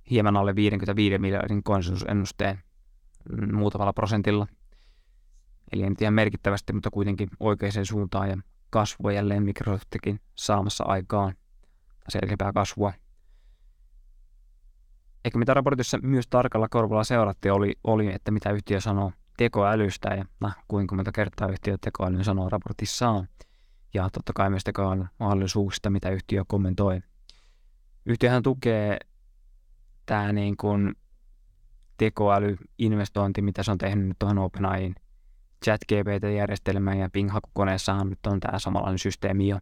hieman 0.10 0.38
alle 0.38 0.56
55 0.56 1.18
miljardin 1.18 1.64
konsensusennusteen 1.64 2.64
muutamalla 3.54 3.94
prosentilla. 3.94 4.48
Eli 5.74 5.84
en 5.84 5.96
tiedä 5.96 6.12
merkittävästi, 6.12 6.74
mutta 6.74 6.90
kuitenkin 6.92 7.30
oikeaan 7.40 7.86
suuntaan 7.86 8.30
ja 8.30 8.38
kasvua 8.70 9.12
jälleen 9.12 9.44
Microsoftikin 9.44 10.20
saamassa 10.36 10.84
aikaan 10.84 11.36
selkeämpää 12.10 12.54
kasvua. 12.54 12.94
Ehkä 15.26 15.38
mitä 15.38 15.54
raportissa 15.54 15.98
myös 15.98 16.28
tarkalla 16.28 16.70
korvalla 16.70 17.04
seurattiin 17.04 17.52
oli, 17.52 17.76
oli, 17.84 18.14
että 18.14 18.32
mitä 18.32 18.52
yhtiö 18.52 18.82
sanoo 18.82 19.12
tekoälystä 19.38 20.10
ja 20.10 20.26
nah, 20.40 20.58
kuinka 20.68 20.96
monta 20.96 21.12
kertaa 21.12 21.48
yhtiö 21.48 21.78
tekoälyn 21.82 22.24
sanoo 22.24 22.50
raportissaan. 22.50 23.28
Ja 23.94 24.10
totta 24.10 24.34
kai 24.34 24.50
myös 24.50 24.64
tekoälyn 24.64 25.10
mahdollisuuksista, 25.20 25.90
mitä 25.90 26.10
yhtiö 26.10 26.44
kommentoi. 26.48 27.02
Yhtiöhän 28.06 28.44
tukee 28.44 28.98
tämä 30.06 30.34
niin 30.34 30.58
kuin 30.58 30.96
tekoälyinvestointi, 31.98 33.42
mitä 33.42 33.64
se 33.64 33.72
on 33.72 33.78
tehnyt 33.78 34.08
nyt 34.08 34.20
tuohon 34.20 34.38
OpenAIin 34.38 34.96
ChatGPT-järjestelmään 35.66 37.00
ja 37.00 37.10
Bing-hakukoneessahan 37.10 38.10
nyt 38.10 38.26
on 38.28 38.40
tämä 38.40 38.60
samanlainen 38.60 39.00
systeemi 39.00 39.48
jo, 39.48 39.60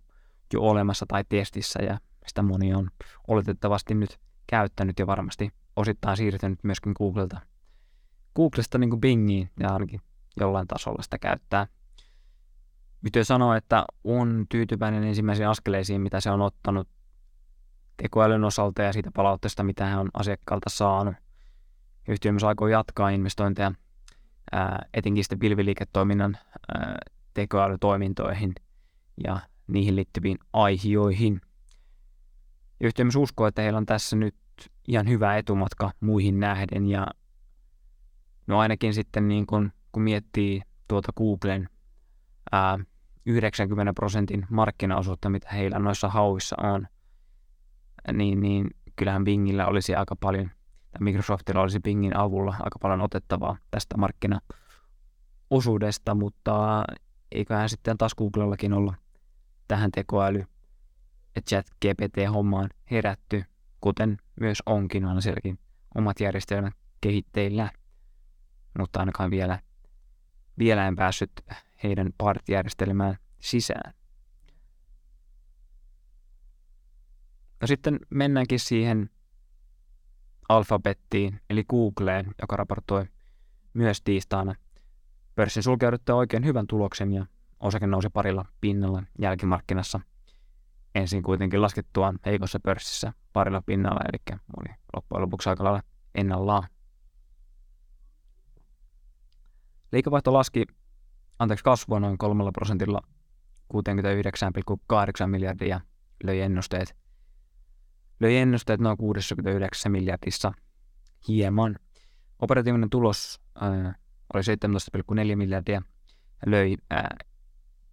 jo 0.53 0.61
olemassa 0.61 1.05
tai 1.07 1.24
testissä 1.30 1.84
ja 1.84 1.97
sitä 2.28 2.41
moni 2.41 2.74
on 2.74 2.89
oletettavasti 3.28 3.95
nyt 3.95 4.20
käyttänyt 4.48 5.00
ja 5.00 5.08
varmasti 5.08 5.52
osittain 5.76 6.18
siirtynyt 6.18 6.60
myöskin 6.64 6.94
Googlelta, 6.98 7.39
Googlesta 8.36 8.78
niin 8.78 8.89
kuin 8.89 9.02
Bingiin 9.02 9.50
ja 9.60 9.74
ainakin 9.74 10.02
jollain 10.39 10.68
tasolla 10.68 11.04
sitä 11.04 11.18
käyttää. 11.18 11.68
Miten 13.02 13.26
sanoa, 13.26 13.58
että 13.58 13.86
on 14.04 14.46
tyytyväinen 14.50 15.04
ensimmäisiin 15.04 15.48
askeleisiin, 15.48 16.02
mitä 16.02 16.22
se 16.22 16.32
on 16.32 16.41
ottanut 16.41 16.88
tekoälyn 17.98 18.44
osalta 18.44 18.82
ja 18.82 18.94
siitä 18.94 19.12
palautteesta, 19.14 19.64
mitä 19.64 19.86
hän 19.86 20.00
on 20.00 20.10
asiakkaalta 20.14 20.70
saanut. 20.70 21.16
Yhtiö 22.08 22.32
myös 22.32 22.44
aikoo 22.44 22.68
jatkaa 22.68 23.10
investointeja 23.10 23.72
ää, 24.52 24.86
etenkin 24.94 25.24
sitten 25.24 25.39
pilviliiketoiminnan 25.39 26.38
ää, 26.76 26.98
tekoälytoimintoihin 27.34 28.54
ja 29.24 29.39
niihin 29.68 29.96
liittyviin 29.96 30.38
aihioihin. 30.54 31.41
Yhtiö 32.84 33.06
myös 33.06 33.16
uskoo, 33.16 33.48
että 33.48 33.62
heillä 33.62 33.78
on 33.78 33.86
tässä 33.86 34.16
nyt 34.16 34.36
ihan 34.88 35.08
hyvä 35.08 35.38
etumatka 35.38 35.92
muihin 36.00 36.40
nähden. 36.40 36.86
Ja 36.86 37.08
no 38.48 38.60
ainakin 38.60 38.94
sitten 38.94 39.28
niin 39.28 39.46
kun, 39.46 39.72
kun 39.92 40.04
miettii 40.04 40.62
tuota 40.88 41.12
Googlen 41.18 41.70
ää, 42.52 42.80
90 43.26 43.94
prosentin 43.94 44.46
markkinaosuutta, 44.50 45.30
mitä 45.30 45.50
heillä 45.50 45.80
noissa 45.80 46.10
hauissa 46.10 46.56
on, 46.64 46.88
niin, 48.14 48.42
niin 48.42 48.68
kyllähän 48.96 49.24
Bingillä 49.24 49.68
olisi 49.68 49.96
aika 49.96 50.16
paljon, 50.16 50.52
tai 50.92 51.00
Microsoftilla 51.00 51.62
olisi 51.62 51.80
Bingin 51.80 52.18
avulla 52.18 52.56
aika 52.60 52.80
paljon 52.82 53.02
otettavaa 53.02 53.58
tästä 53.72 53.98
markkinaosuudesta, 53.98 56.16
mutta 56.16 56.84
eiköhän 57.32 57.70
sitten 57.70 57.98
taas 57.98 58.16
Googlellakin 58.16 58.74
olla 58.74 58.94
tähän 59.68 59.92
tekoäly 59.92 60.46
ja 61.36 61.42
chat 61.42 61.66
GPT-hommaan 61.86 62.70
herätty, 62.92 63.44
kuten 63.82 64.18
myös 64.40 64.58
onkin, 64.66 65.06
on 65.06 65.22
sielläkin 65.22 65.60
omat 65.96 66.20
järjestelmät 66.20 66.74
kehitteillä, 67.02 67.72
mutta 68.80 69.00
ainakaan 69.00 69.32
vielä, 69.32 69.60
vielä 70.60 70.88
en 70.88 70.96
päässyt 70.96 71.32
heidän 71.84 72.10
part-järjestelmään 72.18 73.18
sisään. 73.40 73.94
No 77.62 77.68
sitten 77.68 78.00
mennäänkin 78.10 78.60
siihen 78.60 79.10
alfabettiin, 80.50 81.40
eli 81.50 81.64
Googleen, 81.64 82.26
joka 82.42 82.56
raportoi 82.56 83.06
myös 83.74 84.02
tiistaina 84.02 84.56
pörssin 85.36 85.64
sulkeuduttua 85.64 86.16
oikein 86.16 86.46
hyvän 86.46 86.68
tuloksen 86.68 87.14
ja 87.14 87.26
osake 87.60 87.88
nousi 87.88 88.10
parilla 88.10 88.46
pinnalla 88.62 89.04
jälkimarkkinassa. 89.20 90.00
Ensin 90.96 91.24
kuitenkin 91.24 91.62
laskettua 91.62 92.14
heikossa 92.26 92.60
pörssissä 92.60 93.14
parilla 93.34 93.62
pinnalla, 93.66 94.00
eli 94.14 94.38
oli 94.58 94.76
loppujen 94.96 95.22
lopuksi 95.22 95.50
aika 95.50 95.64
lailla 95.64 95.82
ennallaan. 96.16 96.68
Liikevaihto 99.91 100.34
laski, 100.34 100.66
anteeksi 101.39 101.64
kasvua 101.64 102.00
noin 102.00 102.18
kolmella 102.18 102.52
prosentilla 102.52 103.02
69,8 103.74 105.28
miljardia 105.28 105.82
löi 106.24 106.41
ennusteet 106.41 106.96
löi 108.20 108.38
ennusteet 108.38 108.80
noin 108.80 108.98
69 108.98 109.91
miljardissa 109.91 110.52
hieman. 111.28 111.76
Operatiivinen 112.39 112.89
tulos 112.89 113.41
äh, 113.62 113.96
oli 114.34 114.41
17,4 115.32 115.36
miljardia 115.36 115.82
ja 116.46 116.52
löi 116.52 116.78
äh, 116.94 117.04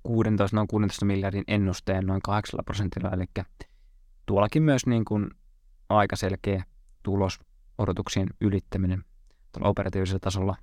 16, 0.02 0.56
noin 0.56 0.68
16 0.68 1.04
miljardin 1.04 1.44
ennusteen 1.48 2.06
noin 2.06 2.22
8 2.22 2.60
prosentilla, 2.64 3.10
eli 3.10 3.24
tuollakin 4.26 4.62
myös 4.62 4.86
niin 4.86 5.04
kuin 5.04 5.30
aika 5.88 6.16
selkeä 6.16 6.64
tulos 7.02 7.38
odotuksien 7.78 8.28
ylittäminen 8.40 9.04
tuolla 9.52 9.68
operatiivisella 9.68 10.20
tasolla. 10.20 10.56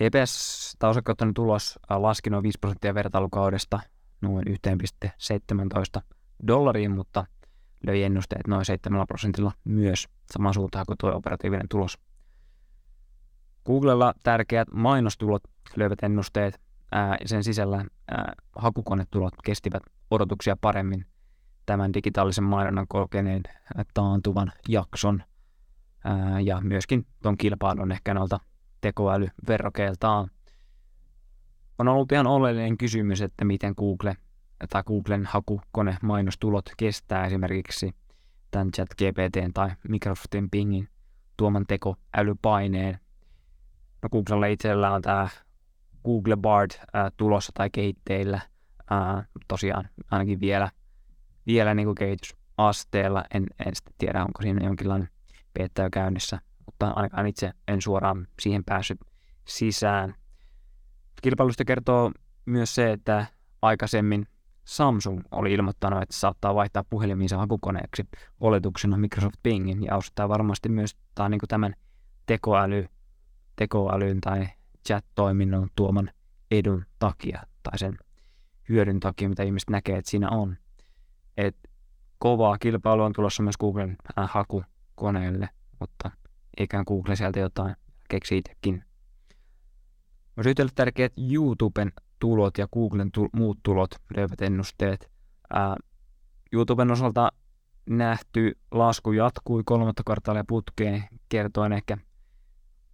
EPS, 0.00 0.76
tai 0.78 0.90
osakkeuttanut 0.90 1.34
tulos, 1.34 1.78
äh, 1.92 2.00
laski 2.00 2.30
noin 2.30 2.42
5 2.42 2.58
prosenttia 2.58 2.94
vertailukaudesta 2.94 3.80
noin 4.20 4.44
1,17 4.48 6.02
dollariin, 6.46 6.90
mutta 6.90 7.26
löi 7.86 8.02
ennusteet 8.02 8.46
noin 8.46 8.64
7 8.64 9.06
prosentilla 9.06 9.52
myös 9.64 10.08
saman 10.32 10.54
suuntaan 10.54 10.86
kuin 10.86 10.98
tuo 10.98 11.14
operatiivinen 11.14 11.68
tulos. 11.68 11.98
Googlella 13.66 14.14
tärkeät 14.22 14.68
mainostulot 14.72 15.42
löivät 15.76 16.02
ennusteet 16.02 16.60
ää, 16.92 17.16
sen 17.24 17.44
sisällä 17.44 17.84
ää, 18.10 18.32
hakukonetulot 18.56 19.34
kestivät 19.44 19.82
odotuksia 20.10 20.56
paremmin 20.60 21.06
tämän 21.66 21.94
digitaalisen 21.94 22.44
mainonnan 22.44 22.86
kokeneen 22.88 23.42
taantuvan 23.94 24.52
jakson 24.68 25.22
ää, 26.04 26.40
ja 26.40 26.60
myöskin 26.60 27.06
tuon 27.22 27.36
kilpailun 27.36 27.92
ehkä 27.92 28.14
noilta 28.14 28.40
tekoälyverrokeiltaan. 28.80 30.30
On 31.78 31.88
ollut 31.88 32.12
ihan 32.12 32.26
oleellinen 32.26 32.78
kysymys, 32.78 33.22
että 33.22 33.44
miten 33.44 33.74
Google 33.76 34.16
tai 34.70 34.82
Googlen 34.82 35.26
hakukone 35.26 35.96
mainostulot 36.02 36.70
kestää 36.76 37.26
esimerkiksi 37.26 37.94
tämän 38.50 38.70
chat 38.70 38.88
GPT 38.88 39.54
tai 39.54 39.70
Microsoftin 39.88 40.50
Bingin 40.50 40.88
tuoman 41.36 41.64
tekoälypaineen. 41.66 43.00
No 44.02 44.08
Googlella 44.08 44.46
itsellä 44.46 44.92
on 44.92 45.02
tämä 45.02 45.28
Google 46.06 46.36
Bard 46.36 46.70
äh, 46.70 47.12
tulossa 47.16 47.52
tai 47.54 47.70
kehitteillä. 47.70 48.40
Äh, 48.92 49.28
tosiaan 49.48 49.88
ainakin 50.10 50.40
vielä, 50.40 50.70
vielä 51.46 51.74
niin 51.74 51.86
kuin 51.86 51.94
kehitysasteella. 51.94 53.24
En, 53.34 53.46
en 53.66 53.74
sitten 53.74 53.94
tiedä, 53.98 54.20
onko 54.20 54.42
siinä 54.42 54.66
jonkinlainen 54.66 55.08
beta 55.58 55.90
käynnissä, 55.90 56.38
mutta 56.66 56.90
ainakaan 56.90 57.26
itse 57.26 57.52
en 57.68 57.82
suoraan 57.82 58.28
siihen 58.40 58.64
päässyt 58.64 59.00
sisään. 59.44 60.14
Kilpailusta 61.22 61.64
kertoo 61.64 62.12
myös 62.46 62.74
se, 62.74 62.92
että 62.92 63.26
aikaisemmin 63.62 64.26
Samsung 64.64 65.20
oli 65.30 65.52
ilmoittanut, 65.52 66.02
että 66.02 66.16
saattaa 66.16 66.54
vaihtaa 66.54 66.84
puheliminsa 66.90 67.38
hakukoneeksi 67.38 68.08
oletuksena 68.40 68.96
Microsoft 68.96 69.36
Bingin 69.42 69.82
ja 69.82 69.96
ostaa 69.96 70.28
varmasti 70.28 70.68
myös 70.68 70.96
tai 71.14 71.30
niin 71.30 71.40
tämän 71.48 71.74
tekoäly, 72.26 72.86
tekoälyn 73.56 74.20
tai 74.20 74.48
chat-toiminnon 74.88 75.68
tuoman 75.76 76.10
edun 76.50 76.86
takia 76.98 77.42
tai 77.62 77.78
sen 77.78 77.98
hyödyn 78.68 79.00
takia, 79.00 79.28
mitä 79.28 79.42
ihmiset 79.42 79.70
näkee, 79.70 79.98
että 79.98 80.10
siinä 80.10 80.30
on. 80.30 80.56
Et 81.36 81.56
kovaa 82.18 82.58
kilpailua 82.58 83.06
on 83.06 83.12
tulossa 83.12 83.42
myös 83.42 83.56
Googlen 83.56 83.96
äh, 84.18 84.30
hakukoneelle, 84.30 85.48
mutta 85.80 86.10
eikä 86.56 86.84
Google 86.84 87.16
sieltä 87.16 87.40
jotain 87.40 87.76
keksi 88.08 88.38
itsekin. 88.38 88.84
Olisi 90.36 90.54
tärkeää, 90.74 91.06
että 91.06 91.22
YouTuben 91.32 91.92
tulot 92.18 92.58
ja 92.58 92.68
Googlen 92.72 93.12
tu- 93.12 93.28
muut 93.32 93.58
tulot 93.62 93.90
löivät 94.16 94.40
ennusteet. 94.40 95.10
Ää, 95.50 95.76
YouTuben 96.52 96.90
osalta 96.90 97.32
nähty 97.90 98.58
lasku 98.70 99.12
jatkui 99.12 99.62
kolmatta 99.64 100.02
kvartaalia 100.06 100.44
putkeen, 100.48 101.04
kertoen 101.28 101.72
ehkä 101.72 101.96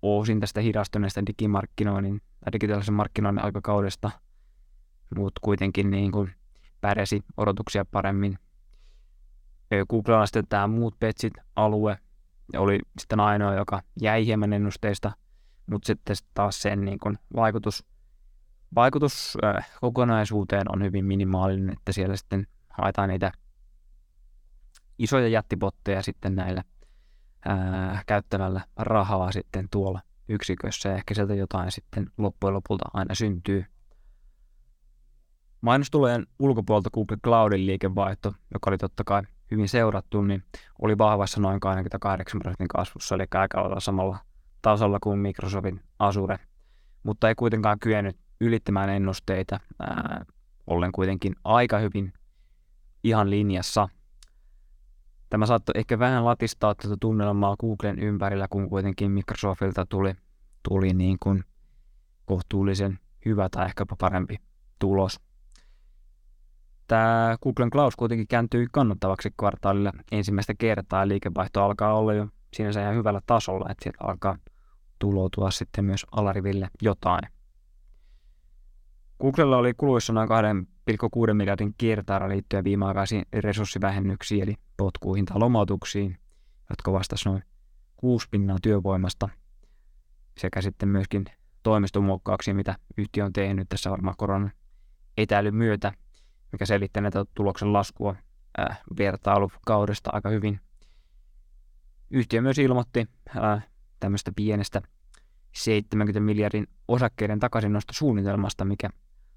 osin 0.02 0.40
tästä 0.40 0.60
hidastuneesta 0.60 1.26
digimarkkinoinnin 1.26 2.20
tai 2.44 2.52
digitaalisen 2.52 2.94
markkinoinnin 2.94 3.44
aikakaudesta, 3.44 4.10
mutta 5.16 5.40
kuitenkin 5.44 5.90
niin 5.90 6.12
kuin 6.12 6.34
pärjäsi 6.80 7.24
odotuksia 7.36 7.84
paremmin. 7.84 8.38
Googlella 9.88 10.26
sitten 10.26 10.46
tämä 10.48 10.66
muut 10.66 10.96
petsit 11.00 11.32
alue 11.56 11.98
oli 12.56 12.78
sitten 12.98 13.20
ainoa, 13.20 13.54
joka 13.54 13.82
jäi 14.00 14.26
hieman 14.26 14.52
ennusteista, 14.52 15.12
mutta 15.66 15.86
sitten 15.86 16.16
taas 16.34 16.62
sen 16.62 16.84
niin 16.84 16.98
kuin 16.98 17.18
vaikutus 17.36 17.84
vaikutus 18.74 19.38
äh, 19.44 19.70
kokonaisuuteen 19.80 20.72
on 20.72 20.82
hyvin 20.82 21.04
minimaalinen, 21.04 21.72
että 21.72 21.92
siellä 21.92 22.16
sitten 22.16 22.46
haetaan 22.70 23.08
niitä 23.08 23.32
isoja 24.98 25.28
jättipotteja 25.28 26.02
sitten 26.02 26.34
näillä 26.34 26.64
ää, 27.44 28.02
käyttämällä 28.06 28.60
rahaa 28.76 29.32
sitten 29.32 29.68
tuolla 29.70 30.00
yksikössä 30.28 30.88
ja 30.88 30.96
ehkä 30.96 31.14
sieltä 31.14 31.34
jotain 31.34 31.72
sitten 31.72 32.06
loppujen 32.18 32.54
lopulta 32.54 32.84
aina 32.92 33.14
syntyy. 33.14 33.64
Mainostulojen 35.60 36.26
ulkopuolelta 36.38 36.90
Google 36.90 37.16
Cloudin 37.24 37.66
liikevaihto, 37.66 38.32
joka 38.54 38.70
oli 38.70 38.78
totta 38.78 39.04
kai 39.04 39.22
hyvin 39.50 39.68
seurattu, 39.68 40.22
niin 40.22 40.44
oli 40.82 40.98
vahvassa 40.98 41.40
noin 41.40 41.60
28 41.60 42.40
prosentin 42.40 42.68
kasvussa, 42.68 43.14
eli 43.14 43.24
aika 43.34 43.62
lailla 43.62 43.80
samalla 43.80 44.18
tasolla 44.62 44.98
kuin 45.02 45.18
Microsoftin 45.18 45.80
Azure, 45.98 46.38
mutta 47.02 47.28
ei 47.28 47.34
kuitenkaan 47.34 47.78
kyennyt 47.78 48.16
ylittämään 48.40 48.90
ennusteita, 48.90 49.60
ää, 49.80 50.24
ollen 50.66 50.92
kuitenkin 50.92 51.34
aika 51.44 51.78
hyvin 51.78 52.12
ihan 53.04 53.30
linjassa. 53.30 53.88
Tämä 55.32 55.46
saattoi 55.46 55.72
ehkä 55.78 55.98
vähän 55.98 56.24
latistaa 56.24 56.74
tätä 56.74 56.94
tunnelmaa 57.00 57.56
Googlen 57.56 57.98
ympärillä, 57.98 58.46
kun 58.50 58.68
kuitenkin 58.68 59.10
Microsoftilta 59.10 59.86
tuli, 59.86 60.14
tuli 60.68 60.94
niin 60.94 61.16
kuin 61.20 61.44
kohtuullisen 62.24 62.98
hyvä 63.24 63.48
tai 63.48 63.66
ehkä 63.66 63.86
parempi 63.98 64.36
tulos. 64.78 65.20
Tämä 66.88 67.36
Googlen 67.42 67.70
Cloud 67.70 67.92
kuitenkin 67.98 68.28
kääntyi 68.28 68.66
kannattavaksi 68.72 69.30
kvartaalilla 69.36 69.92
ensimmäistä 70.12 70.54
kertaa 70.58 71.00
ja 71.00 71.08
liikevaihto 71.08 71.64
alkaa 71.64 71.94
olla 71.94 72.14
jo 72.14 72.28
sinänsä 72.52 72.82
ihan 72.82 72.94
hyvällä 72.94 73.20
tasolla, 73.26 73.66
että 73.70 73.82
sieltä 73.82 74.04
alkaa 74.04 74.36
tuloutua 74.98 75.50
sitten 75.50 75.84
myös 75.84 76.06
alariville 76.12 76.68
jotain. 76.82 77.22
Googlella 79.20 79.56
oli 79.56 79.74
kuluissa 79.74 80.12
noin 80.12 80.28
2,6 80.90 81.34
miljardin 81.34 81.74
kiertaara 81.78 82.28
liittyen 82.28 82.64
viimeaikaisiin 82.64 83.24
resurssivähennyksiin 83.32 84.42
eli 84.42 84.54
potkuihin 84.76 85.24
tai 85.24 85.38
lomautuksiin, 85.38 86.18
jotka 86.70 86.92
vastasivat 86.92 87.32
noin 87.32 87.44
6 87.96 88.28
pinnaa 88.30 88.58
työvoimasta 88.62 89.28
sekä 90.38 90.62
sitten 90.62 90.88
myöskin 90.88 91.24
toimistomuokkauksiin, 91.62 92.56
mitä 92.56 92.76
yhtiö 92.96 93.24
on 93.24 93.32
tehnyt 93.32 93.68
tässä 93.68 93.90
varmaan 93.90 94.16
koronan 94.18 94.52
etäilyn 95.16 95.54
myötä, 95.54 95.92
mikä 96.52 96.66
selittää 96.66 97.00
näitä 97.00 97.24
tuloksen 97.34 97.72
laskua 97.72 98.16
äh, 98.60 98.80
vertailukaudesta 98.98 100.10
aika 100.12 100.28
hyvin. 100.28 100.60
Yhtiö 102.10 102.40
myös 102.40 102.58
ilmoitti 102.58 103.06
äh, 103.36 103.68
tämmöistä 104.00 104.32
pienestä 104.36 104.82
70 105.52 106.20
miljardin 106.20 106.66
osakkeiden 106.88 107.40
takaisinnosta 107.40 107.92
suunnitelmasta, 107.92 108.64
mikä 108.64 108.90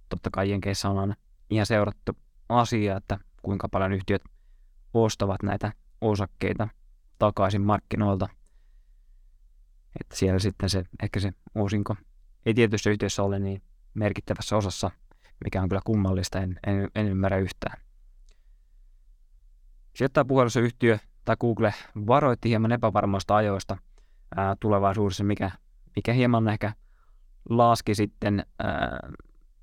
totta 0.09 0.29
kai 0.33 0.49
Jenkeissä 0.49 0.89
on 0.89 0.99
aina 0.99 1.15
ihan 1.49 1.65
seurattu 1.65 2.11
asia, 2.49 2.97
että 2.97 3.19
kuinka 3.41 3.69
paljon 3.69 3.93
yhtiöt 3.93 4.23
ostavat 4.93 5.43
näitä 5.43 5.73
osakkeita 6.01 6.67
takaisin 7.19 7.61
markkinoilta. 7.61 8.29
Että 10.01 10.15
siellä 10.15 10.39
sitten 10.39 10.69
se, 10.69 10.83
ehkä 11.03 11.19
se 11.19 11.31
osinko 11.55 11.95
ei 12.45 12.53
tietyissä 12.53 12.89
yhtiössä 12.89 13.23
ole 13.23 13.39
niin 13.39 13.61
merkittävässä 13.93 14.57
osassa, 14.57 14.91
mikä 15.43 15.61
on 15.61 15.69
kyllä 15.69 15.81
kummallista, 15.85 16.39
en, 16.39 16.59
en, 16.67 16.89
en 16.95 17.07
ymmärrä 17.07 17.37
yhtään. 17.37 17.77
puhelussa 20.27 20.59
yhtiö 20.59 20.97
tai 21.25 21.35
Google 21.39 21.73
varoitti 22.07 22.49
hieman 22.49 22.71
epävarmoista 22.71 23.35
ajoista 23.35 23.77
ää, 24.35 24.55
tulevaisuudessa, 24.59 25.23
mikä, 25.23 25.51
mikä 25.95 26.13
hieman 26.13 26.47
ehkä 26.47 26.73
laski 27.49 27.95
sitten 27.95 28.45
ää, 28.59 28.99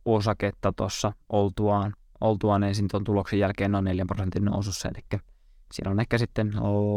osaketta 0.05 0.73
tuossa 0.73 1.13
oltuaan, 1.29 1.95
oltuaan 2.21 2.63
ensin 2.63 2.89
tuon 2.89 3.05
tuloksen 3.05 3.39
jälkeen 3.39 3.73
noin 3.73 3.85
4 3.85 4.05
prosentin 4.07 4.45
nousussa, 4.45 4.89
eli 4.89 5.21
siinä 5.73 5.91
on 5.91 6.01
ehkä 6.01 6.19
sitten 6.19 6.53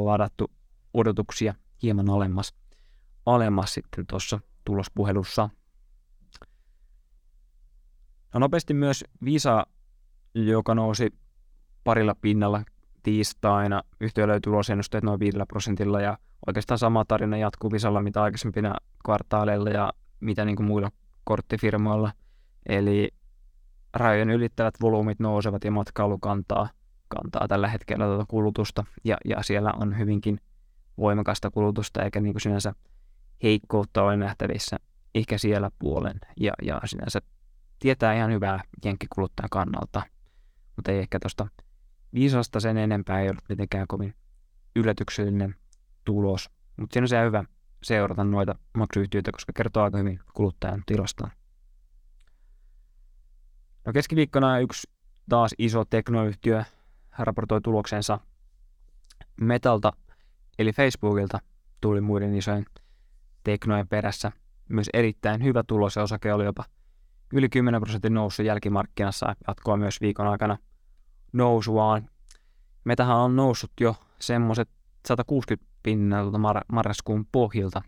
ladattu 0.05 0.51
odotuksia 0.93 1.53
hieman 1.83 2.09
alemmas, 2.09 2.53
alemmas 3.25 3.73
sitten 3.73 4.07
tuossa 4.07 4.39
tulospuhelussa. 4.65 5.49
No 8.33 8.39
nopeasti 8.39 8.73
myös 8.73 9.03
Visa, 9.25 9.65
joka 10.33 10.75
nousi 10.75 11.13
parilla 11.83 12.15
pinnalla 12.15 12.63
tiistaina. 13.03 13.83
Yhtiö 13.99 14.27
löytyy 14.27 14.51
tulosennusteet 14.51 15.03
noin 15.03 15.19
5 15.19 15.37
prosentilla 15.47 16.01
ja 16.01 16.17
oikeastaan 16.47 16.77
sama 16.77 17.05
tarina 17.05 17.37
jatkuu 17.37 17.71
Visalla 17.71 18.01
mitä 18.01 18.23
aikaisempina 18.23 18.75
kvartaaleilla 19.05 19.69
ja 19.69 19.93
mitä 20.19 20.45
niin 20.45 20.55
kuin 20.55 20.67
muilla 20.67 20.91
korttifirmoilla. 21.23 22.11
Eli 22.65 23.09
rajojen 23.93 24.29
ylittävät 24.29 24.73
volyymit 24.81 25.19
nousevat 25.19 25.63
ja 25.63 25.71
matkailu 25.71 26.17
kantaa, 26.17 26.69
kantaa 27.07 27.47
tällä 27.47 27.67
hetkellä 27.67 28.05
tuota 28.05 28.25
kulutusta 28.27 28.85
ja, 29.03 29.17
ja 29.25 29.43
siellä 29.43 29.73
on 29.81 29.97
hyvinkin 29.97 30.39
voimakasta 30.97 31.51
kulutusta 31.51 32.03
eikä 32.03 32.19
niin 32.19 32.33
kuin 32.33 32.41
sinänsä 32.41 32.73
heikkoutta 33.43 34.03
ole 34.03 34.17
nähtävissä 34.17 34.77
ehkä 35.15 35.37
siellä 35.37 35.71
puolen 35.79 36.19
ja, 36.39 36.53
ja 36.61 36.81
sinänsä 36.85 37.19
tietää 37.79 38.13
ihan 38.13 38.31
hyvää 38.31 38.63
jenkkikuluttajan 38.85 39.49
kannalta, 39.49 40.01
mutta 40.75 40.91
ei 40.91 40.99
ehkä 40.99 41.19
tuosta 41.19 41.47
viisasta 42.13 42.59
sen 42.59 42.77
enempää 42.77 43.21
ei 43.21 43.29
ollut 43.29 43.43
mitenkään 43.49 43.87
kovin 43.87 44.13
yllätyksellinen 44.75 45.55
tulos. 46.05 46.49
Mutta 46.77 46.93
siinä 46.93 47.03
on 47.03 47.09
se 47.09 47.25
hyvä 47.25 47.43
seurata 47.83 48.23
noita 48.23 48.55
maksuyhtiöitä, 48.77 49.31
koska 49.31 49.53
kertoo 49.55 49.83
aika 49.83 49.97
hyvin 49.97 50.19
kuluttajan 50.33 50.83
tilasta. 50.85 51.29
No 53.85 53.93
keskiviikkona 53.93 54.59
yksi 54.59 54.87
taas 55.29 55.55
iso 55.57 55.85
teknoyhtiö 55.85 56.63
raportoi 57.17 57.61
tuloksensa 57.61 58.19
Metalta, 59.41 59.93
eli 60.59 60.73
Facebookilta 60.73 61.39
tuli 61.81 62.01
muiden 62.01 62.35
isojen 62.35 62.65
teknojen 63.43 63.87
perässä 63.87 64.31
myös 64.69 64.89
erittäin 64.93 65.43
hyvä 65.43 65.63
tulos 65.67 65.95
ja 65.95 66.03
osake 66.03 66.33
oli 66.33 66.45
jopa 66.45 66.63
yli 67.33 67.49
10 67.49 67.81
prosentin 67.81 68.13
nousu 68.13 68.43
jälkimarkkinassa 68.43 69.35
jatkoa 69.47 69.77
myös 69.77 70.01
viikon 70.01 70.27
aikana 70.27 70.57
nousuaan. 71.33 72.09
Metähän 72.83 73.17
on 73.17 73.35
noussut 73.35 73.71
jo 73.79 73.95
semmoiset 74.19 74.69
160 75.07 75.71
pinnalta 75.83 76.37
mar- 76.37 76.65
marraskuun 76.71 77.27
pohjilta 77.31 77.81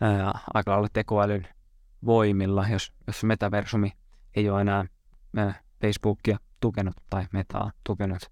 ää, 0.00 0.38
aika 0.54 0.70
lailla 0.70 0.88
tekoälyn 0.92 1.48
voimilla, 2.06 2.68
jos, 2.68 2.92
jos 3.06 3.24
metaversumi 3.24 3.92
ei 4.36 4.50
ole 4.50 4.60
enää 4.60 4.76
ää, 4.76 4.86
Facebookia 5.80 6.38
tukenut 6.60 6.94
tai 7.10 7.26
metaa 7.32 7.72
tukenut. 7.86 8.30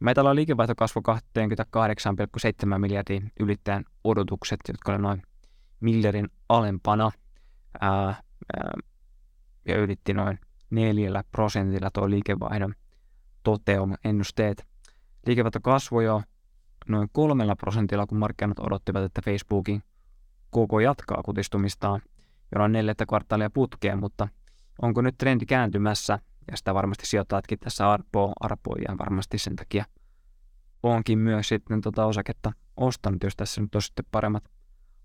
Metalla 0.00 0.30
on 0.30 0.36
liikevaihto 0.36 0.74
kasvu 0.74 1.02
28,7 2.66 2.78
miljardin 2.78 3.32
ylittäen 3.40 3.84
odotukset, 4.04 4.60
jotka 4.68 4.92
olivat 4.92 5.02
noin 5.02 5.22
miljardin 5.80 6.28
alempana. 6.48 7.10
Ää, 7.80 8.22
ja 9.68 9.76
ylitti 9.76 10.14
noin 10.14 10.38
neljällä 10.70 11.24
prosentilla 11.32 11.90
tuo 11.90 12.10
liikevaihdon 12.10 12.74
toteuma 13.42 13.96
ennusteet. 14.04 14.66
Liikevaihto 15.26 15.60
kasvoi 15.60 16.04
jo 16.04 16.22
noin 16.88 17.08
kolmella 17.12 17.56
prosentilla, 17.56 18.06
kun 18.06 18.18
markkinat 18.18 18.58
odottivat, 18.58 19.02
että 19.02 19.22
Facebookin 19.24 19.82
koko 20.50 20.80
jatkaa 20.80 21.22
kutistumistaan 21.24 22.00
jo 22.52 22.58
noin 22.58 22.72
neljättä 22.72 23.06
kvartaalia 23.06 23.50
putkeen, 23.50 23.98
mutta 23.98 24.28
onko 24.82 25.02
nyt 25.02 25.18
trendi 25.18 25.46
kääntymässä, 25.46 26.18
ja 26.50 26.56
sitä 26.56 26.74
varmasti 26.74 27.06
sijoittajatkin 27.06 27.58
tässä 27.58 27.90
arpoo, 27.90 28.32
arpoo 28.40 28.76
ja 28.88 28.98
varmasti 28.98 29.38
sen 29.38 29.56
takia. 29.56 29.84
Onkin 30.82 31.18
myös 31.18 31.48
sitten 31.48 31.80
tota 31.80 32.06
osaketta 32.06 32.52
ostanut, 32.76 33.22
jos 33.22 33.36
tässä 33.36 33.60
nyt 33.60 33.74
on 33.74 33.82
sitten 33.82 34.04
paremmat 34.10 34.44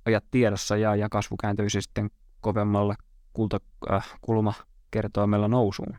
ajat 0.05 0.23
tiedossa. 0.31 0.77
Ja, 0.77 0.95
ja 0.95 1.09
kasvu 1.09 1.37
kääntyisi 1.37 1.81
sitten 1.81 2.09
kovemmalle 2.41 2.95
kultakulma 3.33 4.49
äh, 4.49 4.65
kertoimella 4.91 5.47
nousuun. 5.47 5.93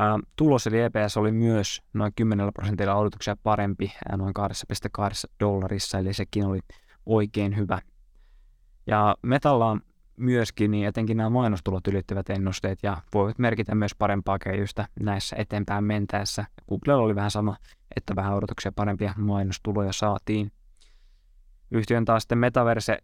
Äh, 0.00 0.06
tulos 0.36 0.66
eli 0.66 0.80
EPS 0.80 1.16
oli 1.16 1.32
myös 1.32 1.82
noin 1.94 2.12
10 2.16 2.52
prosentilla 2.52 2.94
odotuksia 2.94 3.36
parempi, 3.42 3.92
äh, 3.94 4.18
noin 4.18 4.34
2,2 4.38 5.04
dollarissa, 5.40 5.98
eli 5.98 6.14
sekin 6.14 6.46
oli 6.46 6.60
oikein 7.06 7.56
hyvä. 7.56 7.78
Ja 8.86 9.16
Metalla 9.22 9.66
on 9.66 9.80
myöskin, 10.16 10.70
niin 10.70 10.86
etenkin 10.86 11.16
nämä 11.16 11.30
mainostulot 11.30 11.88
ylittävät 11.88 12.30
ennusteet 12.30 12.78
ja 12.82 12.96
voivat 13.14 13.38
merkitä 13.38 13.74
myös 13.74 13.94
parempaa 13.94 14.38
kehitystä 14.38 14.88
näissä 15.00 15.36
eteenpäin 15.36 15.84
mentäessä. 15.84 16.44
Googlella 16.68 17.02
oli 17.02 17.14
vähän 17.14 17.30
sama, 17.30 17.56
että 17.96 18.16
vähän 18.16 18.34
odotuksia 18.34 18.72
parempia 18.72 19.14
mainostuloja 19.16 19.92
saatiin. 19.92 20.52
Yhtiön 21.70 22.04
taas 22.04 22.22
sitten 22.22 22.38
Metaverse 22.38 22.98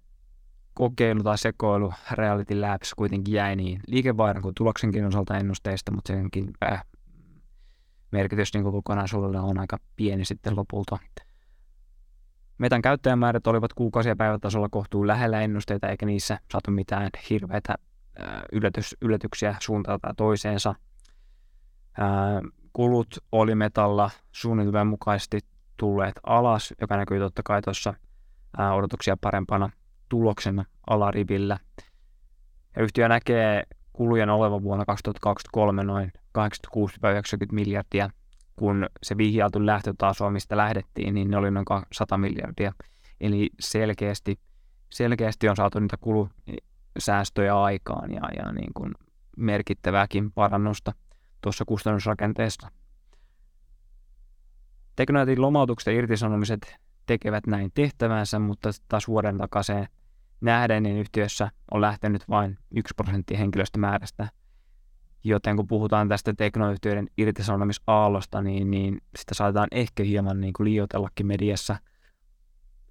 kokeilu 0.75 1.23
tai 1.23 1.39
sekoilu 1.39 1.93
Reality 2.13 2.61
Labs 2.61 2.95
kuitenkin 2.95 3.35
jäi 3.35 3.57
niin 3.57 3.81
liikevaihdon 3.87 4.43
kuin 4.43 4.55
tuloksenkin 4.55 5.05
osalta 5.05 5.39
ennusteista, 5.39 5.93
mutta 5.93 6.13
senkin 6.13 6.51
äh, 6.65 6.85
merkitys 8.13 8.55
niin 8.55 8.65
kokonaisuudelle 8.65 9.41
on 9.41 9.59
aika 9.59 9.79
pieni 9.97 10.25
sitten 10.25 10.57
lopulta. 10.57 10.99
Metan 12.63 12.83
käyttäjämäärät 12.83 13.47
olivat 13.47 13.73
kuukausi- 13.73 14.09
ja 14.09 14.17
päivätasolla 14.17 14.69
kohtuun 14.69 15.07
lähellä 15.07 15.41
ennusteita, 15.41 15.89
eikä 15.89 16.07
niissä 16.07 16.39
saatu 16.53 16.71
mitään 16.71 17.11
hirveitä 17.31 17.75
äh, 18.21 18.43
yllätys, 18.53 18.97
yllätyksiä 19.01 19.57
suuntaan 19.61 20.01
toiseensa. 20.17 20.75
Äh, 22.01 22.07
kulut 22.73 23.19
oli 23.33 23.55
metalla 23.55 24.11
suunnitelman 24.33 24.87
mukaisesti 24.87 25.39
tulleet 25.77 26.21
alas, 26.27 26.75
joka 26.81 26.97
näkyy 26.97 27.19
totta 27.19 27.43
kai 27.45 27.63
tuossa 27.63 27.95
äh, 28.61 28.73
odotuksia 28.73 29.17
parempana 29.21 29.71
tuloksena 30.09 30.65
alarivillä. 30.87 31.59
Ja 32.77 32.83
yhtiö 32.83 33.09
näkee 33.09 33.63
kulujen 33.93 34.31
olevan 34.31 34.63
vuonna 34.63 34.85
2023 34.85 35.85
noin 35.85 36.13
86-90 36.39 36.83
miljardia, 37.53 38.11
kun 38.57 38.87
se 39.03 39.17
vihjailtu 39.17 39.67
lähtötaso, 39.67 40.31
mistä 40.31 40.57
lähdettiin, 40.57 41.15
niin 41.15 41.31
ne 41.31 41.37
oli 41.37 41.51
noin 41.51 41.67
100 41.93 42.19
miljardia. 42.19 42.73
Eli 43.21 43.51
selkeästi, 43.61 44.41
selkeästi 44.91 45.49
on 45.49 45.57
saatu 45.57 45.79
niitä 45.79 45.97
kulusäästöjä 45.97 47.61
aikaan 47.61 48.13
ja, 48.13 48.23
ja 48.37 48.53
niin 48.53 48.73
kuin 48.75 48.93
merkittävääkin 49.37 50.33
parannusta 50.33 50.93
tuossa 51.41 51.65
kustannusrakenteessa. 51.65 52.69
Teknonetin 54.97 55.41
lomautukset 55.41 55.87
ja 55.95 55.99
irtisanomiset 55.99 56.77
tekevät 57.07 57.47
näin 57.47 57.71
tehtävänsä, 57.75 58.39
mutta 58.39 58.71
taas 58.89 59.09
vuoden 59.09 59.39
takaisin 59.39 59.87
nähden, 60.41 60.83
niin 60.83 60.97
yhtiössä 60.97 61.51
on 61.71 61.81
lähtenyt 61.81 62.29
vain 62.29 62.59
1 62.71 62.95
prosentti 62.97 63.39
henkilöstömäärästä. 63.39 64.29
Joten 65.25 65.57
kun 65.57 65.67
puhutaan 65.67 66.09
tästä 66.09 66.35
teknoyhtiöiden 66.35 67.09
irtisanomisaallosta, 67.19 68.43
niin, 68.43 68.71
niin 68.71 69.01
sitä 69.17 69.35
saadaan 69.35 69.69
ehkä 69.71 70.03
hieman 70.03 70.41
niin 70.41 70.53
kuin 70.53 70.65
liioitellakin 70.65 71.27
mediassa. 71.27 71.77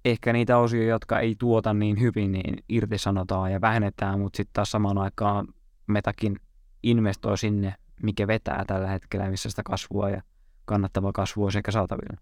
ehkä 0.04 0.32
niitä 0.32 0.58
osia, 0.58 0.88
jotka 0.88 1.20
ei 1.20 1.34
tuota 1.38 1.74
niin 1.74 2.00
hyvin, 2.00 2.32
niin 2.32 2.64
irtisanotaan 2.68 3.52
ja 3.52 3.60
vähennetään, 3.60 4.20
mutta 4.20 4.36
sitten 4.36 4.52
taas 4.52 4.70
samaan 4.70 4.98
aikaan 4.98 5.46
Metakin 5.86 6.36
investoi 6.82 7.38
sinne, 7.38 7.74
mikä 8.02 8.26
vetää 8.26 8.64
tällä 8.66 8.88
hetkellä, 8.88 9.30
missä 9.30 9.50
sitä 9.50 9.62
kasvua 9.62 10.10
ja 10.10 10.22
kannattava 10.64 11.12
kasvu 11.12 11.44
on 11.44 11.52
sekä 11.52 11.70
saatavilla. 11.70 12.20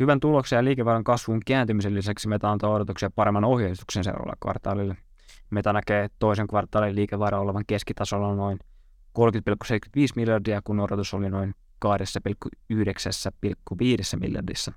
Hyvän 0.00 0.20
tuloksen 0.20 0.56
ja 0.56 0.64
liikevaihdon 0.64 1.04
kasvun 1.04 1.40
kääntymisen 1.46 1.94
lisäksi 1.94 2.28
Meta 2.28 2.50
antaa 2.50 2.70
odotuksia 2.70 3.10
paremman 3.10 3.44
ohjeistuksen 3.44 4.04
seuraavalle 4.04 4.36
kvartaalille. 4.40 4.96
Meta 5.50 5.72
näkee 5.72 6.08
toisen 6.18 6.46
kvartaalin 6.46 6.94
liikevaihdon 6.94 7.40
olevan 7.40 7.64
keskitasolla 7.66 8.34
noin 8.34 8.58
30,75 9.18 9.24
miljardia, 10.16 10.60
kun 10.64 10.80
odotus 10.80 11.14
oli 11.14 11.30
noin 11.30 11.54
2,9,5 11.84 11.90
miljardissa. 14.20 14.72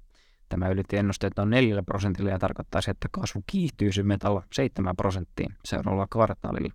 Tämä 0.49 0.69
ylitti 0.69 0.97
ennusteet 0.97 1.33
noin 1.37 1.49
4 1.49 1.83
prosentilla 1.83 2.29
ja 2.29 2.39
tarkoittaisi, 2.39 2.91
että 2.91 3.07
kasvu 3.11 3.43
kiihtyisi 3.47 4.03
metalla 4.03 4.43
7 4.53 4.95
prosenttiin 4.95 5.55
seuraavalla 5.65 6.07
kvartaalilla. 6.11 6.73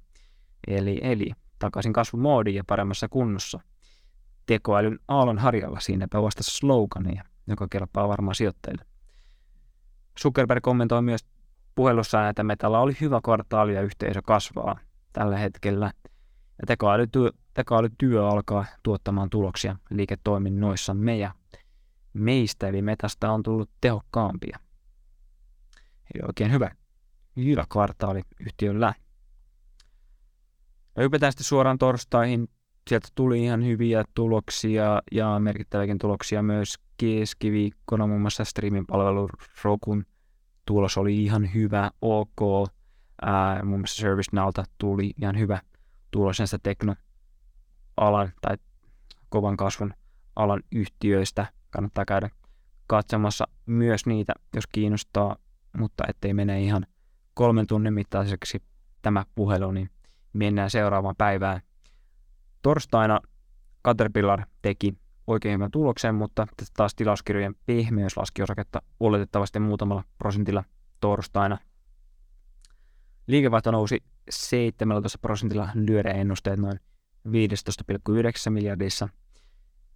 Eli, 0.67 1.01
eli 1.03 1.31
takaisin 1.59 1.93
kasvumoodiin 1.93 2.57
ja 2.57 2.65
paremmassa 2.67 3.09
kunnossa. 3.09 3.61
Tekoälyn 4.47 4.99
aallon 5.09 5.39
harjalla 5.39 5.81
siinäpä 5.81 6.23
vastassa 6.23 6.59
slogania, 6.59 7.25
joka 7.47 7.67
kelpaa 7.71 8.09
varmaan 8.09 8.35
sijoittajille. 8.35 8.85
Zuckerberg 10.23 10.63
kommentoi 10.63 11.03
myös 11.03 11.25
puhelussaan, 11.75 12.31
että 12.31 12.45
metalla 12.45 12.81
oli 12.81 12.93
hyvä 13.01 13.21
kvartaali 13.25 13.75
ja 13.75 13.83
yhteisö 13.83 14.23
kasvaa 14.25 14.79
tällä 15.13 15.39
hetkellä. 15.39 15.93
Ja 16.61 16.67
tekoälytyö, 16.67 17.31
tekoälytyö 17.55 18.29
alkaa 18.29 18.65
tuottamaan 18.83 19.31
tuloksia 19.31 19.77
liiketoiminnoissamme 19.91 21.17
ja 21.17 21.35
meistä 22.13 22.69
eli 22.69 22.83
metasta 22.83 23.33
on 23.33 23.43
tullut 23.43 23.71
tehokkaampia. 23.81 24.59
Eli 26.15 26.23
oikein 26.27 26.53
hyvä, 26.53 26.71
hyvä 27.37 27.65
kvartaali 27.73 28.23
yhtiöllä. 28.41 28.95
No 30.97 31.03
hypätään 31.03 31.33
sitten 31.33 31.45
suoraan 31.45 31.79
torstaihin. 31.79 32.49
Sieltä 32.89 33.09
tuli 33.15 33.45
ihan 33.45 33.65
hyviä 33.65 34.05
tuloksia 34.15 35.03
ja 35.13 35.39
merkittäviäkin 35.39 35.99
tuloksia 35.99 36.43
myös 36.43 36.75
keskiviikkona. 36.97 38.07
Muun 38.07 38.21
muassa 38.21 38.45
streamin 38.45 38.87
palvelu 38.87 39.29
Rokun 39.63 40.05
tulos 40.73 40.99
oli 40.99 41.25
ihan 41.25 41.55
hyvä, 41.55 41.91
ok. 42.03 42.71
Ää, 43.23 43.65
muun 43.65 43.81
muassa 43.81 44.03
ServiceNowlta 44.03 44.65
tuli 44.79 45.11
ihan 45.23 45.39
hyvä 45.39 45.61
tulos 46.11 46.39
näistä 46.39 46.59
teknoalan 46.63 48.33
tai 48.41 48.57
kovan 49.29 49.57
kasvun 49.57 49.95
alan 50.37 50.63
yhtiöistä. 50.73 51.47
Kannattaa 51.71 52.05
käydä 52.05 52.31
katsomassa 52.87 53.49
myös 53.67 54.07
niitä, 54.07 54.33
jos 54.55 54.67
kiinnostaa, 54.67 55.37
mutta 55.79 56.05
ettei 56.09 56.35
mene 56.35 56.61
ihan 56.63 56.87
kolmen 57.35 57.67
tunnin 57.67 57.95
mittaiseksi 57.95 58.63
tämä 59.03 59.25
puhelu, 59.35 59.71
niin 59.71 59.91
mennään 60.33 60.71
seuraavaan 60.71 61.17
päivään. 61.19 61.61
Torstaina 62.63 63.21
Caterpillar 63.85 64.43
teki 64.63 64.95
oikein 65.27 65.55
hyvän 65.55 65.71
tuloksen, 65.71 66.15
mutta 66.15 66.47
taas 66.77 66.95
tilauskirjojen 66.95 67.55
pehmeys 67.67 68.17
laski 68.17 68.43
osaketta 68.43 68.83
oletettavasti 69.01 69.59
muutamalla 69.59 70.05
prosentilla 70.19 70.65
torstaina. 71.01 71.59
Liikevaihto 73.27 73.71
nousi 73.71 74.03
17 74.31 75.19
prosentilla 75.19 75.69
lyöden 75.75 76.17
ennusteet 76.17 76.61
noin 76.61 76.81
15,9 77.29 78.51
miljardissa. 78.51 79.09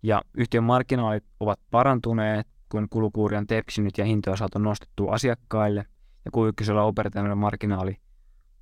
Ja 0.02 0.22
yhtiön 0.34 0.64
markkinaalit 0.64 1.24
ovat 1.40 1.60
parantuneet, 1.70 2.46
kun 2.68 2.88
kulukuuri 2.90 3.36
on 3.36 3.46
tepsinyt 3.46 3.98
ja 3.98 4.04
hintoja 4.04 4.36
saatu 4.36 4.58
nostettua 4.58 5.12
asiakkaille. 5.12 5.86
Ja 6.24 6.30
kun 6.30 6.48
ykkösellä 6.48 6.82
operatiivinen 6.82 7.38
marginaali 7.38 7.96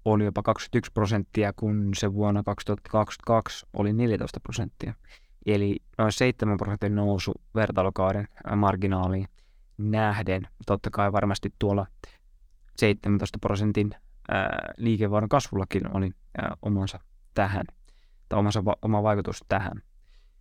oli 0.04 0.24
jopa 0.24 0.42
21 0.42 0.92
prosenttia, 0.92 1.52
kun 1.52 1.90
se 1.96 2.12
vuonna 2.12 2.42
2022 2.42 3.66
oli 3.72 3.92
14 3.92 4.40
prosenttia. 4.40 4.94
Eli 5.46 5.76
noin 5.98 6.12
7 6.12 6.56
prosentin 6.56 6.94
nousu 6.94 7.32
vertailukauden 7.54 8.28
marginaaliin 8.56 9.26
nähden. 9.78 10.48
Totta 10.66 10.90
kai 10.90 11.12
varmasti 11.12 11.52
tuolla 11.58 11.86
17 12.76 13.38
prosentin 13.38 13.90
liikevaihdon 14.76 15.28
kasvullakin 15.28 15.96
oli 15.96 16.10
ää, 16.38 16.56
omansa 16.62 17.00
tähän, 17.34 17.64
tai 18.28 18.38
omansa 18.38 18.62
oma 18.82 19.02
vaikutus 19.02 19.44
tähän. 19.48 19.82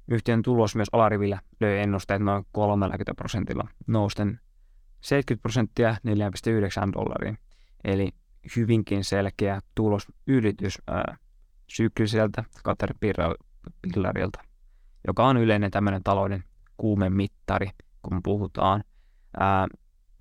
Yhtiön 0.07 0.41
tulos 0.41 0.75
myös 0.75 0.87
alarivillä 0.91 1.39
löi 1.59 1.79
ennusteet 1.79 2.21
noin 2.21 2.45
30 2.51 3.13
prosentilla, 3.13 3.67
nousten 3.87 4.39
70 5.01 5.41
prosenttia 5.41 5.91
4,9 5.91 6.93
dollariin. 6.93 7.37
Eli 7.83 8.09
hyvinkin 8.55 9.03
selkeä 9.03 9.59
tulosylitys 9.75 10.81
ää, 10.87 11.17
sykliseltä 11.67 12.43
Caterpillarilta, 12.63 14.41
joka 15.07 15.27
on 15.27 15.37
yleinen 15.37 15.71
tämmöinen 15.71 16.03
talouden 16.03 16.43
kuumemittari, 16.77 17.69
kun 18.01 18.23
puhutaan. 18.23 18.83
Ää, 19.39 19.67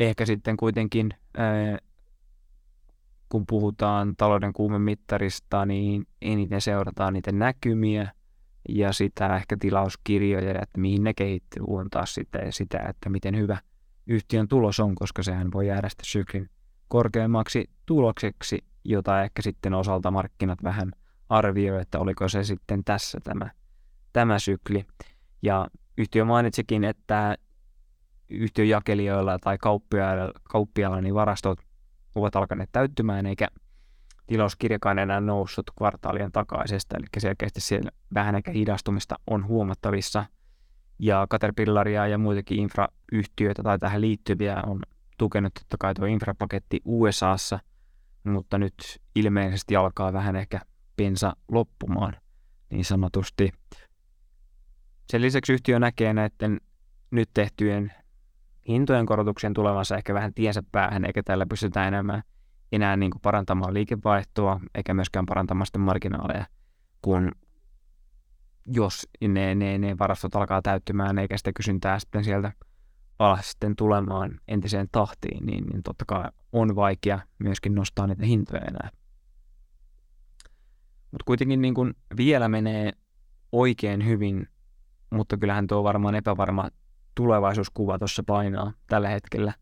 ehkä 0.00 0.26
sitten 0.26 0.56
kuitenkin, 0.56 1.10
ää, 1.36 1.78
kun 3.28 3.46
puhutaan 3.46 4.14
talouden 4.16 4.52
kuumemittarista, 4.52 5.66
niin 5.66 6.06
eniten 6.22 6.60
seurataan 6.60 7.12
niitä 7.12 7.32
näkymiä 7.32 8.12
ja 8.68 8.92
sitä 8.92 9.36
ehkä 9.36 9.56
tilauskirjoja, 9.60 10.50
että 10.62 10.80
mihin 10.80 11.04
ne 11.04 11.14
kehittyy, 11.14 11.62
on 11.66 11.90
taas 11.90 12.14
sitä, 12.14 12.38
sitä, 12.50 12.78
että 12.88 13.10
miten 13.10 13.36
hyvä 13.36 13.58
yhtiön 14.06 14.48
tulos 14.48 14.80
on, 14.80 14.94
koska 14.94 15.22
sehän 15.22 15.52
voi 15.52 15.66
jäädä 15.66 15.88
sitten 15.88 16.06
syklin 16.06 16.50
korkeammaksi 16.88 17.70
tulokseksi, 17.86 18.64
jota 18.84 19.22
ehkä 19.22 19.42
sitten 19.42 19.74
osalta 19.74 20.10
markkinat 20.10 20.62
vähän 20.62 20.92
arvioi, 21.28 21.82
että 21.82 21.98
oliko 21.98 22.28
se 22.28 22.44
sitten 22.44 22.84
tässä 22.84 23.20
tämä, 23.24 23.50
tämä 24.12 24.38
sykli. 24.38 24.84
Ja 25.42 25.66
yhtiö 25.98 26.24
mainitsikin, 26.24 26.84
että 26.84 27.36
yhtiön 28.28 28.68
jakelijoilla 28.68 29.38
tai 29.38 29.58
kauppiailla, 29.58 30.32
kauppiailla 30.42 31.00
niin 31.00 31.14
varastot 31.14 31.58
ovat 32.14 32.36
alkaneet 32.36 32.68
täyttymään, 32.72 33.26
eikä 33.26 33.48
tilauskirjakaan 34.26 34.98
enää 34.98 35.20
noussut 35.20 35.70
kvartaalien 35.78 36.32
takaisesta, 36.32 36.96
eli 36.96 37.06
selkeästi 37.18 37.60
siellä 37.60 37.90
vähän 38.14 38.34
ehkä 38.34 38.52
hidastumista 38.52 39.14
on 39.26 39.46
huomattavissa. 39.46 40.24
Ja 40.98 41.26
Caterpillaria 41.30 42.06
ja 42.06 42.18
muitakin 42.18 42.58
infrayhtiöitä 42.58 43.62
tai 43.62 43.78
tähän 43.78 44.00
liittyviä 44.00 44.62
on 44.66 44.82
tukenut 45.18 45.54
totta 45.54 45.76
kai 45.80 45.94
tuo 45.94 46.06
infrapaketti 46.06 46.80
USAssa, 46.84 47.58
mutta 48.24 48.58
nyt 48.58 48.74
ilmeisesti 49.14 49.76
alkaa 49.76 50.12
vähän 50.12 50.36
ehkä 50.36 50.60
pensa 50.96 51.36
loppumaan 51.48 52.16
niin 52.70 52.84
sanotusti. 52.84 53.52
Sen 55.12 55.22
lisäksi 55.22 55.52
yhtiö 55.52 55.78
näkee 55.78 56.12
näiden 56.12 56.60
nyt 57.10 57.30
tehtyjen 57.34 57.92
hintojen 58.68 59.06
korotuksien 59.06 59.54
tulevansa 59.54 59.96
ehkä 59.96 60.14
vähän 60.14 60.34
tiensä 60.34 60.62
päähän, 60.72 61.04
eikä 61.04 61.22
tällä 61.22 61.46
pystytä 61.46 61.88
enemmän 61.88 62.22
enää 62.72 62.96
niin 62.96 63.10
kuin 63.10 63.22
parantamaan 63.22 63.74
liikevaihtoa, 63.74 64.60
eikä 64.74 64.94
myöskään 64.94 65.26
parantamaan 65.26 65.66
sitten 65.66 65.80
marginaaleja, 65.80 66.46
kun 67.02 67.32
jos 68.66 69.08
ne, 69.28 69.54
ne, 69.54 69.78
ne 69.78 69.98
varastot 69.98 70.36
alkaa 70.36 70.62
täyttymään, 70.62 71.18
eikä 71.18 71.36
sitä 71.36 71.52
kysyntää 71.52 71.98
sitten 71.98 72.24
sieltä 72.24 72.52
alas 73.18 73.50
sitten 73.50 73.76
tulemaan 73.76 74.40
entiseen 74.48 74.88
tahtiin, 74.92 75.46
niin, 75.46 75.64
niin 75.66 75.82
totta 75.82 76.04
kai 76.08 76.24
on 76.52 76.76
vaikea 76.76 77.20
myöskin 77.38 77.74
nostaa 77.74 78.06
niitä 78.06 78.26
hintoja 78.26 78.62
enää. 78.62 78.90
Mutta 81.10 81.24
kuitenkin 81.24 81.62
niin 81.62 81.74
kun 81.74 81.94
vielä 82.16 82.48
menee 82.48 82.92
oikein 83.52 84.06
hyvin, 84.06 84.48
mutta 85.12 85.36
kyllähän 85.36 85.66
tuo 85.66 85.84
varmaan 85.84 86.14
epävarma 86.14 86.68
tulevaisuuskuva 87.14 87.98
tuossa 87.98 88.22
painaa 88.26 88.72
tällä 88.86 89.08
hetkellä. 89.08 89.52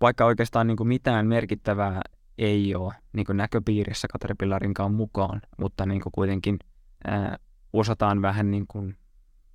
Vaikka 0.00 0.24
oikeastaan 0.24 0.66
niin 0.66 0.76
kuin 0.76 0.88
mitään 0.88 1.26
merkittävää 1.26 2.00
ei 2.38 2.74
ole 2.74 2.94
niin 3.12 3.26
kuin 3.26 3.36
näköpiirissä 3.36 4.08
Caterpillarinkaan 4.12 4.94
mukaan, 4.94 5.40
mutta 5.58 5.86
niin 5.86 6.00
kuin 6.00 6.12
kuitenkin 6.12 6.58
ää, 7.04 7.36
osataan 7.72 8.22
vähän 8.22 8.50
niin 8.50 8.66
kuin 8.68 8.96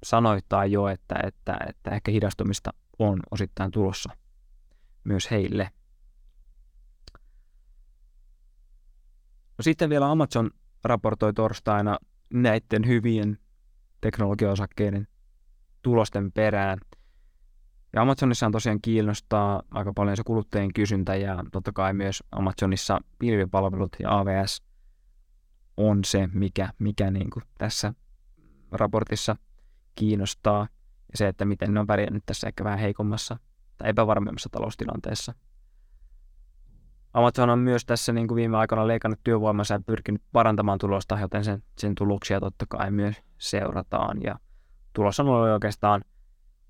sanoittaa 0.04 0.66
jo, 0.66 0.88
että, 0.88 1.16
että, 1.24 1.58
että 1.68 1.92
ehkä 1.92 2.12
hidastumista 2.12 2.74
on 3.00 3.20
osittain 3.32 3.72
tulossa 3.72 4.10
myös 5.04 5.32
heille. 5.32 5.72
No 9.58 9.64
sitten 9.64 9.90
vielä 9.90 10.12
Amazon 10.12 10.50
raportoi 10.84 11.34
torstaina 11.34 11.98
näiden 12.34 12.88
hyvien 12.88 13.38
teknologiaosakkeiden 14.02 15.08
tulosten 15.82 16.32
perään. 16.32 16.78
Ja 17.94 18.02
Amazonissa 18.02 18.46
on 18.46 18.52
tosiaan 18.52 18.82
kiinnostaa 18.82 19.64
aika 19.72 19.94
paljon 19.94 20.18
se 20.18 20.24
kuluttajien 20.24 20.74
kysyntä 20.74 21.16
ja 21.16 21.44
totta 21.52 21.72
kai 21.72 21.94
myös 21.94 22.24
Amazonissa 22.32 23.00
pilvipalvelut 23.20 23.96
ja 24.00 24.20
AVS 24.20 24.64
on 25.78 26.04
se, 26.06 26.30
mikä, 26.34 26.70
mikä 26.80 27.12
niin 27.12 27.30
kuin 27.30 27.44
tässä 27.58 27.94
raportissa 28.72 29.36
kiinnostaa. 29.96 30.68
Ja 31.12 31.18
se, 31.18 31.28
että 31.28 31.46
miten 31.46 31.74
ne 31.74 31.80
on 31.80 31.88
pärjännyt 31.88 32.24
tässä 32.26 32.48
ehkä 32.48 32.64
vähän 32.64 32.80
heikommassa 32.80 33.40
tai 33.78 33.90
epävarmemmassa 33.90 34.50
taloustilanteessa. 34.52 35.34
Amazon 37.14 37.50
on 37.50 37.60
myös 37.60 37.86
tässä 37.86 38.14
niin 38.14 38.28
kuin 38.28 38.36
viime 38.36 38.58
aikoina 38.58 38.88
leikannut 38.88 39.20
työvoimansa 39.24 39.74
ja 39.74 39.80
pyrkinyt 39.86 40.22
parantamaan 40.32 40.80
tulosta, 40.80 41.20
joten 41.20 41.44
sen, 41.44 41.64
sen 41.78 41.96
tuloksia 41.96 42.40
totta 42.40 42.66
kai 42.70 42.92
myös 42.92 43.16
seurataan. 43.42 44.22
Ja 44.24 44.40
tulos 44.94 45.20
on 45.20 45.28
ollut 45.28 45.50
oikeastaan 45.50 46.02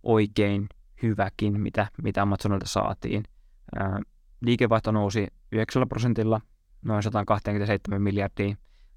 oikein 0.04 0.70
hyväkin, 1.04 1.62
mitä, 1.62 1.88
mitä 2.04 2.22
Amazonilta 2.22 2.68
saatiin. 2.68 3.24
Ää, 3.80 4.02
liikevaihto 4.42 4.92
nousi 4.92 5.28
9 5.52 5.90
prosentilla, 5.90 6.42
noin 6.82 7.04
127 7.04 8.02
miljardia, 8.02 8.56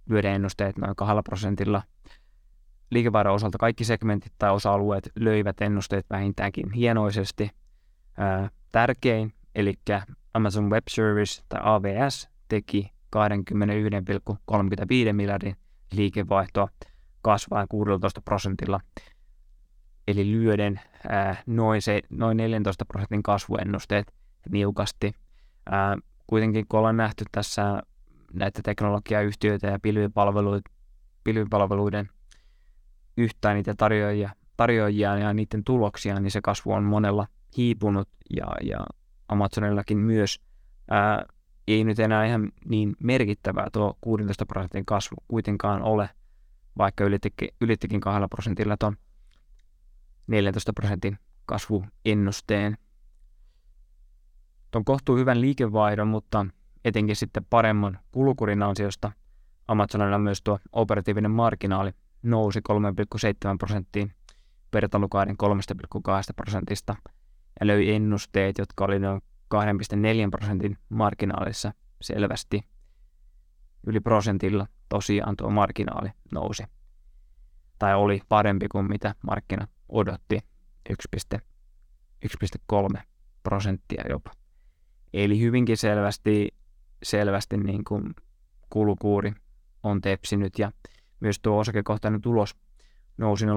lyöden 0.08 0.34
ennusteet 0.34 0.78
noin 0.78 0.96
2 0.96 1.14
prosentilla. 1.24 1.82
Liikevaihdon 2.90 3.34
osalta 3.34 3.58
kaikki 3.58 3.84
segmentit 3.84 4.32
tai 4.38 4.50
osa-alueet 4.50 5.08
löivät 5.16 5.60
ennusteet 5.60 6.06
vähintäänkin 6.10 6.72
hienoisesti. 6.72 7.50
Ää, 8.18 8.50
tärkein, 8.72 9.32
eli 9.54 9.74
Amazon 10.34 10.70
Web 10.70 10.84
Service 10.90 11.42
tai 11.48 11.60
AWS 11.62 12.28
teki 12.48 12.94
21,35 13.16 15.12
miljardin 15.12 15.56
liikevaihtoa 15.92 16.68
kasvaen 17.24 17.68
16 17.68 18.20
prosentilla, 18.24 18.80
eli 20.08 20.32
lyöden 20.32 20.80
ää, 21.08 21.42
noin, 21.46 21.82
se, 21.82 22.00
noin 22.10 22.36
14 22.36 22.84
prosentin 22.84 23.22
kasvuennusteet 23.22 24.14
niukasti. 24.50 25.12
Ää, 25.70 25.96
kuitenkin 26.26 26.66
kun 26.68 26.78
ollaan 26.78 26.96
nähty 26.96 27.24
tässä 27.32 27.82
näitä 28.32 28.60
teknologiayhtiöitä 28.64 29.66
ja 29.66 29.78
pilvipalveluiden, 31.24 32.08
yhtään 33.16 33.56
niitä 33.56 33.74
tarjoajia, 33.74 34.30
tarjoajia 34.56 35.18
ja 35.18 35.34
niiden 35.34 35.64
tuloksia, 35.64 36.20
niin 36.20 36.30
se 36.30 36.40
kasvu 36.42 36.72
on 36.72 36.84
monella 36.84 37.26
hiipunut 37.56 38.08
ja, 38.36 38.46
ja 38.62 38.78
Amazonillakin 39.28 39.98
myös. 39.98 40.40
Ää, 40.90 41.24
ei 41.68 41.84
nyt 41.84 41.98
enää 41.98 42.26
ihan 42.26 42.52
niin 42.64 42.96
merkittävää 43.00 43.66
tuo 43.72 43.98
16 44.00 44.46
prosentin 44.46 44.86
kasvu 44.86 45.16
kuitenkaan 45.28 45.82
ole, 45.82 46.10
vaikka 46.78 47.04
ylittikin, 47.04 47.48
ylittikin 47.60 48.00
2 48.00 48.28
prosentilla 48.30 48.76
tuon 48.76 48.96
14 50.26 50.72
prosentin 50.72 51.18
kasvuennusteen. 51.46 52.78
Tuon 54.70 54.84
kohtuu 54.84 55.16
hyvän 55.16 55.40
liikevaihdon, 55.40 56.08
mutta 56.08 56.46
etenkin 56.84 57.16
sitten 57.16 57.46
paremman 57.50 57.98
kulukurin 58.12 58.62
ansiosta 58.62 59.12
Amazonilla 59.68 60.18
myös 60.18 60.42
tuo 60.42 60.58
operatiivinen 60.72 61.30
marginaali 61.30 61.92
nousi 62.22 62.60
3,7 62.60 63.24
prosenttiin 63.58 64.12
vertailukaiden 64.72 65.36
3,2 65.42 66.00
prosentista 66.36 66.96
ja 67.60 67.66
löi 67.66 67.90
ennusteet, 67.90 68.58
jotka 68.58 68.84
oli 68.84 68.98
noin 68.98 69.22
2,4 69.54 69.60
prosentin 70.30 70.78
marginaalissa 70.88 71.72
selvästi. 72.00 72.73
Yli 73.87 74.01
prosentilla 74.01 74.66
tosiaan 74.89 75.37
tuo 75.37 75.51
marginaali 75.51 76.11
nousi. 76.32 76.62
Tai 77.78 77.95
oli 77.95 78.22
parempi 78.28 78.68
kuin 78.68 78.89
mitä 78.89 79.14
markkina 79.26 79.68
odotti 79.89 80.39
1,3 80.91 83.01
prosenttia 83.43 84.05
jopa. 84.09 84.30
Eli 85.12 85.41
hyvinkin 85.41 85.76
selvästi, 85.76 86.49
selvästi 87.03 87.57
niin 87.57 87.85
kuin 87.85 88.14
kulukuuri 88.70 89.32
on 89.82 90.01
tepsinyt 90.01 90.59
ja 90.59 90.72
myös 91.20 91.41
tuo 91.41 91.59
osakekohtainen 91.59 92.20
tulos 92.20 92.57
nousi 93.18 93.47
0,31 93.47 93.51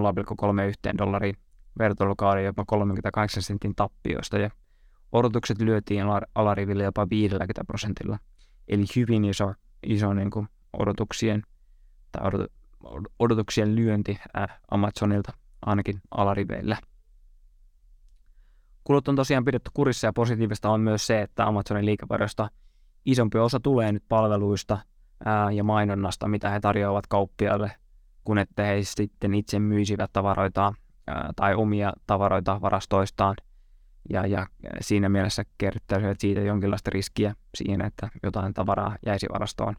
dollariin 0.97 1.35
vertailukauden 1.79 2.45
jopa 2.45 2.63
38 2.67 3.43
sentin 3.43 3.75
tappioista 3.75 4.37
ja 4.37 4.49
odotukset 5.11 5.61
lyötiin 5.61 6.05
alariville 6.35 6.83
jopa 6.83 7.09
50 7.09 7.63
prosentilla. 7.63 8.19
Eli 8.67 8.85
hyvin 8.95 9.25
iso, 9.25 9.53
iso 9.83 10.13
niin 10.13 10.31
kuin 10.31 10.47
odotuksien, 10.73 11.43
tai 12.11 12.27
odot, 12.27 12.51
odotuksien 13.19 13.75
lyönti 13.75 14.19
äh, 14.37 14.59
Amazonilta 14.71 15.33
ainakin 15.65 16.01
alariveillä. 16.11 16.77
Kulut 18.83 19.07
on 19.07 19.15
tosiaan 19.15 19.45
pidetty 19.45 19.71
kurissa 19.73 20.07
ja 20.07 20.13
positiivista 20.13 20.69
on 20.69 20.81
myös 20.81 21.07
se, 21.07 21.21
että 21.21 21.47
Amazonin 21.47 21.85
liikevaihdosta 21.85 22.49
isompi 23.05 23.37
osa 23.37 23.59
tulee 23.59 23.91
nyt 23.91 24.03
palveluista 24.09 24.77
ää, 25.25 25.51
ja 25.51 25.63
mainonnasta, 25.63 26.27
mitä 26.27 26.49
he 26.49 26.59
tarjoavat 26.59 27.07
kauppiaille, 27.07 27.71
kun 28.23 28.37
että 28.37 28.63
he 28.63 28.79
sitten 28.81 29.33
itse 29.33 29.59
myisivät 29.59 30.13
tavaroita 30.13 30.73
ää, 31.07 31.29
tai 31.35 31.55
omia 31.55 31.93
tavaroita 32.07 32.61
varastoistaan. 32.61 33.35
Ja, 34.09 34.25
ja 34.25 34.47
siinä 34.81 35.09
mielessä 35.09 35.43
kerryttäisivät 35.57 36.19
siitä 36.19 36.41
jonkinlaista 36.41 36.89
riskiä 36.93 37.35
siihen, 37.55 37.81
että 37.81 38.09
jotain 38.23 38.53
tavaraa 38.53 38.95
jäisi 39.05 39.27
varastoon. 39.33 39.75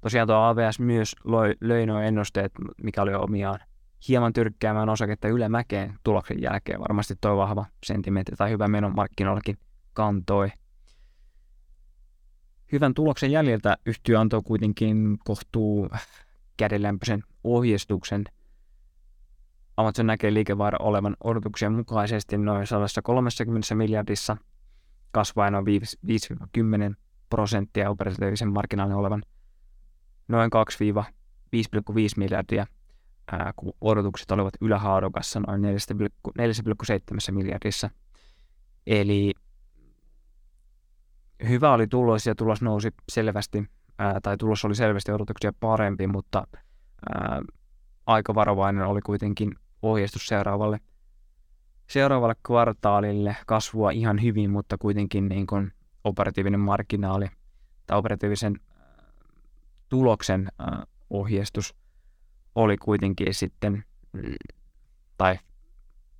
Tosiaan 0.00 0.28
tuo 0.28 0.36
AVS 0.36 0.80
myös 0.80 1.16
löi, 1.24 1.54
löi 1.60 1.86
nuo 1.86 2.00
ennusteet, 2.00 2.52
mikä 2.82 3.02
oli 3.02 3.14
omiaan 3.14 3.58
hieman 4.08 4.32
tyrkkäämään 4.32 4.88
osaketta 4.88 5.28
ylämäkeen 5.28 5.94
tuloksen 6.04 6.42
jälkeen. 6.42 6.80
Varmasti 6.80 7.14
tuo 7.20 7.36
vahva 7.36 7.66
sentimentti 7.86 8.32
tai 8.36 8.50
hyvä 8.50 8.68
meno 8.68 8.90
markkinoillakin 8.90 9.58
kantoi. 9.92 10.48
Hyvän 12.72 12.94
tuloksen 12.94 13.30
jäljiltä 13.30 13.76
yhtiö 13.86 14.20
antoi 14.20 14.42
kuitenkin 14.44 15.18
kohtuu 15.24 15.88
kädenlämpöisen 16.56 17.22
ohjeistuksen. 17.44 18.24
Amazon 19.76 20.06
näkee 20.06 20.34
liikevaihdon 20.34 20.82
olevan 20.82 21.16
odotuksien 21.24 21.72
mukaisesti 21.72 22.38
noin 22.38 22.66
130 22.66 23.74
miljardissa, 23.74 24.36
kasvaen 25.10 25.52
noin 25.52 25.66
5-10 25.66 26.94
prosenttia 27.30 27.90
operatiivisen 27.90 28.52
markkinaalin 28.52 28.96
olevan 28.96 29.22
noin 30.28 30.50
2-5,5 31.56 31.92
miljardia 32.16 32.66
ää, 33.32 33.52
kun 33.56 33.72
odotukset 33.80 34.30
olivat 34.30 34.54
ylähaarukassa 34.60 35.40
noin 35.40 35.62
4,7 35.62 37.32
miljardissa. 37.32 37.90
Eli 38.86 39.32
hyvä 41.48 41.72
oli 41.72 41.86
tulos 41.86 42.26
ja 42.26 42.34
tulos 42.34 42.62
nousi 42.62 42.88
selvästi, 43.12 43.64
ää, 43.98 44.20
tai 44.22 44.36
tulos 44.36 44.64
oli 44.64 44.74
selvästi 44.74 45.12
odotuksia 45.12 45.52
parempi, 45.60 46.06
mutta 46.06 46.46
ää, 47.14 47.42
aika 48.06 48.34
varovainen 48.34 48.86
oli 48.86 49.00
kuitenkin 49.00 49.54
ohjeistus 49.82 50.26
seuraavalle, 50.26 50.80
seuraavalle 51.86 52.34
kvartaalille. 52.46 53.36
Kasvua 53.46 53.90
ihan 53.90 54.22
hyvin, 54.22 54.50
mutta 54.50 54.78
kuitenkin 54.78 55.28
niin 55.28 55.46
kuin 55.46 55.72
operatiivinen 56.04 56.60
marginaali 56.60 57.26
tai 57.86 57.98
operatiivisen 57.98 58.60
tuloksen 59.88 60.48
ää, 60.58 60.86
ohjeistus 61.10 61.74
oli 62.54 62.76
kuitenkin 62.76 63.34
sitten, 63.34 63.84
tai 65.18 65.38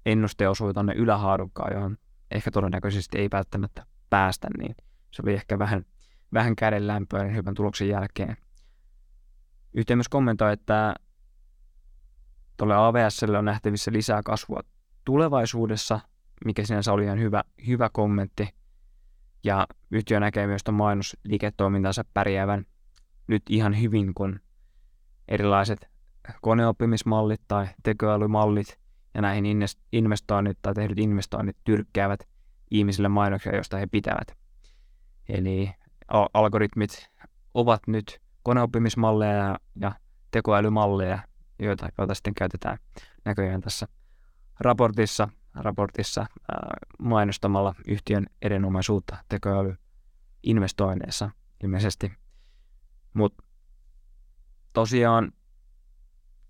ennuste 0.07 0.49
osui 0.49 0.75
tuonne 0.75 0.93
ylähaarukkaan, 0.95 1.75
johon 1.75 1.99
ehkä 2.31 2.51
todennäköisesti 2.51 3.19
ei 3.19 3.29
välttämättä 3.33 3.87
päästä, 4.11 4.49
niin 4.59 4.75
se 5.11 5.23
oli 5.25 5.33
ehkä 5.33 5.59
vähän, 5.59 5.85
vähän 6.33 6.57
käden 6.57 6.87
lämpöä 6.87 7.25
hyvän 7.25 7.55
tuloksen 7.55 7.89
jälkeen. 7.89 8.37
Yhtiö 9.75 9.97
myös 9.97 10.09
kommentoi, 10.09 10.53
että 10.53 10.95
tuolle 12.57 12.75
AVSlle 12.75 13.39
on 13.39 13.45
nähtävissä 13.45 13.93
lisää 13.93 14.23
kasvua 14.23 14.61
tulevaisuudessa, 15.05 16.01
mikä 16.45 16.65
sinänsä 16.65 16.93
oli 16.93 17.05
ihan 17.05 17.19
hyvä, 17.19 17.45
hyvä 17.67 17.91
kommentti. 17.93 18.49
Ja 19.45 19.67
yhtiö 19.91 20.21
näkee 20.21 20.47
myös 20.47 20.65
tuon 20.65 20.75
mainosliiketoimintansa 20.75 22.05
pärjäävän 22.15 22.67
nyt 23.27 23.43
ihan 23.49 23.81
hyvin, 23.81 24.15
kun 24.15 24.41
erilaiset 25.29 25.89
koneoppimismallit 26.43 27.41
tai 27.49 27.67
tekoälymallit 27.83 28.79
ja 29.15 29.23
näihin 29.23 29.45
investoinnit 29.93 30.59
tai 30.63 30.75
tehdyt 30.75 30.99
investoinnit 30.99 31.57
tyrkkäävät 31.65 32.21
ihmisille 32.71 33.09
mainoksia, 33.09 33.55
joista 33.55 33.77
he 33.77 33.87
pitävät. 33.87 34.37
Eli 35.29 35.71
algoritmit 36.35 37.11
ovat 37.55 37.81
nyt 37.87 38.21
koneoppimismalleja 38.43 39.33
ja, 39.33 39.59
ja 39.81 39.93
tekoälymalleja, 40.31 41.19
joita, 41.65 41.89
joita 41.99 42.15
sitten 42.15 42.35
käytetään 42.35 42.79
näköjään 43.25 43.61
tässä 43.61 43.89
raportissa, 44.61 45.29
raportissa 45.55 46.21
ää, 46.21 46.27
mainostamalla 46.99 47.75
yhtiön 47.89 48.27
erinomaisuutta 48.43 49.17
tekoälyinvestoinneissa 49.29 51.31
ilmeisesti. 51.63 52.13
Mutta 53.15 53.45
tosiaan 54.73 55.33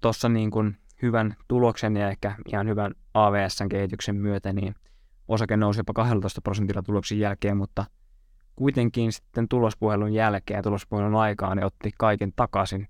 tuossa 0.00 0.28
niin 0.28 0.50
kuin 0.50 0.76
hyvän 1.02 1.36
tuloksen 1.48 1.96
ja 1.96 2.08
ehkä 2.08 2.36
ihan 2.46 2.68
hyvän 2.68 2.94
AVS-kehityksen 3.14 4.16
myötä, 4.16 4.52
niin 4.52 4.74
osake 5.28 5.56
nousi 5.56 5.80
jopa 5.80 5.92
12 5.92 6.40
prosentilla 6.40 6.82
tuloksen 6.82 7.18
jälkeen, 7.18 7.56
mutta 7.56 7.84
kuitenkin 8.56 9.12
sitten 9.12 9.48
tulospuhelun 9.48 10.12
jälkeen 10.12 10.58
ja 10.58 10.62
tulospuhelun 10.62 11.14
aikaan 11.14 11.56
niin 11.56 11.66
otti 11.66 11.90
kaiken 11.98 12.32
takaisin, 12.36 12.88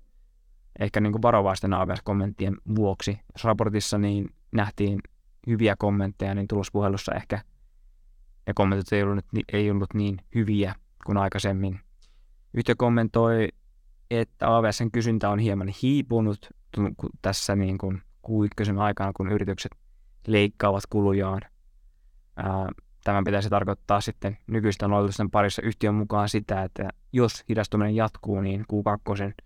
ehkä 0.79 1.01
niin 1.01 1.11
kuin 1.11 1.21
varovaisten 1.21 1.73
AVS-kommenttien 1.73 2.57
vuoksi. 2.75 3.19
Jos 3.33 3.43
raportissa 3.43 3.97
niin 3.97 4.29
nähtiin 4.51 4.99
hyviä 5.47 5.75
kommentteja, 5.79 6.35
niin 6.35 6.47
tulospuhelussa 6.47 7.15
ehkä 7.15 7.39
ja 8.47 8.53
kommentit 8.53 8.93
ei 8.93 9.03
ollut, 9.03 9.25
ei 9.53 9.71
ollut 9.71 9.93
niin 9.93 10.17
hyviä 10.35 10.75
kuin 11.05 11.17
aikaisemmin. 11.17 11.79
Yhtiö 12.53 12.75
kommentoi, 12.77 13.47
että 14.11 14.57
AVSn 14.57 14.91
kysyntä 14.91 15.29
on 15.29 15.39
hieman 15.39 15.67
hiipunut 15.81 16.49
tässä 17.21 17.55
niin 17.55 17.77
kuin 17.77 18.01
Q1 18.27 18.79
aikana, 18.79 19.11
kun 19.13 19.31
yritykset 19.31 19.71
leikkaavat 20.27 20.83
kulujaan. 20.89 21.41
Tämän 23.03 23.23
pitäisi 23.23 23.49
tarkoittaa 23.49 24.01
sitten 24.01 24.37
nykyisten 24.47 24.93
aloitusten 24.93 25.31
parissa 25.31 25.61
yhtiön 25.61 25.95
mukaan 25.95 26.29
sitä, 26.29 26.63
että 26.63 26.89
jos 27.13 27.43
hidastuminen 27.49 27.95
jatkuu, 27.95 28.41
niin 28.41 28.61
Q2 28.61 29.43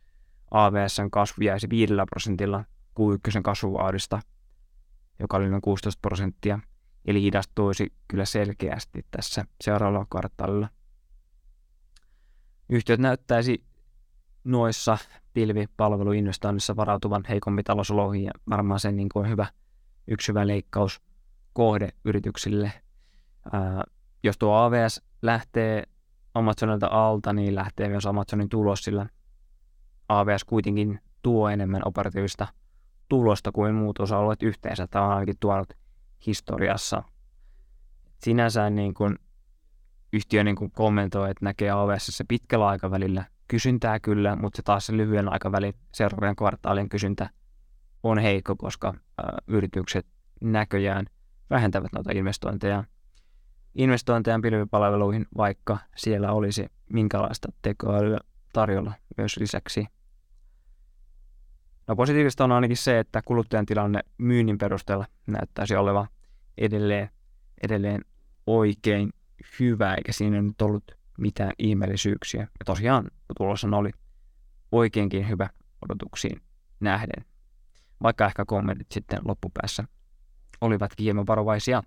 AVSn 0.51 1.11
kasvu 1.11 1.43
jäisi 1.43 1.69
5 1.69 1.93
prosentilla 2.09 2.63
Q1 2.99 3.41
kasvuvaadista, 3.41 4.19
joka 5.19 5.37
oli 5.37 5.49
noin 5.49 5.61
16 5.61 5.99
prosenttia, 6.01 6.59
eli 7.05 7.21
hidastuisi 7.21 7.93
kyllä 8.07 8.25
selkeästi 8.25 9.05
tässä 9.11 9.45
seuraavalla 9.63 10.05
kvartaalilla. 10.09 10.69
Yhtiöt 12.69 12.99
näyttäisi 12.99 13.63
noissa 14.43 14.97
pilvipalveluinvestoinnissa 15.33 16.75
varautuvan 16.75 17.23
heikommin 17.29 17.63
talousoloihin 17.63 18.23
ja 18.23 18.31
varmaan 18.49 18.79
se 18.79 18.91
niin 18.91 19.09
kuin 19.09 19.29
hyvä, 19.29 19.47
yksi 20.07 20.27
hyvä 20.27 20.47
leikkaus 20.47 21.01
kohde 21.53 21.89
yrityksille. 22.05 22.71
Ää, 23.51 23.83
jos 24.23 24.37
tuo 24.37 24.55
AVS 24.55 25.01
lähtee 25.21 25.83
Amazonilta 26.33 26.87
alta, 26.87 27.33
niin 27.33 27.55
lähtee 27.55 27.89
myös 27.89 28.05
Amazonin 28.05 28.49
tulos, 28.49 28.83
sillä 28.83 29.05
AVS 30.09 30.43
kuitenkin 30.43 30.99
tuo 31.21 31.49
enemmän 31.49 31.81
operatiivista 31.85 32.47
tulosta 33.09 33.51
kuin 33.51 33.75
muut 33.75 33.99
osa-alueet 33.99 34.43
yhteensä. 34.43 34.87
Tämä 34.87 35.05
on 35.05 35.11
ainakin 35.11 35.35
tuonut 35.39 35.73
historiassa. 36.27 37.03
Sinänsä 38.17 38.69
niin 38.69 38.93
kuin 38.93 39.15
yhtiö 40.13 40.43
niin 40.43 40.55
kuin 40.55 40.71
kommentoi, 40.71 41.31
että 41.31 41.45
näkee 41.45 41.71
AVS 41.71 42.23
pitkällä 42.27 42.67
aikavälillä 42.67 43.25
kysyntää 43.47 43.99
kyllä, 43.99 44.35
mutta 44.35 44.57
se 44.57 44.63
taas 44.63 44.85
se 44.85 44.97
lyhyen 44.97 45.33
aikavälin 45.33 45.73
seuraavien 45.93 46.35
kvartaalien 46.35 46.89
kysyntä 46.89 47.29
on 48.03 48.17
heikko, 48.17 48.55
koska 48.55 48.87
ä, 48.87 49.23
yritykset 49.47 50.05
näköjään 50.41 51.05
vähentävät 51.49 51.91
noita 51.93 52.11
investointeja. 52.11 52.83
Investointeja 53.75 54.39
pilvipalveluihin, 54.41 55.25
vaikka 55.37 55.77
siellä 55.95 56.31
olisi 56.31 56.65
minkälaista 56.93 57.51
tekoälyä 57.61 58.19
tarjolla 58.53 58.93
myös 59.17 59.37
lisäksi. 59.37 59.87
No 61.87 61.95
positiivista 61.95 62.43
on 62.43 62.51
ainakin 62.51 62.77
se, 62.77 62.99
että 62.99 63.21
kuluttajan 63.25 63.65
tilanne 63.65 63.99
myynnin 64.17 64.57
perusteella 64.57 65.05
näyttäisi 65.27 65.75
olevan 65.75 66.07
edelleen, 66.57 67.09
edelleen 67.63 68.05
oikein 68.47 69.13
hyvä, 69.59 69.93
eikä 69.93 70.11
siinä 70.11 70.41
nyt 70.41 70.61
ollut 70.61 70.91
mitään 71.17 71.51
ihmeellisyyksiä. 71.59 72.41
Ja 72.41 72.65
tosiaan 72.65 73.07
tulossa 73.37 73.67
oli 73.71 73.91
oikeinkin 74.71 75.29
hyvä 75.29 75.49
odotuksiin 75.81 76.41
nähden, 76.79 77.25
vaikka 78.03 78.25
ehkä 78.25 78.45
kommentit 78.45 78.91
sitten 78.91 79.19
loppupäässä 79.25 79.83
olivat 80.61 80.91
hieman 80.99 81.27
varovaisia. 81.27 81.83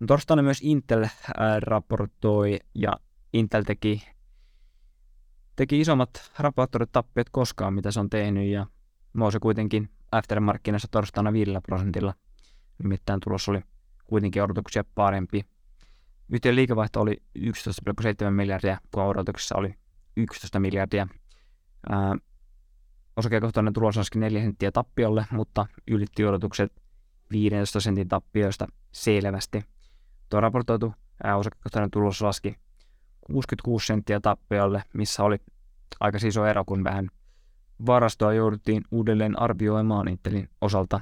No, 0.00 0.06
torstaina 0.06 0.42
myös 0.42 0.60
Intel 0.62 1.02
äh, 1.02 1.10
raportoi 1.60 2.58
ja 2.74 2.92
Intel 3.32 3.62
teki, 3.62 4.08
teki 5.58 5.80
isommat 5.80 6.10
raportoidut 6.38 6.92
tappiot 6.92 7.30
koskaan, 7.30 7.74
mitä 7.74 7.90
se 7.90 8.00
on 8.00 8.10
tehnyt 8.10 8.48
ja 8.48 8.66
nousi 9.14 9.38
kuitenkin 9.38 9.90
aftermarkkinassa 10.12 10.88
torstaina 10.90 11.32
5 11.32 11.50
prosentilla. 11.66 12.14
Nimittäin 12.82 13.20
tulos 13.20 13.48
oli 13.48 13.60
kuitenkin 14.06 14.42
odotuksia 14.42 14.84
parempi. 14.94 15.46
Yhtiön 16.28 16.56
liikevaihto 16.56 17.00
oli 17.00 17.22
11,7 17.38 18.30
miljardia, 18.30 18.78
kun 18.94 19.02
odotuksessa 19.02 19.56
oli 19.56 19.74
11 20.16 20.60
miljardia. 20.60 21.08
Ää, 21.90 22.16
osakekohtainen 23.16 23.72
tulos 23.72 23.96
laski 23.96 24.18
4 24.18 24.40
senttiä 24.40 24.72
tappiolle, 24.72 25.26
mutta 25.30 25.66
ylitti 25.86 26.24
odotukset 26.24 26.72
15 27.30 27.80
sentin 27.80 28.08
tappioista 28.08 28.66
selvästi. 28.92 29.62
Tuo 30.30 30.40
raportoitu 30.40 30.94
ää, 31.24 31.36
osakekohtainen 31.36 31.90
tulos 31.90 32.22
laski 32.22 32.56
66 33.32 33.86
senttiä 33.86 34.20
tappiolle, 34.20 34.82
missä 34.94 35.22
oli 35.24 35.36
aika 36.00 36.18
iso 36.26 36.46
ero, 36.46 36.64
kun 36.64 36.84
vähän 36.84 37.08
varastoa 37.86 38.32
jouduttiin 38.32 38.82
uudelleen 38.90 39.42
arvioimaan 39.42 40.08
Intelin 40.08 40.50
osalta. 40.60 41.00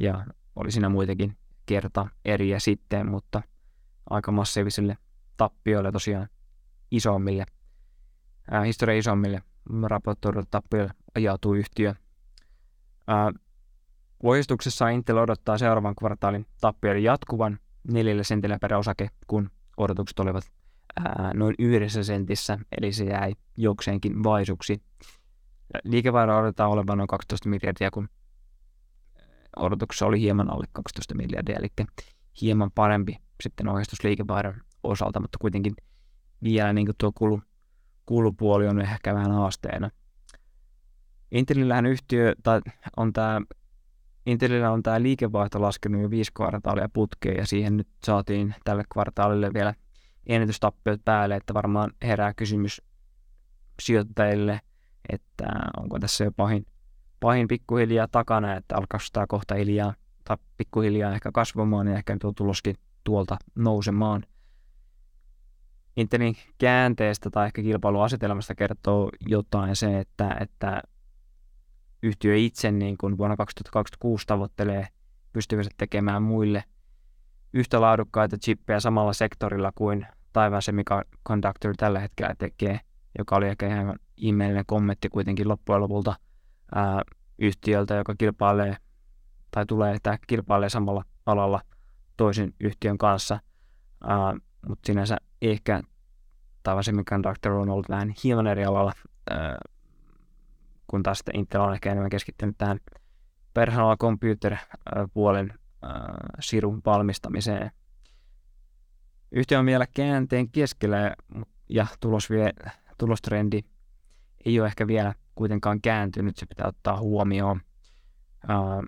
Ja 0.00 0.26
oli 0.56 0.72
siinä 0.72 0.88
muitakin 0.88 1.36
kerta 1.66 2.08
eriä 2.24 2.58
sitten, 2.58 3.10
mutta 3.10 3.42
aika 4.10 4.32
massiivisille 4.32 4.96
tappioille 5.36 5.92
tosiaan 5.92 6.28
isommille, 6.90 7.46
ää, 8.50 8.62
historian 8.62 8.98
isommille 8.98 9.42
raportoiduille 9.82 10.48
tappioille 10.50 10.92
ajautuu 11.14 11.54
yhtiö. 11.54 11.94
Ää, 13.06 13.32
Voistuksessa 14.22 14.88
Intel 14.88 15.16
odottaa 15.16 15.58
seuraavan 15.58 15.94
kvartaalin 15.94 16.46
tappioiden 16.60 17.02
jatkuvan 17.02 17.58
neljällä 17.92 18.22
sentillä 18.22 18.58
per 18.60 18.74
osake, 18.74 19.10
kun 19.26 19.50
odotukset 19.76 20.18
olivat 20.18 20.44
noin 21.34 21.54
yhdessä 21.58 22.04
sentissä, 22.04 22.58
eli 22.78 22.92
se 22.92 23.04
jäi 23.04 23.32
jokseenkin 23.56 24.24
vaisuksi. 24.24 24.82
Liikevaihdon 25.84 26.36
odotetaan 26.36 26.70
olevan 26.70 26.98
noin 26.98 27.08
12 27.08 27.48
miljardia, 27.48 27.90
kun 27.90 28.08
odotuksessa 29.56 30.06
oli 30.06 30.20
hieman 30.20 30.52
alle 30.52 30.64
12 30.72 31.14
miljardia, 31.14 31.56
eli 31.56 31.86
hieman 32.40 32.70
parempi 32.74 33.16
sitten 33.42 33.68
ohjeistusliikevaihdon 33.68 34.60
osalta, 34.82 35.20
mutta 35.20 35.38
kuitenkin 35.40 35.72
vielä 36.42 36.72
niin 36.72 36.88
tuo 36.98 37.12
kulu, 37.14 37.42
kulupuoli 38.06 38.68
on 38.68 38.80
ehkä 38.80 39.14
vähän 39.14 39.32
haasteena. 39.32 39.90
Intelillähän 41.30 41.86
yhtiö, 41.86 42.34
tai 42.42 42.60
on 42.96 43.12
tämä 43.12 43.40
Intelillä 44.28 44.70
on 44.70 44.82
tämä 44.82 45.02
liikevaihto 45.02 45.62
laskenut 45.62 46.02
jo 46.02 46.10
viisi 46.10 46.32
kvartaalia 46.34 46.88
putkeen 46.92 47.36
ja 47.36 47.46
siihen 47.46 47.76
nyt 47.76 47.88
saatiin 48.04 48.54
tälle 48.64 48.84
kvartaalille 48.92 49.54
vielä 49.54 49.74
ennätystappiot 50.28 51.00
päälle, 51.04 51.36
että 51.36 51.54
varmaan 51.54 51.92
herää 52.02 52.34
kysymys 52.34 52.82
sijoittajille, 53.82 54.60
että 55.08 55.46
onko 55.76 55.98
tässä 55.98 56.24
jo 56.24 56.32
pahin, 56.32 56.66
pahin 57.20 57.48
pikkuhiljaa 57.48 58.08
takana, 58.08 58.56
että 58.56 58.76
alkaa 58.76 59.00
tämä 59.12 59.26
kohta 59.26 59.54
hiljaa 59.54 59.94
tai 60.24 60.36
pikkuhiljaa 60.56 61.12
ehkä 61.14 61.32
kasvamaan 61.32 61.86
ja 61.86 61.96
ehkä 61.96 62.16
tuo 62.20 62.32
tuloskin 62.32 62.76
tuolta 63.04 63.36
nousemaan. 63.54 64.22
Intelin 65.96 66.36
käänteestä 66.58 67.30
tai 67.30 67.46
ehkä 67.46 67.62
kilpailuasetelmasta 67.62 68.54
kertoo 68.54 69.10
jotain 69.28 69.76
se, 69.76 70.00
että, 70.00 70.36
että 70.40 70.82
yhtiö 72.02 72.36
itse 72.36 72.70
niin 72.70 72.98
kuin 72.98 73.18
vuonna 73.18 73.36
2026 73.36 74.26
tavoittelee 74.26 74.88
pystyvänsä 75.32 75.70
tekemään 75.76 76.22
muille 76.22 76.64
yhtä 77.52 77.80
laadukkaita 77.80 78.38
chippejä 78.38 78.80
samalla 78.80 79.12
sektorilla 79.12 79.72
kuin 79.74 80.06
Taiwan 80.32 80.62
Semiconductor 80.62 81.74
tällä 81.76 82.00
hetkellä 82.00 82.34
tekee, 82.38 82.80
joka 83.18 83.36
oli 83.36 83.48
ehkä 83.48 83.66
ihan 83.66 83.98
ihmeellinen 84.16 84.66
kommentti 84.66 85.08
kuitenkin 85.08 85.48
loppujen 85.48 85.80
lopulta 85.80 86.14
ää, 86.74 87.02
yhtiöltä, 87.38 87.94
joka 87.94 88.14
kilpailee 88.18 88.76
tai 89.50 89.66
tulee, 89.66 89.94
että 89.94 90.18
kilpailee 90.26 90.68
samalla 90.68 91.04
alalla 91.26 91.60
toisen 92.16 92.52
yhtiön 92.60 92.98
kanssa, 92.98 93.40
uh, 94.04 94.40
mutta 94.68 94.86
sinänsä 94.86 95.16
ehkä 95.42 95.82
Taiwan 96.62 96.84
Semiconductor 96.84 97.52
on 97.52 97.70
ollut 97.70 97.88
vähän 97.88 98.14
hieman 98.24 98.46
eri 98.46 98.64
alalla, 98.64 98.92
uh, 99.30 99.72
kun 100.86 101.02
taas 101.02 101.18
sitten 101.18 101.36
Intel 101.36 101.60
on 101.60 101.74
ehkä 101.74 101.90
enemmän 101.90 102.10
keskittynyt 102.10 102.58
tähän 102.58 102.78
personal 103.54 103.96
computer-puolen 103.96 105.54
sirun 106.40 106.82
valmistamiseen. 106.86 107.70
Yhtiö 109.32 109.58
on 109.58 109.66
vielä 109.66 109.86
käänteen 109.94 110.48
keskellä 110.48 111.14
ja 111.68 111.86
tulos 112.00 112.30
vie, 112.30 112.52
tulostrendi 112.98 113.60
ei 114.44 114.60
ole 114.60 114.66
ehkä 114.66 114.86
vielä 114.86 115.14
kuitenkaan 115.34 115.80
kääntynyt, 115.80 116.36
se 116.36 116.46
pitää 116.46 116.66
ottaa 116.66 117.00
huomioon. 117.00 117.60
Uh, 118.44 118.84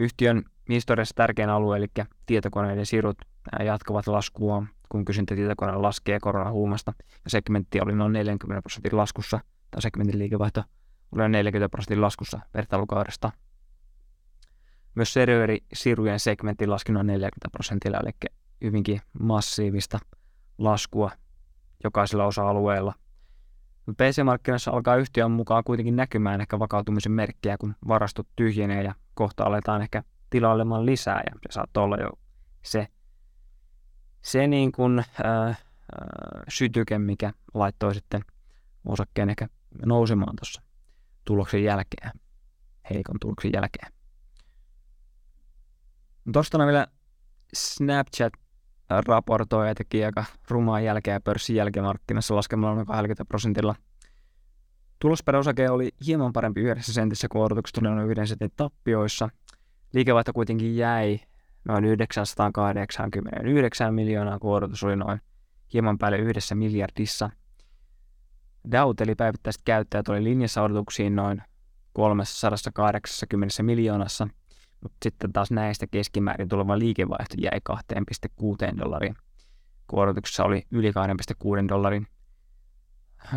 yhtiön 0.00 0.44
historiassa 0.68 1.14
tärkein 1.14 1.50
alue, 1.50 1.76
eli 1.76 1.86
tietokoneiden 2.26 2.86
sirut 2.86 3.18
jatkavat 3.64 4.06
laskua, 4.06 4.66
kun 4.88 5.04
kysyntä 5.04 5.34
tietokoneella 5.34 5.82
laskee 5.82 6.20
koronahuumasta. 6.20 6.92
Ja 7.24 7.30
segmentti 7.30 7.80
oli 7.80 7.94
noin 7.94 8.12
40 8.12 8.62
prosentin 8.62 8.96
laskussa, 8.96 9.40
tai 9.70 9.82
segmentin 9.82 10.18
liikevaihto 10.18 10.62
oli 11.12 11.20
noin 11.20 11.32
40 11.32 11.68
prosentin 11.68 12.00
laskussa 12.00 12.40
vertailukaudesta. 12.54 13.32
Myös 14.94 15.12
serverisirujen 15.12 16.20
segmentti 16.20 16.66
laski 16.66 16.92
noin 16.92 17.06
40 17.06 17.48
prosentilla, 17.52 17.98
eli 17.98 18.30
hyvinkin 18.62 19.00
massiivista 19.20 19.98
laskua 20.58 21.10
jokaisella 21.84 22.24
osa-alueella. 22.24 22.94
PC-markkinoissa 23.90 24.70
alkaa 24.70 24.96
yhtiön 24.96 25.30
mukaan 25.30 25.64
kuitenkin 25.64 25.96
näkymään 25.96 26.40
ehkä 26.40 26.58
vakautumisen 26.58 27.12
merkkejä, 27.12 27.58
kun 27.58 27.74
varastot 27.88 28.28
tyhjenee 28.36 28.82
ja 28.82 28.94
kohta 29.14 29.44
aletaan 29.44 29.82
ehkä 29.82 30.02
tilailemaan 30.30 30.86
lisää 30.86 31.22
ja 31.26 31.32
se 31.42 31.52
saattaa 31.52 31.82
olla 31.84 31.96
jo 31.96 32.10
se, 32.62 32.88
se 34.22 34.46
niin 34.46 34.72
kuin, 34.72 35.04
ää, 35.24 35.54
sytyke, 36.48 36.98
mikä 36.98 37.32
laittoi 37.54 37.94
sitten 37.94 38.24
osakkeen 38.84 39.30
ehkä 39.30 39.48
nousemaan 39.86 40.36
tuossa 40.36 40.62
tuloksen 41.24 41.64
jälkeen, 41.64 42.10
heikon 42.90 43.16
tuloksen 43.20 43.50
jälkeen. 43.54 43.92
Tuosta 46.32 46.58
vielä 46.58 46.86
Snapchat 47.54 48.32
raportoi 49.00 49.74
teki 49.74 50.04
aika 50.04 50.24
rumaa 50.48 50.80
jälkeä 50.80 51.20
pörssin 51.20 51.56
jälkimarkkinassa 51.56 52.36
laskemalla 52.36 52.74
noin 52.74 52.86
20 52.86 53.24
prosentilla. 53.24 53.74
Tulosperäosake 54.98 55.70
oli 55.70 55.90
hieman 56.06 56.32
parempi 56.32 56.60
yhdessä 56.60 56.92
sentissä, 56.92 57.28
kun 57.28 57.44
odotukset 57.44 57.74
tuli 57.74 57.88
noin 57.88 58.10
yhden 58.10 58.26
sentin 58.26 58.50
tappioissa. 58.56 59.28
Liikevaihto 59.92 60.32
kuitenkin 60.32 60.76
jäi 60.76 61.20
noin 61.64 61.84
989 61.84 63.94
miljoonaa, 63.94 64.38
kun 64.38 64.54
odotus 64.54 64.84
oli 64.84 64.96
noin 64.96 65.20
hieman 65.72 65.98
päälle 65.98 66.18
yhdessä 66.18 66.54
miljardissa. 66.54 67.30
Dow 68.72 68.90
eli 69.00 69.14
päivittäiset 69.14 69.62
käyttäjät 69.64 70.08
oli 70.08 70.24
linjassa 70.24 70.62
odotuksiin 70.62 71.16
noin 71.16 71.42
380 71.92 73.62
miljoonassa– 73.62 74.28
mutta 74.82 74.96
sitten 75.02 75.32
taas 75.32 75.50
näistä 75.50 75.86
keskimäärin 75.86 76.48
tuleva 76.48 76.78
liikevaihto 76.78 77.34
jäi 77.38 77.60
2,6 78.72 78.78
dollariin. 78.78 79.14
Kuorotuksessa 79.86 80.44
oli 80.44 80.62
yli 80.70 80.90
2,6 80.90 81.68
dollarin, 81.68 82.06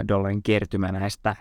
dollarin 0.07 0.43
kertymä 0.43 0.91
näistä. 0.91 1.35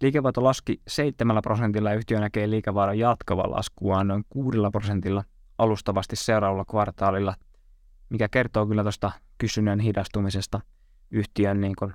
Liikevaihto 0.00 0.44
laski 0.44 0.80
7 0.88 1.42
prosentilla 1.42 1.90
ja 1.90 1.96
yhtiö 1.96 2.20
näkee 2.20 2.50
liikevaihdon 2.50 2.98
jatkavan 2.98 3.50
laskua 3.50 4.04
noin 4.04 4.24
6 4.28 4.58
prosentilla 4.72 5.24
alustavasti 5.58 6.16
seuraavalla 6.16 6.64
kvartaalilla, 6.64 7.34
mikä 8.08 8.28
kertoo 8.28 8.66
kyllä 8.66 8.82
tuosta 8.82 9.12
kysynnän 9.38 9.80
hidastumisesta 9.80 10.60
yhtiön 11.10 11.60
niin 11.60 11.76
kuin 11.78 11.92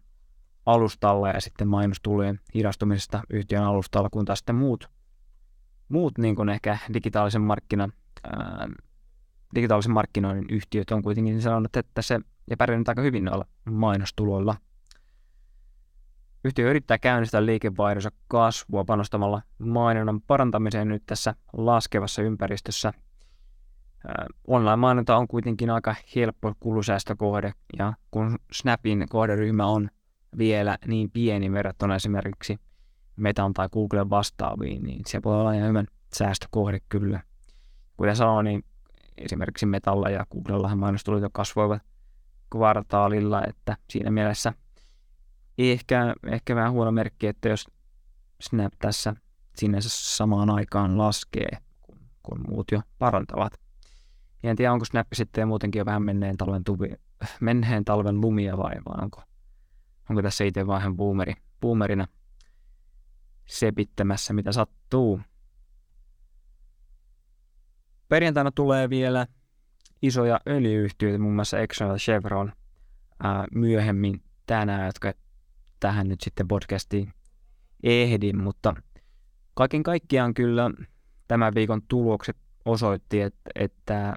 alustalla 0.65 1.29
ja 1.29 1.41
sitten 1.41 1.67
mainostulojen 1.67 2.39
hidastumisesta 2.55 3.21
yhtiön 3.29 3.63
alustalla, 3.63 4.09
kun 4.09 4.25
taas 4.25 4.39
sitten 4.39 4.55
muut 4.55 4.89
muut 5.91 6.17
niin 6.17 6.35
kuin 6.35 6.49
ehkä 6.49 6.77
digitaalisen 6.93 7.41
markkina, 7.41 7.89
ää, 8.23 8.69
digitaalisen 9.55 9.91
markkinoinnin 9.91 10.45
yhtiöt 10.49 10.91
on 10.91 11.01
kuitenkin 11.01 11.41
sanonut, 11.41 11.77
että 11.77 12.01
se 12.01 12.19
ja 12.49 12.57
pärjännyt 12.57 12.89
aika 12.89 13.01
hyvin 13.01 13.25
noilla 13.25 13.45
mainostuloilla. 13.65 14.55
Yhtiö 16.43 16.69
yrittää 16.69 16.97
käynnistää 16.97 17.45
liikevaihdonsa 17.45 18.11
kasvua 18.27 18.83
panostamalla 18.83 19.41
mainonnan 19.59 20.21
parantamiseen 20.21 20.87
nyt 20.87 21.03
tässä 21.05 21.35
laskevassa 21.53 22.21
ympäristössä. 22.21 22.93
Online-mainonta 24.47 25.17
on 25.17 25.27
kuitenkin 25.27 25.69
aika 25.69 25.95
helppo 26.15 26.53
kulusäästökohde, 26.59 27.53
ja 27.77 27.93
kun 28.11 28.39
Snapin 28.51 29.05
kohderyhmä 29.09 29.65
on 29.65 29.89
vielä 30.37 30.77
niin 30.87 31.11
pieni 31.11 31.51
verrattuna 31.51 31.95
esimerkiksi 31.95 32.59
Metan 33.15 33.53
tai 33.53 33.69
Googlen 33.73 34.09
vastaaviin, 34.09 34.83
niin 34.83 35.01
se 35.07 35.23
voi 35.23 35.39
olla 35.39 35.53
ihan 35.53 35.69
hyvän 35.69 35.87
säästökohde 36.15 36.79
kyllä. 36.89 37.19
Kuten 37.97 38.15
sanoin, 38.15 38.43
niin 38.43 38.63
esimerkiksi 39.17 39.65
Metalla 39.65 40.09
ja 40.09 40.25
Googlellahan 40.31 40.79
mainostulut 40.79 41.21
jo 41.21 41.29
kasvoivat 41.33 41.81
kvartaalilla, 42.49 43.43
että 43.47 43.77
siinä 43.89 44.11
mielessä 44.11 44.53
ehkä, 45.57 46.15
ehkä 46.27 46.55
vähän 46.55 46.71
huono 46.71 46.91
merkki, 46.91 47.27
että 47.27 47.49
jos 47.49 47.65
Snap 48.41 48.73
tässä 48.79 49.13
sinänsä 49.55 49.89
samaan 49.91 50.49
aikaan 50.49 50.97
laskee, 50.97 51.57
kun, 51.81 51.99
kun 52.23 52.41
muut 52.47 52.71
jo 52.71 52.81
parantavat. 52.99 53.53
Ja 54.43 54.49
en 54.49 54.55
tiedä, 54.55 54.73
onko 54.73 54.85
Snap 54.85 55.07
sitten 55.13 55.47
muutenkin 55.47 55.79
jo 55.79 55.85
vähän 55.85 56.03
menneen 56.03 56.37
talven, 56.37 56.63
tuvi, 56.63 56.89
menneen 57.41 57.85
talven 57.85 58.21
lumia 58.21 58.57
vai, 58.57 58.75
vai 58.85 59.03
onko, 59.03 59.23
onko 60.09 60.21
tässä 60.21 60.43
itse 60.43 60.67
vähän 60.67 60.95
boomeri, 60.95 61.33
boomerina 61.61 62.07
sepittämässä, 63.45 64.33
mitä 64.33 64.51
sattuu. 64.51 65.21
Perjantaina 68.07 68.51
tulee 68.51 68.89
vielä 68.89 69.27
isoja 70.01 70.39
öljyyhtiöitä, 70.47 71.19
muun 71.19 71.35
muassa 71.35 71.59
Exxon 71.59 71.89
ja 71.89 71.95
Chevron 71.95 72.51
ää, 73.23 73.45
myöhemmin 73.55 74.23
tänään, 74.45 74.85
jotka 74.85 75.13
tähän 75.79 76.07
nyt 76.07 76.21
sitten 76.21 76.47
podcastiin 76.47 77.13
ehdin, 77.83 78.43
mutta 78.43 78.73
kaiken 79.53 79.83
kaikkiaan 79.83 80.33
kyllä 80.33 80.71
tämän 81.27 81.55
viikon 81.55 81.81
tulokset 81.87 82.37
osoitti, 82.65 83.21
että, 83.21 83.49
että 83.55 84.13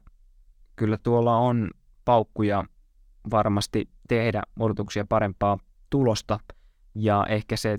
kyllä 0.77 0.99
tuolla 0.99 1.37
on 1.37 1.71
paukkuja 2.05 2.65
varmasti 3.31 3.89
tehdä 4.09 4.43
odotuksia 4.59 5.05
parempaa 5.09 5.59
tulosta 5.91 6.39
ja 6.95 7.27
ehkä 7.29 7.57
se 7.57 7.79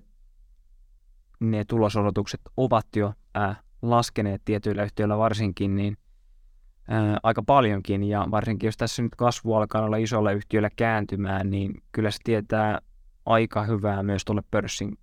ne 1.40 1.66
tulosodotukset 1.66 2.42
ovat 2.58 2.86
jo 2.96 3.14
ää, 3.34 3.56
laskeneet 3.82 4.42
tietyillä 4.46 4.84
yhtiöillä 4.84 5.18
varsinkin, 5.18 5.76
niin 5.76 5.98
ää, 6.88 7.18
aika 7.24 7.44
paljonkin, 7.44 8.04
ja 8.04 8.28
varsinkin 8.32 8.68
jos 8.68 8.78
tässä 8.78 9.02
nyt 9.02 9.16
kasvu 9.16 9.54
alkaa 9.54 9.82
olla 9.82 9.98
isolla 9.98 10.32
yhtiöllä 10.32 10.70
kääntymään, 10.76 11.50
niin 11.50 11.84
kyllä 11.92 12.12
se 12.12 12.18
tietää 12.24 12.80
aika 13.26 13.64
hyvää 13.64 14.04
myös 14.04 14.26
tuolle 14.26 14.44
pörssin 14.52 14.98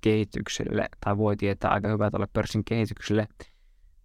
kehitykselle, 0.00 0.88
tai 1.04 1.16
voi 1.16 1.36
tietää 1.36 1.70
aika 1.70 1.88
hyvää 1.88 2.10
tuolle 2.10 2.28
pörssin 2.32 2.64
kehitykselle 2.64 3.28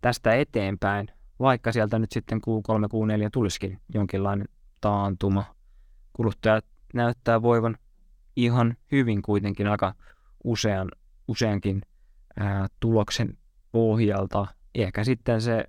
tästä 0.01 0.35
eteenpäin, 0.35 1.07
vaikka 1.39 1.71
sieltä 1.71 1.99
nyt 1.99 2.11
sitten 2.11 2.37
Q3, 2.47 2.87
Q4 2.87 3.29
tulisikin 3.33 3.79
jonkinlainen 3.93 4.47
taantuma. 4.81 5.43
Kuluttajat 6.13 6.65
näyttää 6.93 7.41
voivan 7.41 7.77
ihan 8.35 8.77
hyvin 8.91 9.21
kuitenkin 9.21 9.67
aika 9.67 9.93
usean 10.43 10.89
useankin 11.27 11.81
ää, 12.39 12.67
tuloksen 12.79 13.37
pohjalta. 13.71 14.47
Ehkä 14.75 15.03
sitten 15.03 15.41
se 15.41 15.65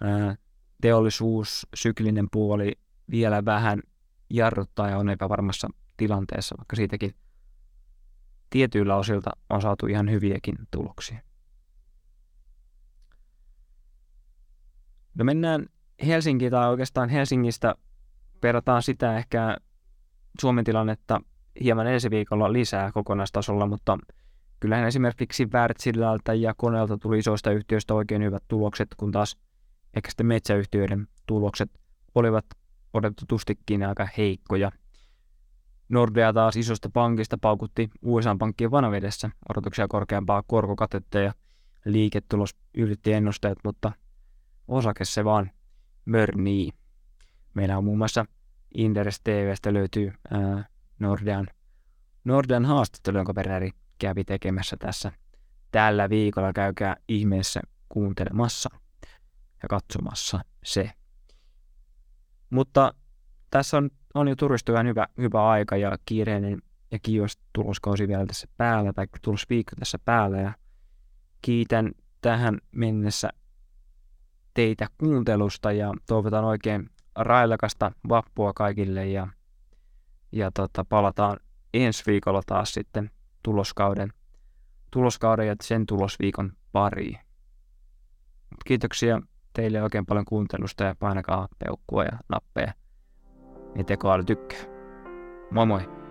ää, 0.00 0.36
teollisuus, 0.82 1.66
syklinen 1.74 2.28
puoli 2.32 2.72
vielä 3.10 3.44
vähän 3.44 3.82
jarruttaa 4.30 4.90
ja 4.90 4.98
on 4.98 5.08
epävarmassa 5.08 5.68
tilanteessa, 5.96 6.54
vaikka 6.58 6.76
siitäkin 6.76 7.14
tietyillä 8.50 8.96
osilta 8.96 9.30
on 9.50 9.62
saatu 9.62 9.86
ihan 9.86 10.10
hyviäkin 10.10 10.54
tuloksia. 10.70 11.18
No 15.14 15.24
mennään 15.24 15.66
Helsinkiin, 16.06 16.50
tai 16.50 16.68
oikeastaan 16.68 17.08
Helsingistä 17.08 17.74
perataan 18.40 18.82
sitä 18.82 19.16
ehkä 19.16 19.56
Suomen 20.40 20.64
tilannetta 20.64 21.20
hieman 21.60 21.86
ensi 21.86 22.10
viikolla 22.10 22.52
lisää 22.52 22.92
kokonaistasolla, 22.92 23.66
mutta 23.66 23.98
kyllähän 24.62 24.86
esimerkiksi 24.86 25.46
Wärtsilältä 25.46 26.34
ja 26.34 26.54
Koneelta 26.56 26.98
tuli 26.98 27.18
isoista 27.18 27.50
yhtiöistä 27.50 27.94
oikein 27.94 28.22
hyvät 28.22 28.42
tulokset, 28.48 28.88
kun 28.96 29.12
taas 29.12 29.36
ehkä 29.94 30.10
sitten 30.10 30.26
metsäyhtiöiden 30.26 31.08
tulokset 31.26 31.70
olivat 32.14 32.44
odotetustikin 32.94 33.82
aika 33.82 34.08
heikkoja. 34.18 34.72
Nordea 35.88 36.32
taas 36.32 36.56
isosta 36.56 36.90
pankista 36.92 37.38
paukutti 37.38 37.90
USA-pankkien 38.02 38.70
vanavedessä 38.70 39.30
odotuksia 39.48 39.88
korkeampaa 39.88 40.42
korkokatetta 40.46 41.18
ja 41.18 41.32
liiketulos 41.84 42.56
ylitti 42.74 43.12
ennusteet, 43.12 43.58
mutta 43.64 43.92
osake 44.68 45.04
se 45.04 45.24
vaan 45.24 45.50
mörnii. 46.04 46.70
Meillä 47.54 47.78
on 47.78 47.84
muun 47.84 47.98
muassa 47.98 48.24
Inderes 48.74 49.20
TVstä 49.20 49.72
löytyy 49.72 50.12
ää, 50.30 50.64
Nordean, 50.98 51.46
Nordean 52.24 52.64
haastattelu, 52.64 53.16
jonka 53.16 53.34
Berneri 53.34 53.70
kävi 54.02 54.24
tekemässä 54.24 54.76
tässä 54.76 55.12
tällä 55.70 56.08
viikolla. 56.10 56.52
Käykää 56.52 56.96
ihmeessä 57.08 57.60
kuuntelemassa 57.88 58.70
ja 59.62 59.68
katsomassa 59.68 60.40
se. 60.64 60.90
Mutta 62.50 62.94
tässä 63.50 63.76
on, 63.76 63.90
on 64.14 64.28
jo 64.28 64.36
turistujan 64.36 64.86
hyvä, 64.86 65.08
hyvä 65.18 65.48
aika 65.48 65.76
ja 65.76 65.98
kiireinen 66.04 66.62
ja 66.90 66.98
kiivas 67.02 67.38
tuloskausi 67.52 68.08
vielä 68.08 68.26
tässä 68.26 68.48
päällä 68.56 68.92
tai 68.92 69.06
tulosviikko 69.22 69.72
tässä 69.78 69.98
päällä 70.04 70.40
ja 70.40 70.52
kiitän 71.42 71.92
tähän 72.20 72.58
mennessä 72.72 73.30
teitä 74.54 74.86
kuuntelusta 74.98 75.72
ja 75.72 75.94
toivotan 76.06 76.44
oikein 76.44 76.90
railakasta 77.14 77.92
vappua 78.08 78.52
kaikille 78.52 79.06
ja, 79.06 79.28
ja 80.32 80.50
tota, 80.50 80.84
palataan 80.84 81.36
ensi 81.74 82.02
viikolla 82.06 82.42
taas 82.46 82.74
sitten 82.74 83.10
tuloskauden, 83.42 84.12
tuloskauden 84.90 85.46
ja 85.46 85.56
sen 85.62 85.86
tulosviikon 85.86 86.52
pariin. 86.72 87.18
Kiitoksia 88.64 89.20
teille 89.52 89.82
oikein 89.82 90.06
paljon 90.06 90.24
kuuntelusta 90.24 90.84
ja 90.84 90.94
painakaa 90.94 91.48
peukkua 91.58 92.04
ja 92.04 92.18
nappeja. 92.28 92.72
Niin 93.74 93.86
tekoäly 93.86 94.24
tykkää. 94.24 94.60
Moi 95.50 95.66
moi! 95.66 96.01